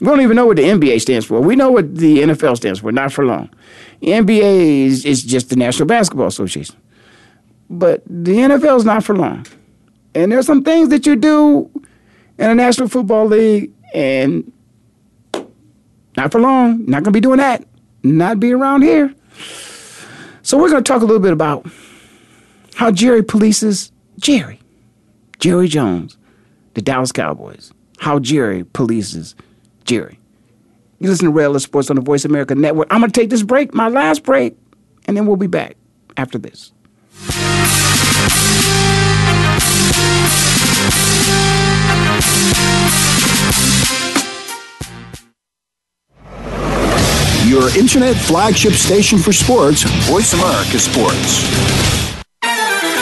We 0.00 0.06
don't 0.06 0.20
even 0.20 0.36
know 0.36 0.46
what 0.46 0.56
the 0.56 0.64
NBA 0.64 1.00
stands 1.00 1.24
for. 1.24 1.40
We 1.40 1.56
know 1.56 1.70
what 1.70 1.94
the 1.96 2.18
NFL 2.18 2.56
stands 2.56 2.80
for, 2.80 2.92
not 2.92 3.12
for 3.12 3.24
long. 3.24 3.48
The 4.00 4.08
NBA 4.08 4.84
is, 4.86 5.04
is 5.04 5.22
just 5.22 5.48
the 5.48 5.56
National 5.56 5.86
Basketball 5.86 6.26
Association. 6.26 6.76
But 7.70 8.02
the 8.06 8.34
NFL 8.34 8.76
is 8.76 8.84
not 8.84 9.04
for 9.04 9.16
long. 9.16 9.46
And 10.14 10.30
there's 10.30 10.46
some 10.46 10.62
things 10.62 10.90
that 10.90 11.06
you 11.06 11.16
do 11.16 11.70
in 12.38 12.50
a 12.50 12.54
National 12.54 12.88
Football 12.88 13.26
League, 13.26 13.72
and 13.94 14.52
not 16.16 16.30
for 16.30 16.40
long. 16.40 16.84
Not 16.86 17.02
going 17.02 17.04
to 17.04 17.10
be 17.12 17.20
doing 17.20 17.38
that. 17.38 17.66
Not 18.02 18.38
be 18.38 18.52
around 18.52 18.82
here. 18.82 19.14
So 20.42 20.58
we're 20.58 20.70
going 20.70 20.84
to 20.84 20.88
talk 20.92 21.02
a 21.02 21.06
little 21.06 21.20
bit 21.20 21.32
about 21.32 21.66
how 22.74 22.90
Jerry 22.90 23.22
polices 23.22 23.90
Jerry, 24.18 24.60
Jerry 25.38 25.68
Jones, 25.68 26.16
the 26.74 26.82
Dallas 26.82 27.12
Cowboys. 27.12 27.72
How 27.98 28.18
Jerry 28.18 28.64
polices 28.64 29.34
Jerry. 29.86 30.18
You 30.98 31.08
listen 31.08 31.26
to 31.26 31.30
Ray 31.30 31.44
Ellis 31.44 31.62
Sports 31.62 31.90
on 31.90 31.96
the 31.96 32.02
Voice 32.02 32.24
America 32.24 32.54
Network. 32.54 32.88
I'm 32.90 33.00
going 33.00 33.10
to 33.10 33.20
take 33.20 33.30
this 33.30 33.42
break, 33.42 33.74
my 33.74 33.88
last 33.88 34.22
break, 34.22 34.56
and 35.06 35.16
then 35.16 35.26
we'll 35.26 35.36
be 35.36 35.46
back 35.46 35.76
after 36.16 36.38
this. 36.38 36.72
Your 47.46 47.68
internet 47.78 48.16
flagship 48.16 48.72
station 48.72 49.18
for 49.18 49.32
sports, 49.32 49.84
Voice 50.08 50.32
America 50.32 50.78
Sports. 50.78 52.05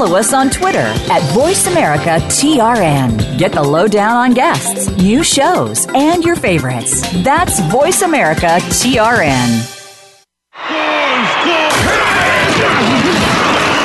Follow 0.00 0.16
us 0.16 0.32
on 0.32 0.48
Twitter 0.48 0.78
at 0.78 1.20
VoiceAmericaTRN. 1.34 3.36
Get 3.36 3.52
the 3.52 3.62
lowdown 3.62 4.16
on 4.16 4.32
guests, 4.32 4.88
new 4.96 5.22
shows, 5.22 5.86
and 5.94 6.24
your 6.24 6.36
favorites. 6.36 7.02
That's 7.22 7.60
VoiceAmericaTRN. 7.60 9.76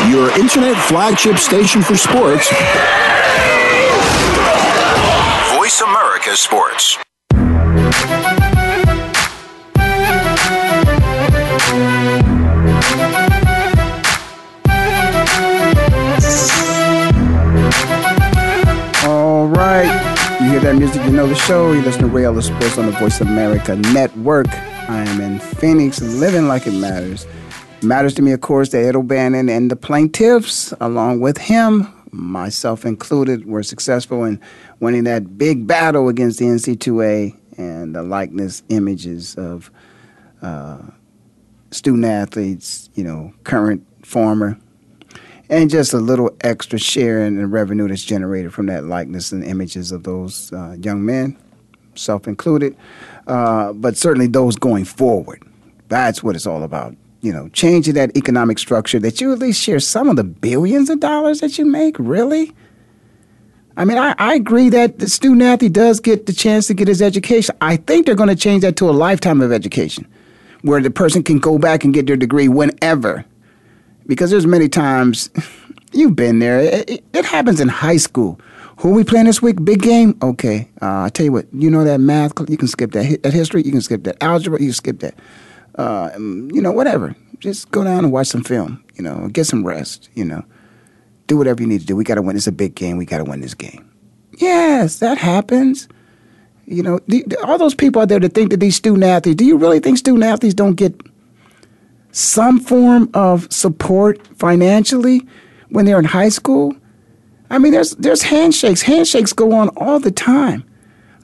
Your 0.09 0.31
internet 0.39 0.77
flagship 0.85 1.37
station 1.37 1.81
for 1.81 1.97
sports. 1.97 2.49
Voice 5.53 5.81
America 5.81 6.37
Sports. 6.37 6.97
That 20.65 20.77
music, 20.77 21.03
you 21.03 21.11
know 21.11 21.27
the 21.27 21.35
show. 21.35 21.73
You 21.73 21.83
listen 21.83 22.09
to 22.09 22.17
Ellis 22.17 22.47
Sports 22.47 22.79
on 22.79 22.87
the 22.87 22.91
Voice 22.93 23.21
of 23.21 23.27
America 23.27 23.75
Network. 23.75 24.47
I 24.49 25.03
am 25.03 25.21
in 25.21 25.37
Phoenix, 25.37 26.01
living 26.01 26.47
like 26.47 26.65
it 26.65 26.71
matters. 26.71 27.27
Matters 27.83 28.15
to 28.15 28.23
me, 28.23 28.31
of 28.31 28.41
course, 28.41 28.69
that 28.69 28.83
Ed 28.83 28.95
O'Bannon 28.95 29.47
and 29.47 29.69
the 29.69 29.75
plaintiffs, 29.75 30.73
along 30.81 31.19
with 31.19 31.37
him, 31.37 31.87
myself 32.09 32.83
included, 32.83 33.45
were 33.45 33.61
successful 33.61 34.23
in 34.23 34.41
winning 34.79 35.03
that 35.03 35.37
big 35.37 35.67
battle 35.67 36.09
against 36.09 36.39
the 36.39 36.45
NCAA 36.45 37.37
and 37.59 37.93
the 37.93 38.01
likeness 38.01 38.63
images 38.69 39.35
of 39.35 39.69
uh, 40.41 40.81
student 41.69 42.05
athletes, 42.05 42.89
you 42.95 43.03
know, 43.03 43.31
current, 43.43 43.85
former, 44.03 44.57
and 45.49 45.69
just 45.69 45.93
a 45.93 45.97
little 45.97 46.35
extra 46.41 46.79
share 46.79 47.23
in 47.23 47.37
the 47.37 47.47
revenue 47.47 47.87
that's 47.87 48.03
generated 48.03 48.53
from 48.53 48.65
that 48.67 48.85
likeness 48.85 49.31
and 49.31 49.43
images 49.43 49.91
of 49.91 50.03
those 50.03 50.51
uh, 50.53 50.75
young 50.79 51.05
men, 51.05 51.37
self 51.95 52.27
included, 52.27 52.75
uh, 53.27 53.73
but 53.73 53.97
certainly 53.97 54.27
those 54.27 54.55
going 54.55 54.85
forward. 54.85 55.41
That's 55.87 56.23
what 56.23 56.35
it's 56.35 56.47
all 56.47 56.63
about. 56.63 56.95
You 57.21 57.33
know, 57.33 57.49
changing 57.49 57.95
that 57.95 58.15
economic 58.15 58.59
structure 58.59 58.99
that 58.99 59.19
you 59.19 59.31
at 59.33 59.39
least 59.39 59.61
share 59.61 59.79
some 59.79 60.09
of 60.09 60.15
the 60.15 60.23
billions 60.23 60.89
of 60.89 60.99
dollars 60.99 61.39
that 61.41 61.57
you 61.57 61.65
make. 61.65 61.97
Really? 61.97 62.53
I 63.77 63.83
mean, 63.83 63.97
I, 63.97 64.15
I 64.17 64.35
agree 64.35 64.69
that 64.69 64.99
the 64.99 65.09
student 65.09 65.41
athlete 65.41 65.73
does 65.73 65.99
get 65.99 66.27
the 66.27 66.33
chance 66.33 66.67
to 66.67 66.73
get 66.73 66.87
his 66.87 67.01
education. 67.01 67.55
I 67.61 67.77
think 67.77 68.05
they're 68.05 68.15
going 68.15 68.29
to 68.29 68.35
change 68.35 68.61
that 68.61 68.77
to 68.77 68.89
a 68.89 68.91
lifetime 68.91 69.41
of 69.41 69.51
education 69.51 70.07
where 70.61 70.81
the 70.81 70.89
person 70.89 71.23
can 71.23 71.39
go 71.39 71.57
back 71.59 71.83
and 71.83 71.93
get 71.93 72.07
their 72.07 72.15
degree 72.15 72.47
whenever 72.47 73.25
because 74.07 74.31
there's 74.31 74.47
many 74.47 74.69
times 74.69 75.29
you've 75.91 76.15
been 76.15 76.39
there. 76.39 76.59
It, 76.59 77.03
it, 77.13 77.25
happens 77.25 77.59
in 77.59 77.67
high 77.67 77.97
school. 77.97 78.39
Who 78.79 78.91
we 78.91 79.03
playing 79.03 79.25
this 79.25 79.41
week? 79.41 79.63
Big 79.63 79.81
game. 79.81 80.17
Okay, 80.21 80.69
uh, 80.81 81.03
I 81.03 81.09
tell 81.09 81.25
you 81.25 81.31
what. 81.31 81.47
You 81.53 81.69
know 81.69 81.83
that 81.83 81.99
math. 81.99 82.33
You 82.49 82.57
can 82.57 82.67
skip 82.67 82.91
that. 82.91 83.23
That 83.23 83.33
history. 83.33 83.63
You 83.63 83.71
can 83.71 83.81
skip 83.81 84.03
that 84.03 84.21
algebra. 84.21 84.61
You 84.61 84.73
skip 84.73 84.99
that. 84.99 85.15
Uh, 85.75 86.11
you 86.17 86.61
know, 86.61 86.71
whatever. 86.71 87.15
Just 87.39 87.71
go 87.71 87.83
down 87.83 88.03
and 88.03 88.11
watch 88.11 88.27
some 88.27 88.43
film. 88.43 88.83
You 88.95 89.03
know, 89.03 89.29
get 89.29 89.45
some 89.45 89.65
rest. 89.65 90.09
You 90.13 90.25
know, 90.25 90.43
do 91.27 91.37
whatever 91.37 91.61
you 91.61 91.67
need 91.67 91.81
to 91.81 91.87
do. 91.87 91.95
We 91.95 92.03
got 92.03 92.15
to 92.15 92.21
win. 92.21 92.35
It's 92.35 92.47
a 92.47 92.51
big 92.51 92.75
game. 92.75 92.97
We 92.97 93.05
got 93.05 93.19
to 93.19 93.23
win 93.23 93.41
this 93.41 93.53
game. 93.53 93.89
Yes, 94.37 94.99
that 94.99 95.17
happens. 95.17 95.87
You 96.65 96.83
know, 96.83 96.99
the, 97.07 97.23
all 97.45 97.57
those 97.57 97.75
people 97.75 98.01
out 98.01 98.09
there 98.09 98.19
that 98.19 98.33
think 98.33 98.51
that 98.51 98.59
these 98.59 98.75
student 98.75 99.03
athletes. 99.03 99.37
Do 99.37 99.45
you 99.45 99.57
really 99.57 99.79
think 99.79 99.97
student 99.97 100.23
athletes 100.23 100.55
don't 100.55 100.75
get 100.75 100.99
some 102.15 102.61
form 102.61 103.09
of 103.13 103.51
support 103.51 104.25
financially 104.37 105.27
when 105.67 105.83
they're 105.83 105.99
in 105.99 106.05
high 106.05 106.29
school. 106.29 106.73
I 107.49 107.57
mean, 107.57 107.73
there's 107.73 107.91
there's 107.97 108.23
handshakes. 108.23 108.81
Handshakes 108.81 109.33
go 109.33 109.51
on 109.51 109.67
all 109.75 109.99
the 109.99 110.11
time. 110.11 110.63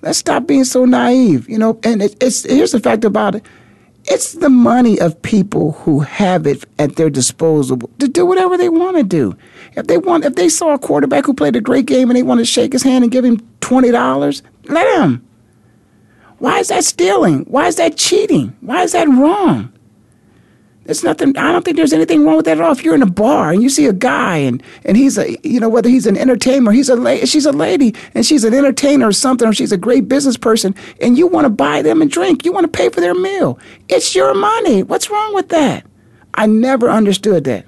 Let's 0.01 0.17
stop 0.17 0.47
being 0.47 0.65
so 0.65 0.83
naive, 0.83 1.49
you 1.49 1.57
know. 1.57 1.79
And 1.83 2.01
it, 2.01 2.21
it's 2.21 2.43
here's 2.43 2.73
the 2.73 2.79
fact 2.81 3.05
about 3.05 3.35
it: 3.35 3.45
it's 4.05 4.33
the 4.33 4.49
money 4.49 4.99
of 4.99 5.19
people 5.21 5.71
who 5.71 6.01
have 6.01 6.45
it 6.45 6.65
at 6.77 6.97
their 6.97 7.09
disposal 7.09 7.77
to 7.77 8.07
do 8.09 8.25
whatever 8.25 8.57
they 8.57 8.69
want 8.69 8.97
to 8.97 9.03
do. 9.03 9.37
If 9.77 9.87
they 9.87 9.97
want, 9.97 10.25
if 10.25 10.35
they 10.35 10.49
saw 10.49 10.73
a 10.73 10.79
quarterback 10.79 11.25
who 11.25 11.33
played 11.33 11.55
a 11.55 11.61
great 11.61 11.85
game 11.85 12.09
and 12.09 12.17
they 12.17 12.23
want 12.23 12.39
to 12.39 12.45
shake 12.45 12.73
his 12.73 12.83
hand 12.83 13.05
and 13.05 13.11
give 13.11 13.23
him 13.23 13.39
twenty 13.61 13.91
dollars, 13.91 14.43
let 14.65 14.99
him. 14.99 15.25
Why 16.39 16.59
is 16.59 16.67
that 16.67 16.83
stealing? 16.83 17.45
Why 17.45 17.67
is 17.67 17.77
that 17.77 17.95
cheating? 17.95 18.57
Why 18.59 18.83
is 18.83 18.91
that 18.91 19.07
wrong? 19.07 19.71
There's 20.85 21.03
nothing. 21.03 21.37
I 21.37 21.51
don't 21.51 21.63
think 21.63 21.77
there's 21.77 21.93
anything 21.93 22.25
wrong 22.25 22.37
with 22.37 22.45
that 22.45 22.57
at 22.57 22.63
all. 22.63 22.71
If 22.71 22.83
you're 22.83 22.95
in 22.95 23.03
a 23.03 23.09
bar 23.09 23.51
and 23.51 23.61
you 23.61 23.69
see 23.69 23.85
a 23.85 23.93
guy 23.93 24.37
and 24.37 24.63
and 24.83 24.97
he's 24.97 25.17
a 25.17 25.37
you 25.43 25.59
know 25.59 25.69
whether 25.69 25.89
he's 25.89 26.07
an 26.07 26.17
entertainer, 26.17 26.71
he's 26.71 26.89
a 26.89 26.95
la- 26.95 27.23
she's 27.25 27.45
a 27.45 27.51
lady 27.51 27.93
and 28.15 28.25
she's 28.25 28.43
an 28.43 28.53
entertainer 28.53 29.07
or 29.07 29.11
something, 29.11 29.47
or 29.47 29.53
she's 29.53 29.71
a 29.71 29.77
great 29.77 30.07
business 30.09 30.37
person, 30.37 30.73
and 30.99 31.17
you 31.17 31.27
want 31.27 31.45
to 31.45 31.49
buy 31.49 31.83
them 31.83 32.01
a 32.01 32.07
drink, 32.07 32.45
you 32.45 32.51
want 32.51 32.63
to 32.63 32.77
pay 32.77 32.89
for 32.89 32.99
their 32.99 33.13
meal. 33.13 33.59
It's 33.89 34.15
your 34.15 34.33
money. 34.33 34.81
What's 34.81 35.09
wrong 35.09 35.35
with 35.35 35.49
that? 35.49 35.85
I 36.33 36.47
never 36.47 36.89
understood 36.89 37.43
that. 37.43 37.65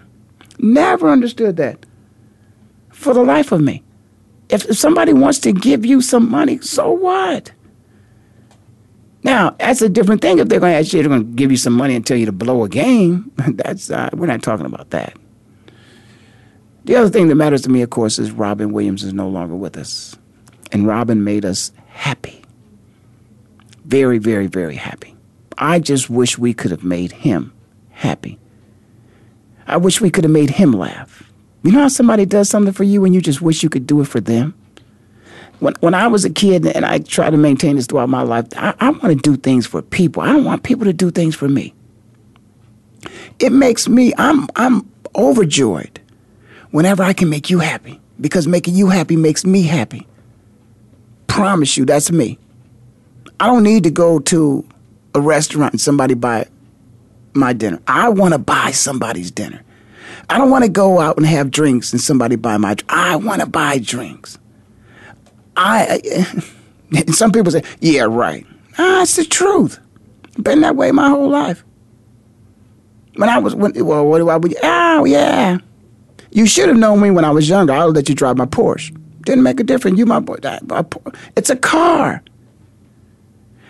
Never 0.57 1.09
understood 1.09 1.57
that. 1.57 1.86
For 2.89 3.14
the 3.14 3.24
life 3.24 3.51
of 3.51 3.61
me, 3.61 3.84
if, 4.49 4.66
if 4.66 4.78
somebody 4.78 5.14
wants 5.14 5.39
to 5.39 5.51
give 5.51 5.86
you 5.86 6.01
some 6.01 6.30
money, 6.30 6.59
so 6.59 6.91
what? 6.91 7.51
Now, 9.24 9.52
that's 9.52 9.82
a 9.82 9.90
different 9.90 10.22
thing. 10.22 10.40
If 10.40 10.50
they're 10.50 10.60
going 10.60 10.74
to 10.74 10.80
ask 10.80 10.92
you, 10.94 11.02
they're 11.02 11.10
going 11.10 11.26
to 11.26 11.36
give 11.36 11.50
you 11.50 11.58
some 11.58 11.74
money 11.74 11.96
and 11.96 12.06
tell 12.06 12.18
you 12.18 12.26
to 12.26 12.32
blow 12.32 12.64
a 12.64 12.70
game. 12.70 13.32
That's 13.48 13.90
uh, 13.90 14.10
we're 14.14 14.28
not 14.28 14.44
talking 14.44 14.66
about 14.66 14.90
that. 14.90 15.16
The 16.86 16.98
other 16.98 17.10
thing 17.10 17.30
that 17.30 17.36
matters 17.36 17.62
to 17.62 17.70
me, 17.70 17.82
of 17.82 17.90
course, 17.90 18.20
is 18.20 18.32
Robin 18.32 18.74
Williams 18.74 19.04
is 19.04 19.14
no 19.14 19.30
longer 19.30 19.56
with 19.56 19.78
us, 19.78 20.18
and 20.74 20.86
Robin 20.86 21.24
made 21.24 21.46
us 21.46 21.72
happy. 21.88 22.44
Very, 23.86 24.18
very, 24.18 24.48
very 24.48 24.76
happy. 24.76 25.16
I 25.58 25.80
just 25.80 26.10
wish 26.10 26.38
we 26.38 26.54
could 26.54 26.72
have 26.72 26.84
made 26.84 27.14
him 27.14 27.54
happy. 27.92 28.38
I 29.66 29.78
wish 29.78 30.02
we 30.02 30.10
could 30.10 30.26
have 30.26 30.32
made 30.32 30.50
him 30.50 30.74
laugh. 30.74 31.32
You 31.64 31.72
know 31.72 31.80
how 31.80 31.88
somebody 31.88 32.26
does 32.26 32.50
something 32.50 32.74
for 32.74 32.84
you 32.84 33.06
and 33.06 33.16
you 33.16 33.22
just 33.22 33.42
wish 33.42 33.64
you 33.64 33.70
could 33.70 33.88
do 33.88 34.02
it 34.02 34.08
for 34.10 34.20
them? 34.20 34.54
When 35.60 35.74
when 35.80 35.93
I 35.93 36.08
was 36.08 36.26
a 36.26 36.30
kid 36.30 36.66
and 36.66 36.86
I 36.86 36.99
try 36.99 37.30
to 37.30 37.38
maintain 37.38 37.76
this 37.76 37.86
throughout 37.86 38.10
my 38.10 38.22
life, 38.24 38.47
I, 38.56 38.74
I 38.80 38.89
want 38.89 39.04
to 39.04 39.16
do 39.16 39.36
things 39.36 39.66
for 39.66 39.82
people. 39.82 40.22
I 40.22 40.28
don't 40.28 40.43
want 40.43 40.64
people 40.64 40.86
to 40.86 40.93
do 40.93 41.12
things 41.12 41.36
for 41.36 41.47
me. 41.47 41.74
It 43.39 43.51
makes 43.51 43.88
me 43.88 44.14
I'm 44.18 44.47
I'm 44.56 44.89
overjoyed 45.16 45.99
whenever 46.72 47.04
I 47.04 47.14
can 47.14 47.30
make 47.30 47.49
you 47.49 47.60
happy 47.60 47.99
because 48.20 48.47
making 48.47 48.76
you 48.76 48.89
happy 48.89 49.16
makes 49.16 49.45
me 49.45 49.64
happy. 49.64 50.08
Promise 51.28 51.78
you, 51.78 51.86
that's 51.86 52.12
me. 52.12 52.38
I 53.39 53.47
don't 53.47 53.64
need 53.64 53.84
to 53.84 53.91
go 53.91 54.20
to 54.20 54.68
a 55.16 55.22
restaurant 55.22 55.74
and 55.74 55.82
somebody 55.82 56.14
buy 56.14 56.47
my 57.34 57.54
dinner. 57.54 57.80
I 57.88 58.10
want 58.10 58.34
to 58.34 58.39
buy 58.39 58.72
somebody's 58.72 59.32
dinner. 59.32 59.62
I 60.30 60.38
don't 60.38 60.49
want 60.49 60.64
to 60.64 60.70
go 60.70 60.99
out 60.99 61.18
and 61.18 61.26
have 61.26 61.51
drinks 61.51 61.91
and 61.91 62.01
somebody 62.01 62.36
buy 62.36 62.58
my. 62.58 62.76
I 62.89 63.16
want 63.16 63.41
to 63.41 63.47
buy 63.47 63.80
drinks. 63.80 64.38
I, 65.56 66.01
I 66.95 67.01
some 67.12 67.32
people 67.32 67.51
say, 67.51 67.64
yeah, 67.80 68.04
right. 68.04 68.45
Ah, 68.78 69.04
it's 69.04 69.16
the 69.16 69.26
truth. 69.26 69.80
Been 70.41 70.62
that 70.62 70.76
way 70.76 70.91
my 70.91 71.10
whole 71.10 71.30
life. 71.30 71.64
When 73.16 73.30
I 73.30 73.38
was, 73.38 73.54
when, 73.54 73.74
well, 73.86 74.06
what 74.06 74.18
do 74.20 74.30
I, 74.30 74.39
oh, 74.64 75.06
yeah. 75.06 75.58
You 76.32 76.47
should 76.47 76.68
have 76.68 76.78
known 76.78 76.99
me 76.99 77.12
when 77.12 77.26
I 77.26 77.30
was 77.30 77.47
younger. 77.47 77.74
I'll 77.74 77.91
let 77.91 78.10
you 78.10 78.16
drive 78.16 78.38
my 78.38 78.45
Porsche. 78.45 78.97
Didn't 79.22 79.43
make 79.43 79.60
a 79.60 79.64
difference. 79.64 79.97
You 79.99 80.06
my 80.06 80.20
boy. 80.20 80.38
It's 81.36 81.49
a 81.49 81.56
car. 81.56 82.24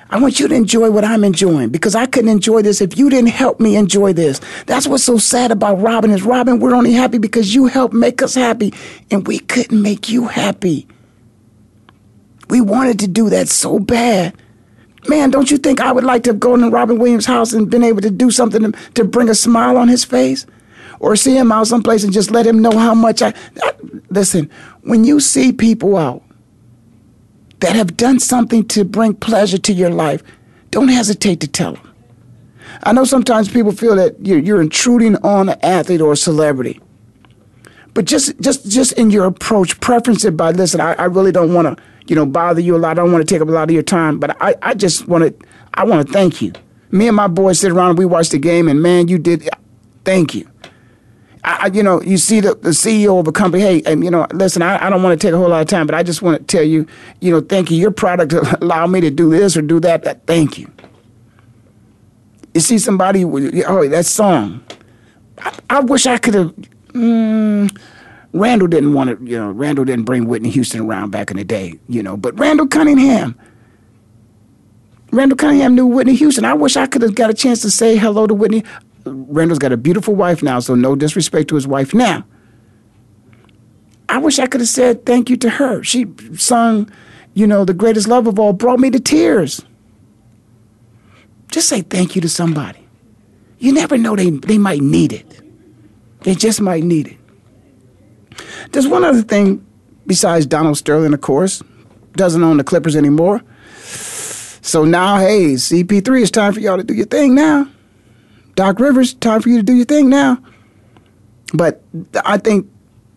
I 0.10 0.20
want 0.20 0.40
you 0.40 0.48
to 0.48 0.54
enjoy 0.54 0.92
what 0.92 1.04
I'm 1.04 1.24
enjoying 1.24 1.70
because 1.70 1.96
I 1.96 2.06
couldn't 2.06 2.30
enjoy 2.30 2.62
this 2.62 2.82
if 2.82 2.98
you 2.98 3.10
didn't 3.10 3.32
help 3.32 3.60
me 3.60 3.76
enjoy 3.76 4.14
this. 4.14 4.40
That's 4.68 4.88
what's 4.88 5.04
so 5.04 5.18
sad 5.18 5.52
about 5.52 5.82
Robin 5.82 6.12
is 6.12 6.22
Robin, 6.22 6.60
we're 6.60 6.76
only 6.76 6.94
happy 6.94 7.18
because 7.18 7.56
you 7.56 7.66
helped 7.66 7.96
make 7.96 8.22
us 8.22 8.36
happy 8.36 8.74
and 9.10 9.26
we 9.26 9.40
couldn't 9.40 9.82
make 9.82 10.10
you 10.10 10.28
happy. 10.28 10.88
We 12.54 12.62
wanted 12.62 13.00
to 13.00 13.08
do 13.08 13.30
that 13.32 13.50
so 13.50 13.80
bad. 13.80 14.36
Man, 15.08 15.32
don't 15.32 15.50
you 15.50 15.58
think 15.58 15.82
I 15.82 15.92
would 15.92 16.04
like 16.04 16.24
to 16.24 16.30
have 16.30 16.40
gone 16.40 16.60
to 16.60 16.70
Robin 16.70 17.00
Williams' 17.00 17.26
house 17.26 17.52
and 17.52 17.70
been 17.70 17.84
able 17.84 18.02
to 18.02 18.12
do 18.12 18.30
something 18.30 18.72
to, 18.72 18.80
to 18.94 19.04
bring 19.04 19.28
a 19.28 19.36
smile 19.36 19.76
on 19.76 19.88
his 19.88 20.06
face? 20.06 20.46
or 21.04 21.18
see 21.18 21.36
him 21.36 21.52
out 21.52 21.68
someplace 21.68 22.04
and 22.06 22.14
just 22.14 22.32
let 22.32 22.48
him 22.48 22.62
know 22.62 22.78
how 22.78 22.94
much 22.94 23.22
I, 23.22 23.34
I 23.62 23.74
listen. 24.10 24.50
When 24.84 25.04
you 25.04 25.20
see 25.20 25.52
people 25.52 25.98
out 25.98 26.24
that 27.60 27.76
have 27.76 27.98
done 27.98 28.22
something 28.22 28.66
to 28.70 28.86
bring 28.86 29.14
pleasure 29.14 29.58
to 29.58 29.74
your 29.74 29.90
life, 29.90 30.24
don't 30.72 30.88
hesitate 30.88 31.42
to 31.42 31.48
tell 31.48 31.74
them. 31.74 31.94
I 32.84 32.94
know 32.94 33.04
sometimes 33.04 33.50
people 33.50 33.74
feel 33.74 33.98
that 33.98 34.16
you're, 34.26 34.40
you're 34.40 34.62
intruding 34.62 35.18
on 35.18 35.50
an 35.50 35.60
athlete 35.62 36.00
or 36.00 36.14
a 36.14 36.18
celebrity. 36.18 36.80
But 37.94 38.06
just 38.06 38.40
just 38.40 38.70
just 38.70 38.94
in 38.94 39.12
your 39.12 39.26
approach, 39.26 39.80
preference 39.82 40.24
it 40.24 40.38
by 40.38 40.52
listen, 40.52 40.80
I, 40.80 40.94
I 40.94 41.06
really 41.06 41.34
don't 41.34 41.54
want 41.54 41.78
to, 41.78 41.84
you 42.08 42.16
know, 42.16 42.26
bother 42.26 42.62
you 42.62 42.76
a 42.76 42.78
lot. 42.78 42.92
I 42.92 42.94
don't 43.02 43.12
want 43.12 43.28
to 43.28 43.34
take 43.34 43.42
up 43.42 43.48
a 43.48 43.52
lot 43.52 43.70
of 43.70 43.72
your 43.74 43.84
time, 43.84 44.20
but 44.20 44.36
I, 44.42 44.56
I 44.62 44.74
just 44.74 45.08
want 45.08 45.24
to 45.24 45.48
I 45.74 45.84
want 45.84 46.06
to 46.08 46.14
thank 46.14 46.42
you. 46.42 46.54
Me 46.92 47.08
and 47.08 47.16
my 47.16 47.28
boys 47.28 47.60
sit 47.60 47.72
around 47.72 47.92
and 47.92 47.98
we 48.00 48.06
watch 48.06 48.30
the 48.30 48.38
game 48.38 48.68
and 48.68 48.82
man, 48.82 49.08
you 49.08 49.18
did 49.18 49.50
thank 50.06 50.36
you. 50.36 50.48
I, 51.46 51.68
you 51.74 51.84
know, 51.84 52.02
you 52.02 52.18
see 52.18 52.40
the, 52.40 52.56
the 52.56 52.70
CEO 52.70 53.20
of 53.20 53.28
a 53.28 53.34
company, 53.34 53.64
hey, 53.64 53.82
and, 53.86 54.02
you 54.02 54.10
know, 54.10 54.26
listen, 54.32 54.62
I, 54.62 54.86
I 54.86 54.90
don't 54.90 55.04
want 55.04 55.20
to 55.20 55.28
take 55.28 55.34
a 55.34 55.38
whole 55.38 55.50
lot 55.50 55.62
of 55.62 55.68
time, 55.68 55.86
but 55.86 55.94
I 55.94 56.02
just 56.02 56.22
want 56.22 56.38
to 56.38 56.44
tell 56.46 56.64
you, 56.64 56.88
you 57.20 57.32
know, 57.32 57.42
thank 57.42 57.70
you. 57.70 57.78
Your 57.78 57.92
product 57.92 58.32
allowed 58.62 58.88
me 58.88 59.02
to 59.02 59.12
do 59.12 59.30
this 59.30 59.58
or 59.58 59.62
do 59.62 59.82
that. 59.82 60.26
Thank 60.26 60.58
you. 60.58 60.72
You 62.54 62.62
see 62.62 62.78
somebody, 62.78 63.26
oh, 63.26 63.88
that 63.90 64.06
song. 64.06 64.64
I, 65.40 65.60
I 65.70 65.80
wish 65.82 66.06
I 66.06 66.18
could 66.18 66.34
have. 66.34 66.56
Mm, 66.94 67.78
Randall 68.34 68.68
didn't 68.68 68.94
want 68.94 69.20
to, 69.20 69.26
you 69.26 69.38
know, 69.38 69.52
Randall 69.52 69.86
didn't 69.86 70.06
bring 70.06 70.26
Whitney 70.26 70.50
Houston 70.50 70.82
around 70.82 71.12
back 71.12 71.30
in 71.30 71.38
the 71.38 71.44
day, 71.44 71.80
you 71.88 72.02
know, 72.02 72.18
but 72.18 72.38
Randall 72.40 72.68
Cunningham. 72.68 73.40
Randall 75.12 75.38
Cunningham 75.38 75.76
knew 75.76 75.86
Whitney 75.86 76.16
Houston. 76.16 76.44
I 76.44 76.56
wish 76.56 76.76
I 76.76 76.88
could 76.88 77.04
have 77.04 77.14
got 77.14 77.30
a 77.30 77.36
chance 77.36 77.62
to 77.62 77.70
say 77.70 77.96
hello 77.96 78.26
to 78.26 78.34
Whitney. 78.34 78.64
Randall's 79.06 79.60
got 79.60 79.72
a 79.72 79.78
beautiful 79.78 80.16
wife 80.16 80.42
now, 80.42 80.60
so 80.60 80.74
no 80.74 80.96
disrespect 80.96 81.50
to 81.50 81.56
his 81.56 81.68
wife 81.68 81.94
now. 81.94 82.26
I 84.10 84.18
wish 84.18 84.40
I 84.40 84.48
could 84.48 84.62
have 84.62 84.70
said 84.70 85.06
thank 85.06 85.30
you 85.30 85.38
to 85.38 85.50
her. 85.52 85.84
She 85.84 86.08
sung, 86.36 86.92
you 87.36 87.46
know, 87.46 87.66
the 87.66 87.74
greatest 87.74 88.08
love 88.08 88.26
of 88.26 88.40
all, 88.40 88.54
brought 88.54 88.80
me 88.80 88.90
to 88.90 89.00
tears. 89.00 89.62
Just 91.50 91.70
say 91.70 91.82
thank 91.82 92.16
you 92.16 92.22
to 92.22 92.30
somebody. 92.30 92.80
You 93.60 93.74
never 93.74 93.98
know 93.98 94.16
they, 94.16 94.32
they 94.32 94.58
might 94.58 94.82
need 94.82 95.14
it. 95.14 95.40
They 96.22 96.34
just 96.34 96.60
might 96.62 96.84
need 96.84 97.10
it. 97.10 97.18
There's 98.72 98.88
one 98.88 99.04
other 99.04 99.22
thing 99.22 99.66
besides 100.06 100.46
Donald 100.46 100.78
Sterling, 100.78 101.14
of 101.14 101.22
course, 101.22 101.62
doesn't 102.14 102.44
own 102.44 102.58
the 102.58 102.64
Clippers 102.64 102.96
anymore. 102.96 103.42
So 103.84 104.86
now, 104.86 105.18
hey, 105.18 105.54
CP3, 105.54 106.22
it's 106.22 106.32
time 106.32 106.54
for 106.54 106.60
y'all 106.60 106.78
to 106.78 106.84
do 106.84 106.94
your 106.94 107.06
thing 107.06 107.36
now. 107.36 107.68
Doc 108.56 108.80
Rivers, 108.80 109.14
time 109.14 109.42
for 109.42 109.50
you 109.50 109.58
to 109.58 109.64
do 109.64 109.74
your 109.74 109.86
thing 109.86 110.10
now. 110.10 110.38
But 111.54 111.84
I 112.26 112.38
think 112.38 112.70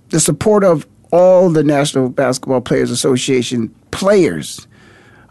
the 0.08 0.20
support 0.20 0.64
of 0.64 0.86
all 1.12 1.50
the 1.50 1.62
National 1.62 2.08
Basketball 2.08 2.60
Players 2.60 2.90
Association 2.90 3.68
players, 3.90 4.66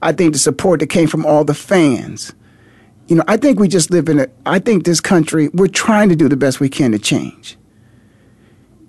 I 0.02 0.12
think 0.12 0.34
the 0.34 0.40
support 0.40 0.80
that 0.80 0.88
came 0.88 1.08
from 1.08 1.26
all 1.26 1.44
the 1.44 1.54
fans, 1.54 2.34
you 3.08 3.16
know, 3.16 3.24
I 3.28 3.38
think 3.38 3.60
we 3.60 3.68
just 3.68 3.92
live 3.92 4.10
in 4.10 4.20
a, 4.20 4.28
I 4.46 4.60
think 4.60 4.86
this 4.86 5.02
country, 5.02 5.50
we're 5.50 5.68
trying 5.68 6.10
to 6.10 6.16
do 6.16 6.28
the 6.28 6.38
best 6.38 6.60
we 6.60 6.70
can 6.70 6.92
to 6.92 7.00
change. 7.00 7.58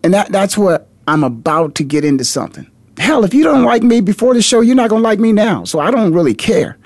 And 0.06 0.14
that, 0.14 0.30
that's 0.30 0.56
what 0.56 0.86
I'm 1.08 1.24
about 1.24 1.74
to 1.74 1.82
get 1.82 2.04
into 2.04 2.24
something. 2.24 2.70
Hell, 2.96 3.24
if 3.24 3.34
you 3.34 3.42
don't 3.42 3.64
like 3.64 3.82
me 3.82 4.00
before 4.00 4.34
the 4.34 4.40
show, 4.40 4.60
you're 4.60 4.76
not 4.76 4.88
going 4.88 5.02
to 5.02 5.08
like 5.08 5.18
me 5.18 5.32
now. 5.32 5.64
So 5.64 5.80
I 5.80 5.90
don't 5.90 6.12
really 6.12 6.32
care. 6.32 6.78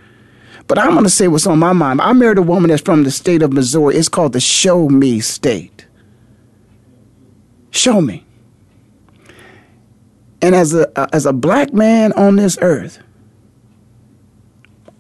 But 0.66 0.78
I'm 0.78 0.92
going 0.92 1.04
to 1.04 1.10
say 1.10 1.28
what's 1.28 1.46
on 1.46 1.58
my 1.58 1.74
mind. 1.74 2.00
I 2.00 2.14
married 2.14 2.38
a 2.38 2.42
woman 2.42 2.70
that's 2.70 2.80
from 2.80 3.04
the 3.04 3.10
state 3.10 3.42
of 3.42 3.52
Missouri. 3.52 3.96
It's 3.96 4.08
called 4.08 4.32
the 4.32 4.40
Show 4.40 4.88
Me 4.88 5.20
State. 5.20 5.84
Show 7.72 8.00
me. 8.00 8.24
And 10.40 10.54
as 10.54 10.72
a 10.72 10.90
as 11.14 11.26
a 11.26 11.34
black 11.34 11.74
man 11.74 12.14
on 12.14 12.36
this 12.36 12.56
earth, 12.62 13.00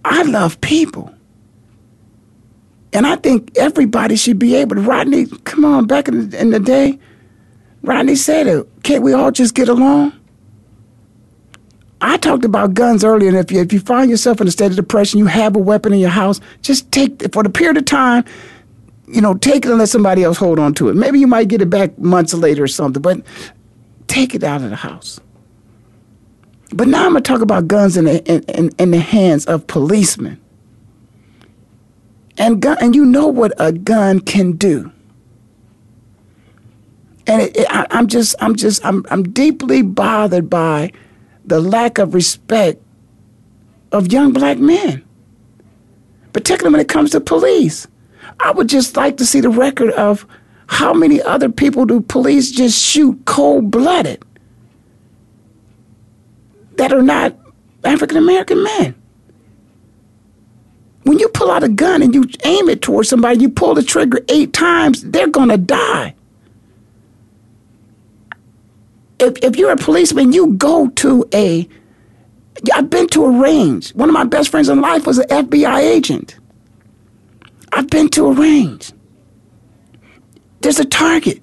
I 0.04 0.24
love 0.24 0.60
people. 0.60 1.14
And 2.92 3.06
I 3.06 3.16
think 3.16 3.56
everybody 3.56 4.16
should 4.16 4.38
be 4.38 4.56
able 4.56 4.76
to. 4.76 4.82
Rodney, 4.82 5.26
come 5.44 5.64
on, 5.64 5.86
back 5.86 6.06
in 6.06 6.28
the, 6.28 6.38
in 6.38 6.50
the 6.50 6.60
day, 6.60 6.98
Rodney 7.82 8.16
said 8.16 8.46
it. 8.46 8.68
Can't 8.82 9.02
we 9.02 9.12
all 9.12 9.30
just 9.30 9.54
get 9.54 9.68
along? 9.68 10.12
I 12.02 12.16
talked 12.16 12.44
about 12.44 12.74
guns 12.74 13.04
earlier, 13.04 13.28
and 13.28 13.36
if 13.36 13.52
you, 13.52 13.60
if 13.60 13.72
you 13.72 13.80
find 13.80 14.10
yourself 14.10 14.40
in 14.40 14.48
a 14.48 14.50
state 14.50 14.70
of 14.70 14.76
depression, 14.76 15.18
you 15.18 15.26
have 15.26 15.54
a 15.54 15.58
weapon 15.58 15.92
in 15.92 15.98
your 15.98 16.10
house, 16.10 16.40
just 16.62 16.90
take 16.92 17.22
it 17.22 17.32
for 17.32 17.42
the 17.42 17.50
period 17.50 17.76
of 17.76 17.84
time, 17.84 18.24
you 19.06 19.20
know, 19.20 19.34
take 19.34 19.66
it 19.66 19.70
and 19.70 19.78
let 19.78 19.88
somebody 19.88 20.24
else 20.24 20.38
hold 20.38 20.58
on 20.58 20.72
to 20.74 20.88
it. 20.88 20.96
Maybe 20.96 21.18
you 21.18 21.26
might 21.26 21.48
get 21.48 21.60
it 21.60 21.68
back 21.68 21.98
months 21.98 22.32
later 22.32 22.64
or 22.64 22.68
something, 22.68 23.02
but 23.02 23.20
take 24.06 24.34
it 24.34 24.42
out 24.42 24.62
of 24.62 24.70
the 24.70 24.76
house. 24.76 25.20
But 26.72 26.88
now 26.88 27.04
I'm 27.04 27.12
going 27.12 27.22
to 27.22 27.28
talk 27.28 27.42
about 27.42 27.68
guns 27.68 27.96
in 27.96 28.04
the, 28.04 28.24
in, 28.24 28.42
in, 28.44 28.70
in 28.78 28.90
the 28.92 29.00
hands 29.00 29.44
of 29.46 29.66
policemen. 29.66 30.40
And, 32.38 32.62
gun, 32.62 32.78
and 32.80 32.94
you 32.94 33.04
know 33.04 33.26
what 33.26 33.52
a 33.58 33.72
gun 33.72 34.20
can 34.20 34.52
do. 34.52 34.90
And 37.30 37.42
it, 37.42 37.58
it, 37.58 37.66
I, 37.70 37.86
I'm 37.92 38.08
just, 38.08 38.34
I'm 38.40 38.56
just, 38.56 38.84
I'm, 38.84 39.06
I'm 39.08 39.22
deeply 39.22 39.82
bothered 39.82 40.50
by 40.50 40.90
the 41.44 41.60
lack 41.60 41.98
of 41.98 42.12
respect 42.12 42.82
of 43.92 44.12
young 44.12 44.32
black 44.32 44.58
men, 44.58 45.04
particularly 46.32 46.72
when 46.72 46.80
it 46.80 46.88
comes 46.88 47.12
to 47.12 47.20
police. 47.20 47.86
I 48.40 48.50
would 48.50 48.68
just 48.68 48.96
like 48.96 49.16
to 49.18 49.24
see 49.24 49.40
the 49.40 49.48
record 49.48 49.92
of 49.92 50.26
how 50.66 50.92
many 50.92 51.22
other 51.22 51.48
people 51.48 51.86
do 51.86 52.00
police 52.00 52.50
just 52.50 52.82
shoot 52.82 53.22
cold 53.26 53.70
blooded 53.70 54.24
that 56.78 56.92
are 56.92 57.02
not 57.02 57.36
African 57.84 58.16
American 58.16 58.60
men. 58.64 58.94
When 61.04 61.20
you 61.20 61.28
pull 61.28 61.52
out 61.52 61.62
a 61.62 61.68
gun 61.68 62.02
and 62.02 62.12
you 62.12 62.24
aim 62.44 62.68
it 62.68 62.82
towards 62.82 63.08
somebody, 63.08 63.38
you 63.38 63.50
pull 63.50 63.74
the 63.74 63.84
trigger 63.84 64.18
eight 64.28 64.52
times, 64.52 65.02
they're 65.04 65.28
gonna 65.28 65.58
die 65.58 66.16
if, 69.20 69.38
if 69.42 69.56
you're 69.56 69.72
a 69.72 69.76
policeman, 69.76 70.32
you 70.32 70.54
go 70.54 70.88
to 70.88 71.28
a. 71.32 71.68
I've 72.74 72.90
been 72.90 73.08
to 73.08 73.24
a 73.24 73.30
range. 73.40 73.90
One 73.94 74.08
of 74.08 74.12
my 74.12 74.24
best 74.24 74.50
friends 74.50 74.68
in 74.68 74.80
life 74.80 75.06
was 75.06 75.18
an 75.18 75.28
FBI 75.28 75.80
agent. 75.80 76.36
I've 77.72 77.88
been 77.88 78.08
to 78.10 78.26
a 78.26 78.32
range. 78.32 78.92
There's 80.60 80.78
a 80.78 80.84
target. 80.84 81.42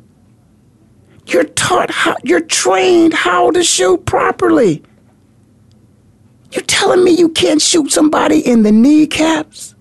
You're 1.27 1.45
taught 1.45 1.89
how, 1.89 2.15
you're 2.23 2.41
trained 2.41 3.13
how 3.13 3.51
to 3.51 3.63
shoot 3.63 4.05
properly. 4.05 4.83
You're 6.51 6.63
telling 6.63 7.03
me 7.03 7.11
you 7.11 7.29
can't 7.29 7.61
shoot 7.61 7.91
somebody 7.91 8.39
in 8.39 8.63
the 8.63 8.71
kneecaps? 8.71 9.75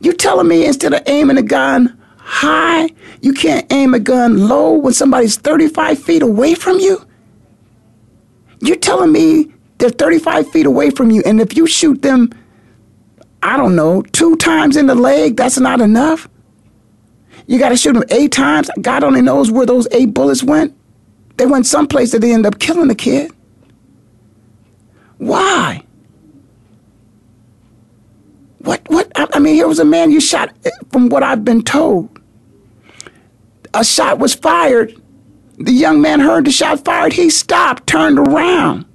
You're 0.00 0.14
telling 0.14 0.48
me 0.48 0.66
instead 0.66 0.94
of 0.94 1.02
aiming 1.06 1.36
a 1.36 1.42
gun 1.42 2.00
high. 2.24 2.88
You 3.20 3.32
can't 3.32 3.70
aim 3.72 3.94
a 3.94 4.00
gun 4.00 4.48
low 4.48 4.72
when 4.72 4.92
somebody's 4.94 5.36
35 5.36 6.02
feet 6.02 6.22
away 6.22 6.54
from 6.54 6.78
you. 6.78 7.06
You're 8.60 8.76
telling 8.76 9.12
me 9.12 9.52
they're 9.78 9.90
35 9.90 10.50
feet 10.50 10.66
away 10.66 10.90
from 10.90 11.10
you, 11.10 11.22
and 11.26 11.40
if 11.40 11.56
you 11.56 11.66
shoot 11.66 12.02
them, 12.02 12.30
I 13.42 13.56
don't 13.58 13.76
know, 13.76 14.02
two 14.02 14.36
times 14.36 14.76
in 14.76 14.86
the 14.86 14.94
leg, 14.94 15.36
that's 15.36 15.58
not 15.58 15.80
enough? 15.80 16.28
You 17.46 17.58
got 17.58 17.68
to 17.70 17.76
shoot 17.76 17.92
them 17.92 18.04
eight 18.10 18.32
times. 18.32 18.70
God 18.80 19.04
only 19.04 19.20
knows 19.20 19.50
where 19.50 19.66
those 19.66 19.86
eight 19.92 20.14
bullets 20.14 20.42
went. 20.42 20.74
They 21.36 21.44
went 21.46 21.66
someplace 21.66 22.12
that 22.12 22.20
they 22.20 22.32
end 22.32 22.46
up 22.46 22.58
killing 22.58 22.88
the 22.88 22.94
kid. 22.94 23.30
Why? 25.18 25.82
What? 28.58 28.82
What? 28.88 29.03
I 29.34 29.40
mean, 29.40 29.54
here 29.54 29.66
was 29.66 29.80
a 29.80 29.84
man 29.84 30.12
you 30.12 30.20
shot. 30.20 30.54
From 30.92 31.08
what 31.08 31.24
I've 31.24 31.44
been 31.44 31.62
told, 31.62 32.20
a 33.74 33.84
shot 33.84 34.20
was 34.20 34.32
fired. 34.32 34.94
The 35.58 35.72
young 35.72 36.00
man 36.00 36.20
heard 36.20 36.46
the 36.46 36.52
shot 36.52 36.84
fired. 36.84 37.12
He 37.12 37.30
stopped, 37.30 37.86
turned 37.86 38.18
around. 38.18 38.86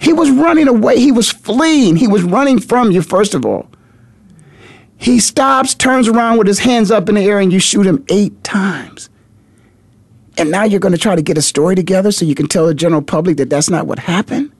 He 0.00 0.12
was 0.12 0.30
running 0.30 0.68
away. 0.68 1.00
He 1.00 1.12
was 1.12 1.30
fleeing. 1.30 1.96
He 1.96 2.06
was 2.06 2.22
running 2.22 2.60
from 2.60 2.90
you, 2.90 3.00
first 3.00 3.34
of 3.34 3.46
all. 3.46 3.70
He 4.98 5.18
stops, 5.18 5.74
turns 5.74 6.06
around 6.06 6.36
with 6.38 6.46
his 6.46 6.58
hands 6.58 6.90
up 6.90 7.08
in 7.08 7.14
the 7.14 7.22
air, 7.22 7.38
and 7.38 7.52
you 7.52 7.58
shoot 7.58 7.86
him 7.86 8.04
eight 8.08 8.44
times. 8.44 9.08
And 10.36 10.50
now 10.50 10.64
you're 10.64 10.80
going 10.80 10.92
to 10.92 10.98
try 10.98 11.16
to 11.16 11.22
get 11.22 11.38
a 11.38 11.42
story 11.42 11.74
together 11.74 12.12
so 12.12 12.24
you 12.26 12.34
can 12.34 12.48
tell 12.48 12.66
the 12.66 12.74
general 12.74 13.02
public 13.02 13.38
that 13.38 13.48
that's 13.48 13.70
not 13.70 13.86
what 13.86 13.98
happened? 13.98 14.52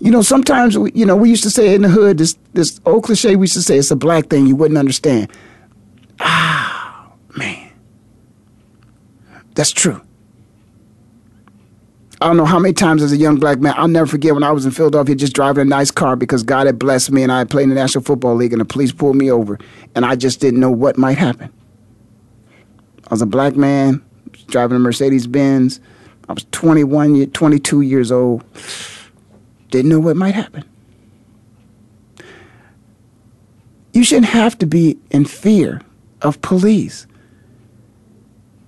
You 0.00 0.10
know, 0.10 0.22
sometimes, 0.22 0.78
we, 0.78 0.92
you 0.92 1.04
know, 1.04 1.16
we 1.16 1.28
used 1.28 1.42
to 1.42 1.50
say 1.50 1.74
in 1.74 1.82
the 1.82 1.88
hood, 1.88 2.18
this, 2.18 2.36
this 2.52 2.80
old 2.86 3.04
cliche, 3.04 3.36
we 3.36 3.44
used 3.44 3.54
to 3.54 3.62
say 3.62 3.78
it's 3.78 3.90
a 3.90 3.96
black 3.96 4.26
thing 4.28 4.46
you 4.46 4.54
wouldn't 4.54 4.78
understand. 4.78 5.30
Ah, 6.20 7.12
man. 7.36 7.70
That's 9.54 9.72
true. 9.72 10.00
I 12.20 12.26
don't 12.26 12.36
know 12.36 12.44
how 12.44 12.58
many 12.58 12.74
times 12.74 13.02
as 13.02 13.12
a 13.12 13.16
young 13.16 13.36
black 13.36 13.60
man, 13.60 13.74
I'll 13.76 13.86
never 13.86 14.06
forget 14.06 14.34
when 14.34 14.42
I 14.42 14.50
was 14.50 14.64
in 14.64 14.72
Philadelphia 14.72 15.14
just 15.14 15.34
driving 15.34 15.62
a 15.62 15.64
nice 15.64 15.92
car 15.92 16.16
because 16.16 16.42
God 16.42 16.66
had 16.66 16.78
blessed 16.78 17.12
me 17.12 17.22
and 17.22 17.30
I 17.30 17.38
had 17.38 17.50
played 17.50 17.64
in 17.64 17.68
the 17.68 17.74
National 17.76 18.02
Football 18.02 18.34
League 18.34 18.52
and 18.52 18.60
the 18.60 18.64
police 18.64 18.90
pulled 18.90 19.14
me 19.14 19.30
over 19.30 19.56
and 19.94 20.04
I 20.04 20.16
just 20.16 20.40
didn't 20.40 20.58
know 20.58 20.70
what 20.70 20.98
might 20.98 21.16
happen. 21.16 21.52
I 23.06 23.10
was 23.10 23.22
a 23.22 23.26
black 23.26 23.54
man 23.54 24.04
driving 24.48 24.76
a 24.76 24.80
Mercedes 24.80 25.28
Benz. 25.28 25.80
I 26.28 26.32
was 26.32 26.44
21, 26.50 27.30
22 27.30 27.80
years 27.82 28.10
old. 28.10 28.44
Didn't 29.70 29.90
know 29.90 30.00
what 30.00 30.16
might 30.16 30.34
happen. 30.34 30.64
You 33.92 34.04
shouldn't 34.04 34.26
have 34.26 34.58
to 34.58 34.66
be 34.66 34.98
in 35.10 35.24
fear 35.24 35.82
of 36.22 36.40
police. 36.40 37.06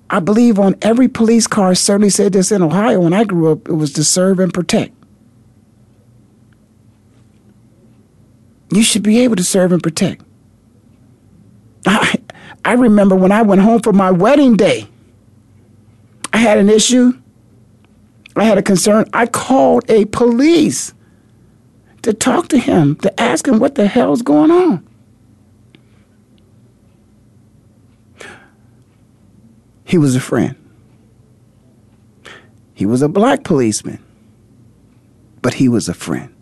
I 0.09 0.19
believe 0.19 0.59
on 0.59 0.75
every 0.83 1.07
police 1.07 1.47
car, 1.47 1.75
certainly 1.75 2.11
said 2.11 2.33
this 2.33 2.51
in 2.51 2.63
Ohio 2.63 3.01
when 3.01 3.13
I 3.13 3.25
grew 3.25 3.53
up, 3.53 3.69
it 3.69 3.75
was 3.75 3.93
to 3.93 4.05
serve 4.05 4.41
and 4.41 4.53
protect. 4.53 4.93
You 8.73 8.83
should 8.83 9.03
be 9.03 9.21
able 9.21 9.37
to 9.37 9.45
serve 9.45 9.73
and 9.73 9.83
protect. 9.83 10.25
I, 11.87 12.17
I 12.65 12.73
remember 12.75 13.15
when 13.15 13.33
I 13.33 13.43
went 13.43 13.61
home 13.61 13.81
for 13.81 13.93
my 13.93 14.11
wedding 14.11 14.57
day, 14.57 14.89
I 16.33 16.39
had 16.39 16.59
an 16.59 16.69
issue. 16.69 17.20
I 18.37 18.45
had 18.45 18.59
a 18.59 18.63
concern. 18.63 19.07
I 19.13 19.27
called 19.27 19.91
a 19.91 20.05
police 20.07 20.95
to 22.03 22.13
talk 22.13 22.49
to 22.49 22.59
him, 22.59 22.97
to 22.97 23.21
ask 23.21 23.47
him 23.47 23.59
what 23.59 23.75
the 23.75 23.87
hell's 23.87 24.23
going 24.23 24.51
on. 24.51 24.87
He 29.85 29.99
was 29.99 30.15
a 30.15 30.21
friend. 30.21 30.55
He 32.75 32.87
was 32.87 33.03
a 33.03 33.09
black 33.09 33.45
policeman, 33.45 34.03
but 35.43 35.55
he 35.55 35.69
was 35.69 35.89
a 35.89 35.95
friend. 35.95 36.35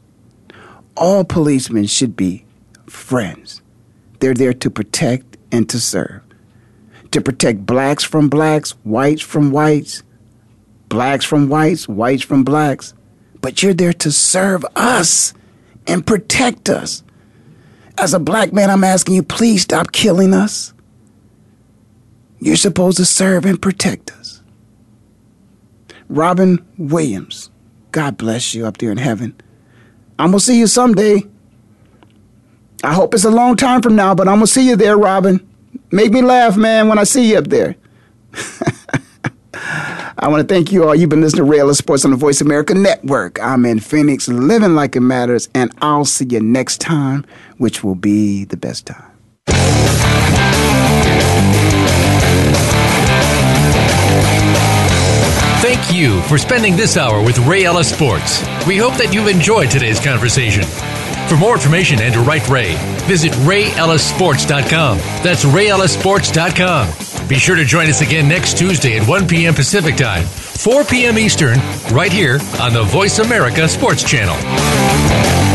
All 0.97 1.25
policemen 1.25 1.87
should 1.87 2.15
be 2.15 2.45
friends. 2.87 3.63
They're 4.21 4.35
there 4.35 4.53
to 4.53 4.71
protect 4.71 5.37
and 5.51 5.69
to 5.71 5.81
serve. 5.81 6.21
To 7.13 7.21
protect 7.21 7.65
blacks 7.65 8.05
from 8.05 8.29
blacks, 8.29 8.73
whites 8.85 9.23
from 9.23 9.51
whites, 9.51 10.03
blacks 10.89 11.25
from 11.25 11.49
whites, 11.49 11.89
whites 11.89 12.23
from 12.23 12.45
blacks. 12.45 12.95
But 13.41 13.63
you're 13.63 13.75
there 13.75 13.93
to 13.95 14.11
serve 14.11 14.65
us 14.75 15.35
and 15.87 16.07
protect 16.07 16.69
us. 16.69 17.03
As 17.97 18.15
a 18.15 18.19
black 18.19 18.53
man, 18.53 18.71
I'm 18.71 18.85
asking 18.85 19.15
you, 19.15 19.23
please 19.23 19.63
stop 19.63 19.93
killing 19.93 20.35
us. 20.35 20.73
You're 22.41 22.57
supposed 22.57 22.97
to 22.99 23.05
serve 23.05 23.45
and 23.45 23.61
protect 23.61 24.13
us. 24.13 24.43
Robin 26.09 26.65
Williams, 26.79 27.51
God 27.91 28.17
bless 28.17 28.55
you 28.55 28.67
up 28.67 28.79
there 28.79 28.93
in 28.93 28.99
heaven. 28.99 29.35
I'm 30.19 30.31
going 30.31 30.39
to 30.39 30.45
see 30.45 30.59
you 30.59 30.67
someday. 30.67 31.23
I 32.83 32.95
hope 32.95 33.15
it's 33.15 33.25
a 33.25 33.31
long 33.31 33.57
time 33.57 33.83
from 33.83 33.97
now, 33.97 34.15
but 34.15 34.29
I'm 34.29 34.37
going 34.37 34.47
to 34.47 34.53
see 34.53 34.69
you 34.69 34.77
there, 34.77 34.97
Robin. 34.97 35.47
Make 35.91 36.13
me 36.13 36.23
laugh, 36.23 36.57
man, 36.57 36.89
when 36.89 36.99
I 36.99 37.05
see 37.05 37.31
you 37.31 37.39
up 37.39 37.49
there. 37.49 37.77
I 40.21 40.27
want 40.29 40.47
to 40.47 40.53
thank 40.53 40.73
you 40.73 40.85
all. 40.85 40.95
You've 40.95 41.11
been 41.11 41.21
listening 41.21 41.45
to 41.45 41.51
Ray 41.51 41.61
Ellis 41.61 41.79
Sports 41.79 42.05
on 42.05 42.11
the 42.11 42.17
Voice 42.17 42.41
America 42.41 42.75
Network. 42.75 43.41
I'm 43.41 43.65
in 43.65 43.79
Phoenix, 43.79 44.27
living 44.29 44.75
like 44.75 44.97
it 44.97 45.01
matters, 45.01 45.49
and 45.55 45.73
I'll 45.81 46.05
see 46.05 46.27
you 46.27 46.41
next 46.41 46.81
time, 46.81 47.25
which 47.59 47.85
will 47.85 47.95
be 47.95 48.45
the 48.45 48.57
best 48.57 48.87
time. 48.87 49.13
Thank 55.61 55.93
you 55.93 56.21
for 56.23 56.39
spending 56.39 56.77
this 56.77 56.97
hour 56.97 57.23
with 57.23 57.39
Ray 57.41 57.65
Ellis 57.65 57.93
Sports. 57.93 58.41
We 58.67 58.77
hope 58.77 58.95
that 58.95 59.13
you've 59.13 59.29
enjoyed 59.29 59.71
today's 59.71 60.01
conversation. 60.01 60.65
For 61.29 61.37
more 61.37 61.55
information 61.55 62.01
and 62.01 62.15
to 62.15 62.21
write 62.21 62.49
Ray, 62.49 62.75
visit 63.07 63.33
rayellissports.com. 63.33 64.99
That's 65.23 65.45
rayellissports.com. 65.45 67.08
Be 67.29 67.37
sure 67.37 67.57
to 67.57 67.65
join 67.65 67.89
us 67.89 68.01
again 68.01 68.27
next 68.27 68.57
Tuesday 68.57 68.99
at 68.99 69.07
1 69.07 69.29
p.m. 69.29 69.55
Pacific 69.55 69.97
Time, 69.97 70.25
4 70.25 70.85
p.m. 70.85 71.19
Eastern, 71.19 71.59
right 71.93 72.13
here 72.13 72.41
on 72.59 72.73
the 72.73 72.83
Voice 72.85 73.19
America 73.19 73.69
Sports 73.69 74.03
Channel. 74.03 75.48